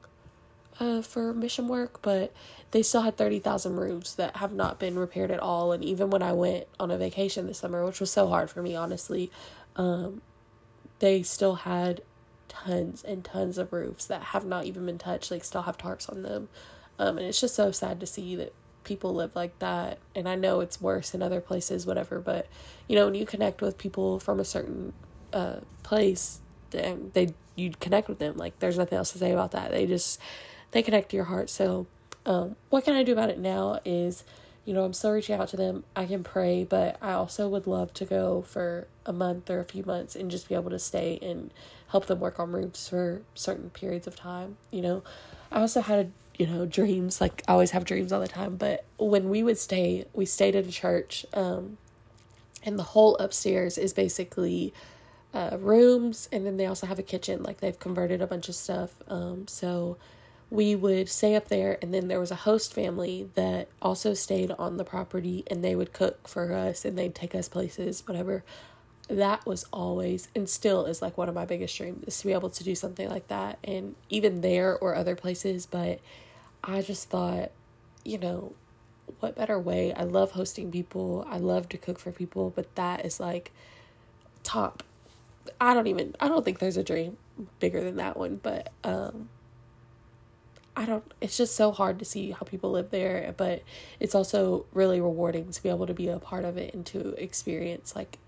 Uh, 0.78 1.02
for 1.02 1.34
mission 1.34 1.68
work, 1.68 2.00
but 2.00 2.32
they 2.70 2.82
still 2.82 3.02
had 3.02 3.16
30,000 3.16 3.76
roofs 3.76 4.14
that 4.14 4.36
have 4.36 4.52
not 4.52 4.78
been 4.78 4.98
repaired 4.98 5.30
at 5.30 5.38
all. 5.38 5.72
And 5.72 5.84
even 5.84 6.08
when 6.08 6.22
I 6.22 6.32
went 6.32 6.66
on 6.78 6.90
a 6.90 6.96
vacation 6.96 7.46
this 7.46 7.58
summer, 7.58 7.84
which 7.84 8.00
was 8.00 8.11
so 8.11 8.28
hard 8.28 8.48
for 8.48 8.62
me, 8.62 8.74
honestly, 8.74 9.30
um, 9.76 10.22
they 11.00 11.22
still 11.22 11.54
had 11.54 12.00
tons 12.48 13.04
and 13.04 13.24
tons 13.24 13.58
of 13.58 13.72
roofs 13.72 14.06
that 14.06 14.22
have 14.22 14.44
not 14.44 14.64
even 14.64 14.86
been 14.86 14.98
touched, 14.98 15.30
like 15.30 15.44
still 15.44 15.62
have 15.62 15.78
tarps 15.78 16.11
on 16.11 16.22
them. 16.22 16.48
Um, 17.01 17.16
and 17.16 17.26
it's 17.26 17.40
just 17.40 17.55
so 17.55 17.72
sad 17.72 17.98
to 18.01 18.07
see 18.07 18.36
that 18.36 18.53
people 18.84 19.14
live 19.14 19.34
like 19.34 19.59
that. 19.59 19.98
And 20.14 20.28
I 20.28 20.34
know 20.34 20.61
it's 20.61 20.80
worse 20.80 21.14
in 21.14 21.22
other 21.22 21.40
places, 21.40 21.86
whatever, 21.86 22.20
but 22.20 22.46
you 22.88 22.94
know, 22.94 23.07
when 23.07 23.14
you 23.14 23.24
connect 23.24 23.62
with 23.62 23.78
people 23.78 24.20
from 24.20 24.38
a 24.38 24.44
certain 24.44 24.92
uh, 25.32 25.61
place, 25.82 26.40
then 26.70 27.11
they 27.14 27.34
you 27.57 27.70
connect 27.80 28.09
with 28.09 28.18
them. 28.18 28.36
Like 28.36 28.59
there's 28.59 28.76
nothing 28.76 28.98
else 28.98 29.12
to 29.12 29.18
say 29.18 29.32
about 29.32 29.53
that. 29.53 29.70
They 29.70 29.86
just 29.86 30.20
they 30.72 30.82
connect 30.82 31.09
to 31.11 31.16
your 31.16 31.24
heart. 31.24 31.48
So 31.48 31.86
um, 32.26 32.57
what 32.68 32.84
can 32.84 32.94
I 32.94 33.03
do 33.03 33.12
about 33.12 33.30
it 33.30 33.38
now 33.38 33.80
is 33.84 34.24
you 34.64 34.74
know, 34.74 34.84
I'm 34.84 34.92
still 34.92 35.12
reaching 35.12 35.34
out 35.34 35.48
to 35.48 35.57
them. 35.57 35.84
I 35.96 36.05
can 36.07 36.22
pray, 36.22 36.64
but 36.64 36.98
I 37.01 37.12
also 37.12 37.48
would 37.48 37.66
love 37.66 37.94
to 37.94 38.05
go 38.05 38.42
for 38.42 38.86
a 39.07 39.12
month 39.12 39.48
or 39.48 39.59
a 39.59 39.64
few 39.64 39.84
months 39.84 40.14
and 40.14 40.30
just 40.30 40.48
be 40.48 40.55
able 40.55 40.70
to 40.70 40.78
stay 40.78 41.18
and 41.22 41.53
help 41.88 42.07
them 42.07 42.20
work 42.20 42.38
on 42.38 42.53
roofs 42.53 42.88
for 42.88 43.22
certain 43.34 43.70
periods 43.70 44.07
of 44.07 44.16
time. 44.16 44.59
You 44.70 44.82
know, 44.82 45.03
I 45.51 45.61
also 45.61 45.80
had, 45.80 46.12
you 46.41 46.47
know, 46.47 46.64
dreams. 46.64 47.20
Like, 47.20 47.43
I 47.47 47.53
always 47.53 47.70
have 47.72 47.84
dreams 47.84 48.12
all 48.12 48.20
the 48.20 48.28
time. 48.28 48.57
But 48.57 48.84
when 48.99 49.28
we 49.28 49.43
would 49.43 49.59
stay, 49.59 50.07
we 50.14 50.24
stayed 50.24 50.57
at 50.57 50.66
a 50.66 50.72
church, 50.72 51.26
um, 51.34 51.76
and 52.64 52.78
the 52.78 52.82
whole 52.82 53.16
upstairs 53.18 53.76
is 53.76 53.93
basically 53.93 54.72
uh, 55.34 55.59
rooms, 55.61 56.28
and 56.32 56.47
then 56.47 56.57
they 56.57 56.66
also 56.66 56.86
have 56.86 56.99
a 56.99 57.03
kitchen. 57.03 57.43
Like, 57.43 57.61
they've 57.61 57.78
converted 57.78 58.22
a 58.22 58.26
bunch 58.26 58.49
of 58.49 58.55
stuff. 58.55 58.91
Um, 59.07 59.47
so, 59.49 59.99
we 60.49 60.74
would 60.74 61.09
stay 61.09 61.36
up 61.36 61.47
there 61.47 61.78
and 61.80 61.95
then 61.95 62.09
there 62.09 62.18
was 62.18 62.32
a 62.32 62.34
host 62.34 62.74
family 62.74 63.30
that 63.36 63.68
also 63.80 64.14
stayed 64.14 64.51
on 64.59 64.78
the 64.78 64.84
property 64.84 65.45
and 65.47 65.62
they 65.62 65.76
would 65.76 65.93
cook 65.93 66.26
for 66.26 66.53
us 66.53 66.84
and 66.84 66.99
they'd 66.99 67.14
take 67.14 67.36
us 67.36 67.49
places 67.49 68.03
whatever 68.07 68.43
that 69.09 69.45
was 69.47 69.64
always 69.72 70.28
and 70.34 70.49
still 70.49 70.86
is 70.86 71.01
like 71.01 71.16
one 71.16 71.28
of 71.28 71.36
my 71.36 71.45
biggest 71.45 71.76
dreams 71.76 72.03
is 72.07 72.18
to 72.18 72.26
be 72.26 72.32
able 72.32 72.51
to 72.51 72.64
do 72.64 72.74
something 72.74 73.09
like 73.09 73.28
that 73.28 73.59
and 73.62 73.95
even 74.09 74.41
there 74.41 74.76
or 74.78 74.95
other 74.95 75.14
places 75.14 75.66
but 75.66 76.01
i 76.64 76.80
just 76.82 77.08
thought 77.08 77.50
you 78.04 78.18
know 78.18 78.52
what 79.18 79.34
better 79.34 79.58
way? 79.58 79.92
I 79.92 80.04
love 80.04 80.30
hosting 80.30 80.70
people. 80.70 81.26
I 81.28 81.38
love 81.38 81.68
to 81.70 81.78
cook 81.78 81.98
for 81.98 82.12
people 82.12 82.52
but 82.54 82.74
that 82.76 83.04
is 83.04 83.18
like 83.18 83.50
top. 84.42 84.82
I 85.61 85.74
don't 85.74 85.86
even 85.86 86.14
i 86.20 86.28
don't 86.28 86.44
think 86.44 86.58
there's 86.58 86.76
a 86.76 86.84
dream 86.84 87.16
bigger 87.58 87.82
than 87.82 87.96
that 87.96 88.16
one 88.16 88.36
but 88.42 88.72
um 88.84 89.28
I 90.76 90.86
don't, 90.86 91.04
it's 91.20 91.36
just 91.36 91.56
so 91.56 91.72
hard 91.72 91.98
to 91.98 92.04
see 92.04 92.30
how 92.30 92.40
people 92.46 92.70
live 92.70 92.90
there, 92.90 93.34
but 93.36 93.62
it's 93.98 94.14
also 94.14 94.64
really 94.72 95.00
rewarding 95.00 95.50
to 95.50 95.62
be 95.62 95.68
able 95.68 95.86
to 95.86 95.92
be 95.92 96.08
a 96.08 96.18
part 96.18 96.44
of 96.44 96.56
it 96.56 96.72
and 96.72 96.86
to 96.86 97.08
experience 97.22 97.94
like 97.94 98.18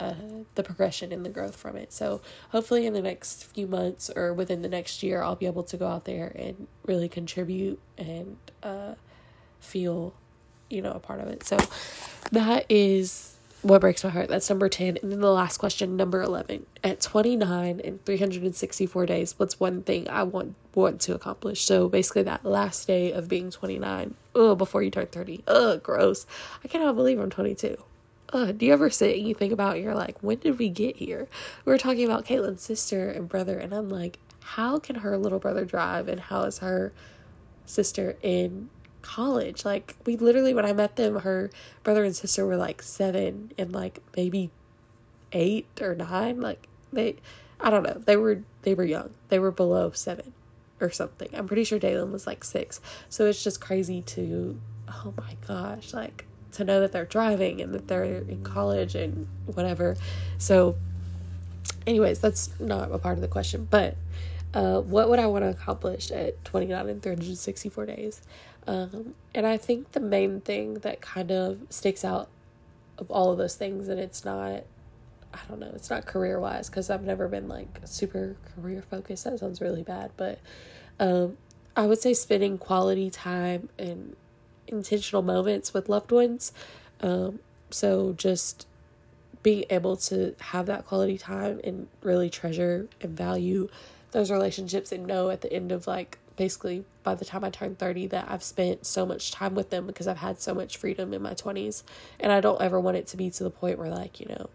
uh, 0.00 0.14
the 0.54 0.62
progression 0.62 1.12
and 1.12 1.24
the 1.24 1.28
growth 1.28 1.56
from 1.56 1.76
it. 1.76 1.92
So 1.92 2.20
hopefully 2.50 2.86
in 2.86 2.94
the 2.94 3.02
next 3.02 3.44
few 3.44 3.66
months 3.66 4.10
or 4.14 4.32
within 4.32 4.62
the 4.62 4.68
next 4.68 5.02
year, 5.02 5.22
I'll 5.22 5.36
be 5.36 5.46
able 5.46 5.64
to 5.64 5.76
go 5.76 5.86
out 5.86 6.04
there 6.04 6.32
and 6.34 6.66
really 6.86 7.08
contribute 7.08 7.78
and 7.98 8.36
uh, 8.62 8.94
feel, 9.60 10.14
you 10.68 10.82
know, 10.82 10.92
a 10.92 10.98
part 10.98 11.20
of 11.20 11.28
it. 11.28 11.44
So 11.44 11.58
that 12.32 12.66
is 12.68 13.36
what 13.62 13.82
breaks 13.82 14.02
my 14.02 14.10
heart? 14.10 14.28
That's 14.28 14.48
number 14.48 14.70
10. 14.70 14.98
And 15.02 15.12
then 15.12 15.20
the 15.20 15.30
last 15.30 15.58
question, 15.58 15.96
number 15.96 16.22
11. 16.22 16.64
At 16.82 17.00
29 17.02 17.80
and 17.84 18.04
364 18.04 19.06
days, 19.06 19.34
what's 19.36 19.60
one 19.60 19.82
thing 19.82 20.08
I 20.08 20.22
want 20.22 20.54
want 20.74 21.00
to 21.02 21.14
accomplish? 21.14 21.62
So 21.62 21.88
basically 21.88 22.22
that 22.22 22.44
last 22.44 22.86
day 22.86 23.12
of 23.12 23.28
being 23.28 23.50
29. 23.50 24.14
Oh, 24.34 24.54
before 24.54 24.82
you 24.82 24.90
turn 24.90 25.08
30. 25.08 25.44
Ugh, 25.46 25.82
gross. 25.82 26.26
I 26.64 26.68
cannot 26.68 26.94
believe 26.94 27.18
I'm 27.18 27.28
22. 27.28 27.76
Ugh, 28.32 28.56
do 28.56 28.66
you 28.66 28.72
ever 28.72 28.90
sit 28.90 29.16
and 29.16 29.26
you 29.26 29.34
think 29.34 29.52
about 29.52 29.80
you're 29.80 29.94
like, 29.94 30.22
when 30.22 30.38
did 30.38 30.58
we 30.58 30.68
get 30.68 30.96
here? 30.96 31.28
We 31.64 31.72
were 31.72 31.78
talking 31.78 32.04
about 32.04 32.24
Caitlin's 32.24 32.62
sister 32.62 33.10
and 33.10 33.28
brother, 33.28 33.58
and 33.58 33.74
I'm 33.74 33.88
like, 33.88 34.18
how 34.40 34.78
can 34.78 34.96
her 34.96 35.18
little 35.18 35.38
brother 35.38 35.64
drive 35.64 36.08
and 36.08 36.20
how 36.20 36.42
is 36.42 36.58
her 36.58 36.92
sister 37.70 38.16
in 38.22 38.68
college. 39.02 39.64
Like 39.64 39.96
we 40.04 40.16
literally 40.16 40.54
when 40.54 40.66
I 40.66 40.72
met 40.72 40.96
them, 40.96 41.20
her 41.20 41.50
brother 41.82 42.04
and 42.04 42.14
sister 42.14 42.44
were 42.44 42.56
like 42.56 42.82
seven 42.82 43.52
and 43.56 43.72
like 43.72 44.00
maybe 44.16 44.50
eight 45.32 45.66
or 45.80 45.94
nine. 45.94 46.40
Like 46.40 46.68
they 46.92 47.16
I 47.60 47.70
don't 47.70 47.82
know. 47.82 48.00
They 48.04 48.16
were 48.16 48.42
they 48.62 48.74
were 48.74 48.84
young. 48.84 49.10
They 49.28 49.38
were 49.38 49.52
below 49.52 49.90
seven 49.92 50.32
or 50.80 50.90
something. 50.90 51.28
I'm 51.34 51.46
pretty 51.46 51.64
sure 51.64 51.78
Dalen 51.78 52.12
was 52.12 52.26
like 52.26 52.44
six. 52.44 52.80
So 53.08 53.26
it's 53.26 53.42
just 53.42 53.60
crazy 53.60 54.02
to 54.02 54.60
oh 54.88 55.14
my 55.16 55.36
gosh, 55.46 55.94
like 55.94 56.26
to 56.52 56.64
know 56.64 56.80
that 56.80 56.92
they're 56.92 57.04
driving 57.04 57.60
and 57.60 57.74
that 57.74 57.88
they're 57.88 58.04
in 58.04 58.42
college 58.42 58.94
and 58.94 59.26
whatever. 59.46 59.96
So 60.38 60.76
anyways, 61.86 62.20
that's 62.20 62.50
not 62.60 62.90
a 62.92 62.98
part 62.98 63.16
of 63.16 63.22
the 63.22 63.28
question, 63.28 63.66
but 63.70 63.96
uh, 64.52 64.80
what 64.80 65.08
would 65.08 65.18
I 65.18 65.26
want 65.26 65.44
to 65.44 65.48
accomplish 65.48 66.10
at 66.10 66.44
29 66.44 66.88
and 66.88 67.02
364 67.02 67.86
days? 67.86 68.22
Um, 68.66 69.14
and 69.34 69.46
I 69.46 69.56
think 69.56 69.92
the 69.92 70.00
main 70.00 70.40
thing 70.40 70.74
that 70.74 71.00
kind 71.00 71.30
of 71.30 71.60
sticks 71.70 72.04
out 72.04 72.28
of 72.98 73.10
all 73.10 73.32
of 73.32 73.38
those 73.38 73.54
things, 73.54 73.88
and 73.88 73.98
it's 73.98 74.24
not, 74.24 74.64
I 75.32 75.38
don't 75.48 75.60
know, 75.60 75.72
it's 75.74 75.90
not 75.90 76.06
career 76.06 76.38
wise 76.40 76.68
because 76.68 76.90
I've 76.90 77.04
never 77.04 77.28
been 77.28 77.48
like 77.48 77.80
super 77.84 78.36
career 78.54 78.82
focused. 78.82 79.24
That 79.24 79.38
sounds 79.38 79.60
really 79.60 79.82
bad, 79.82 80.10
but 80.16 80.40
um, 80.98 81.36
I 81.76 81.86
would 81.86 82.00
say 82.00 82.12
spending 82.12 82.58
quality 82.58 83.08
time 83.10 83.68
and 83.78 84.16
intentional 84.70 85.22
moments 85.22 85.74
with 85.74 85.88
loved 85.88 86.12
ones. 86.12 86.52
Um, 87.00 87.40
so 87.70 88.14
just 88.16 88.66
being 89.42 89.64
able 89.70 89.96
to 89.96 90.34
have 90.40 90.66
that 90.66 90.86
quality 90.86 91.16
time 91.16 91.60
and 91.64 91.88
really 92.02 92.28
treasure 92.28 92.88
and 93.00 93.16
value 93.16 93.68
those 94.12 94.30
relationships 94.30 94.92
and 94.92 95.06
know 95.06 95.30
at 95.30 95.40
the 95.40 95.52
end 95.52 95.72
of 95.72 95.86
like 95.86 96.18
basically 96.40 96.84
by 97.02 97.14
the 97.14 97.24
time 97.24 97.44
I 97.44 97.50
turn 97.50 97.76
30 97.76 98.06
that 98.08 98.24
I've 98.26 98.42
spent 98.42 98.86
so 98.86 99.04
much 99.04 99.30
time 99.30 99.54
with 99.54 99.68
them 99.68 99.86
because 99.86 100.08
I've 100.08 100.16
had 100.16 100.40
so 100.40 100.54
much 100.54 100.78
freedom 100.78 101.12
in 101.12 101.20
my 101.20 101.34
20s. 101.34 101.82
And 102.18 102.32
I 102.32 102.40
don't 102.40 102.62
ever 102.62 102.80
want 102.80 102.96
it 102.96 103.06
to 103.08 103.18
be 103.18 103.28
to 103.30 103.44
the 103.44 103.50
point 103.50 103.78
where, 103.78 103.90
like, 103.90 104.20
you 104.20 104.26
know, 104.26 104.48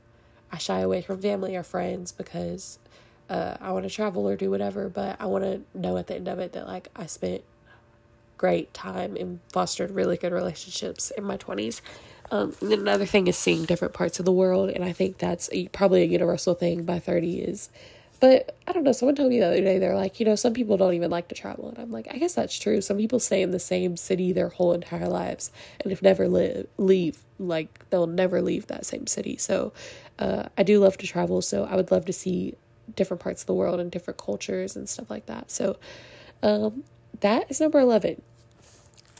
I 0.51 0.57
shy 0.57 0.79
away 0.79 1.03
from 1.03 1.21
family 1.21 1.55
or 1.55 1.61
friends 1.61 2.11
because 2.11 2.79
uh, 3.29 3.57
I 3.61 3.71
want 3.71 3.83
to 3.83 3.91
travel 3.91 4.27
or 4.27 4.35
do 4.35 4.49
whatever. 4.49 4.89
But 4.89 5.17
I 5.19 5.27
want 5.27 5.43
to 5.43 5.61
know 5.77 5.97
at 5.97 6.07
the 6.07 6.15
end 6.15 6.27
of 6.27 6.39
it 6.39 6.53
that, 6.53 6.65
like, 6.65 6.87
I 6.95 7.05
spent 7.05 7.43
great 8.37 8.73
time 8.73 9.15
and 9.15 9.39
fostered 9.51 9.91
really 9.91 10.17
good 10.17 10.31
relationships 10.31 11.11
in 11.17 11.23
my 11.23 11.37
20s. 11.37 11.81
Um, 12.31 12.55
and 12.61 12.73
another 12.73 13.05
thing 13.05 13.27
is 13.27 13.37
seeing 13.37 13.65
different 13.65 13.93
parts 13.93 14.19
of 14.19 14.25
the 14.25 14.31
world. 14.31 14.69
And 14.69 14.83
I 14.83 14.91
think 14.91 15.19
that's 15.19 15.49
a, 15.51 15.67
probably 15.69 16.01
a 16.01 16.05
universal 16.05 16.55
thing 16.55 16.83
by 16.83 16.99
30 16.99 17.39
is 17.39 17.69
but 18.19 18.55
I 18.67 18.71
don't 18.71 18.83
know. 18.83 18.91
Someone 18.91 19.15
told 19.15 19.29
me 19.29 19.39
the 19.39 19.45
other 19.45 19.61
day, 19.61 19.77
they're 19.77 19.95
like, 19.95 20.19
you 20.19 20.25
know, 20.25 20.35
some 20.35 20.53
people 20.53 20.77
don't 20.77 20.93
even 20.93 21.11
like 21.11 21.27
to 21.27 21.35
travel. 21.35 21.69
And 21.69 21.77
I'm 21.77 21.91
like, 21.91 22.07
I 22.09 22.17
guess 22.17 22.33
that's 22.33 22.57
true. 22.57 22.81
Some 22.81 22.97
people 22.97 23.19
stay 23.19 23.41
in 23.41 23.51
the 23.51 23.59
same 23.59 23.97
city 23.97 24.31
their 24.31 24.49
whole 24.49 24.73
entire 24.73 25.07
lives 25.07 25.51
and 25.81 25.91
if 25.91 26.01
never 26.01 26.27
live, 26.27 26.67
leave. 26.77 27.19
Like, 27.37 27.87
they'll 27.89 28.07
never 28.07 28.41
leave 28.41 28.67
that 28.67 28.85
same 28.85 29.05
city. 29.07 29.37
So 29.37 29.73
uh, 30.17 30.43
I 30.57 30.63
do 30.63 30.79
love 30.79 30.97
to 30.99 31.07
travel. 31.07 31.41
So 31.41 31.65
I 31.65 31.75
would 31.75 31.91
love 31.91 32.05
to 32.05 32.13
see 32.13 32.55
different 32.95 33.21
parts 33.21 33.43
of 33.43 33.47
the 33.47 33.53
world 33.53 33.79
and 33.79 33.91
different 33.91 34.17
cultures 34.17 34.75
and 34.75 34.87
stuff 34.87 35.09
like 35.09 35.25
that. 35.25 35.51
So 35.51 35.77
um, 36.41 36.83
that 37.21 37.49
is 37.49 37.59
number 37.59 37.79
11. 37.79 38.21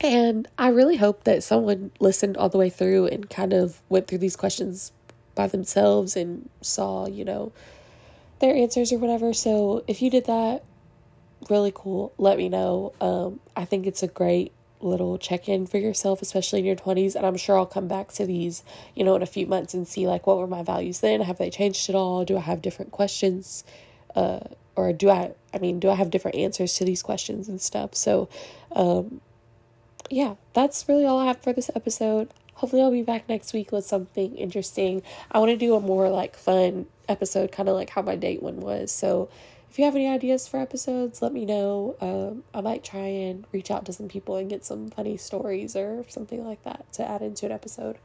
And 0.02 0.46
I 0.58 0.68
really 0.68 0.96
hope 0.96 1.24
that 1.24 1.42
someone 1.42 1.90
listened 2.00 2.36
all 2.36 2.48
the 2.48 2.58
way 2.58 2.68
through 2.68 3.06
and 3.06 3.28
kind 3.30 3.52
of 3.52 3.80
went 3.88 4.06
through 4.06 4.18
these 4.18 4.36
questions 4.36 4.92
by 5.34 5.46
themselves 5.46 6.16
and 6.16 6.48
saw, 6.60 7.06
you 7.06 7.24
know, 7.24 7.52
their 8.40 8.54
answers 8.54 8.92
or 8.92 8.98
whatever. 8.98 9.32
So 9.32 9.84
if 9.86 10.02
you 10.02 10.10
did 10.10 10.26
that, 10.26 10.64
really 11.48 11.72
cool. 11.74 12.12
Let 12.18 12.36
me 12.38 12.48
know. 12.48 12.92
Um, 13.00 13.40
I 13.56 13.64
think 13.64 13.86
it's 13.86 14.02
a 14.02 14.08
great 14.08 14.52
little 14.80 15.16
check 15.16 15.48
in 15.48 15.66
for 15.66 15.78
yourself, 15.78 16.20
especially 16.20 16.58
in 16.58 16.66
your 16.66 16.76
20s. 16.76 17.14
And 17.14 17.24
I'm 17.24 17.36
sure 17.36 17.56
I'll 17.56 17.66
come 17.66 17.88
back 17.88 18.12
to 18.12 18.26
these, 18.26 18.62
you 18.94 19.04
know, 19.04 19.16
in 19.16 19.22
a 19.22 19.26
few 19.26 19.46
months 19.46 19.72
and 19.72 19.88
see 19.88 20.06
like 20.06 20.26
what 20.26 20.38
were 20.38 20.46
my 20.46 20.62
values 20.62 21.00
then? 21.00 21.20
Have 21.22 21.38
they 21.38 21.50
changed 21.50 21.88
at 21.88 21.94
all? 21.94 22.24
Do 22.24 22.36
I 22.36 22.40
have 22.40 22.60
different 22.60 22.92
questions? 22.92 23.64
Uh, 24.14 24.40
or 24.76 24.92
do 24.92 25.10
I, 25.10 25.32
I 25.52 25.58
mean, 25.58 25.80
do 25.80 25.90
I 25.90 25.94
have 25.94 26.10
different 26.10 26.36
answers 26.36 26.74
to 26.74 26.84
these 26.84 27.02
questions 27.02 27.48
and 27.48 27.60
stuff? 27.60 27.94
So, 27.94 28.28
um, 28.72 29.20
yeah, 30.10 30.34
that's 30.52 30.88
really 30.88 31.04
all 31.04 31.18
I 31.18 31.26
have 31.26 31.42
for 31.42 31.52
this 31.52 31.70
episode 31.74 32.28
hopefully 32.56 32.82
I'll 32.82 32.90
be 32.90 33.02
back 33.02 33.28
next 33.28 33.52
week 33.52 33.70
with 33.70 33.84
something 33.84 34.34
interesting. 34.36 35.02
I 35.30 35.38
want 35.38 35.50
to 35.50 35.56
do 35.56 35.74
a 35.74 35.80
more 35.80 36.08
like 36.08 36.36
fun 36.36 36.86
episode, 37.08 37.52
kind 37.52 37.68
of 37.68 37.76
like 37.76 37.90
how 37.90 38.02
my 38.02 38.16
date 38.16 38.42
one 38.42 38.60
was. 38.60 38.90
So 38.90 39.28
if 39.70 39.78
you 39.78 39.84
have 39.84 39.94
any 39.94 40.08
ideas 40.08 40.48
for 40.48 40.58
episodes, 40.58 41.20
let 41.20 41.32
me 41.32 41.44
know. 41.44 41.96
Um, 42.00 42.44
I 42.54 42.62
might 42.62 42.82
try 42.82 43.06
and 43.06 43.44
reach 43.52 43.70
out 43.70 43.84
to 43.86 43.92
some 43.92 44.08
people 44.08 44.36
and 44.36 44.48
get 44.48 44.64
some 44.64 44.88
funny 44.88 45.18
stories 45.18 45.76
or 45.76 46.04
something 46.08 46.44
like 46.44 46.64
that 46.64 46.90
to 46.94 47.08
add 47.08 47.20
into 47.20 47.46
an 47.46 47.52
episode. 47.52 47.98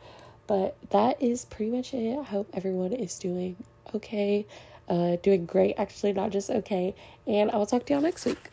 But 0.47 0.75
that 0.89 1.21
is 1.21 1.45
pretty 1.45 1.71
much 1.71 1.93
it. 1.93 2.19
I 2.19 2.23
hope 2.23 2.49
everyone 2.53 2.91
is 2.91 3.17
doing 3.17 3.55
okay, 3.95 4.45
uh, 4.91 5.15
doing 5.23 5.45
great, 5.45 5.75
actually, 5.77 6.13
not 6.13 6.31
just 6.31 6.49
okay. 6.49 6.93
And 7.25 7.49
I 7.49 7.57
will 7.57 7.65
talk 7.65 7.85
to 7.85 7.93
y'all 7.93 8.01
next 8.01 8.25
week. 8.25 8.50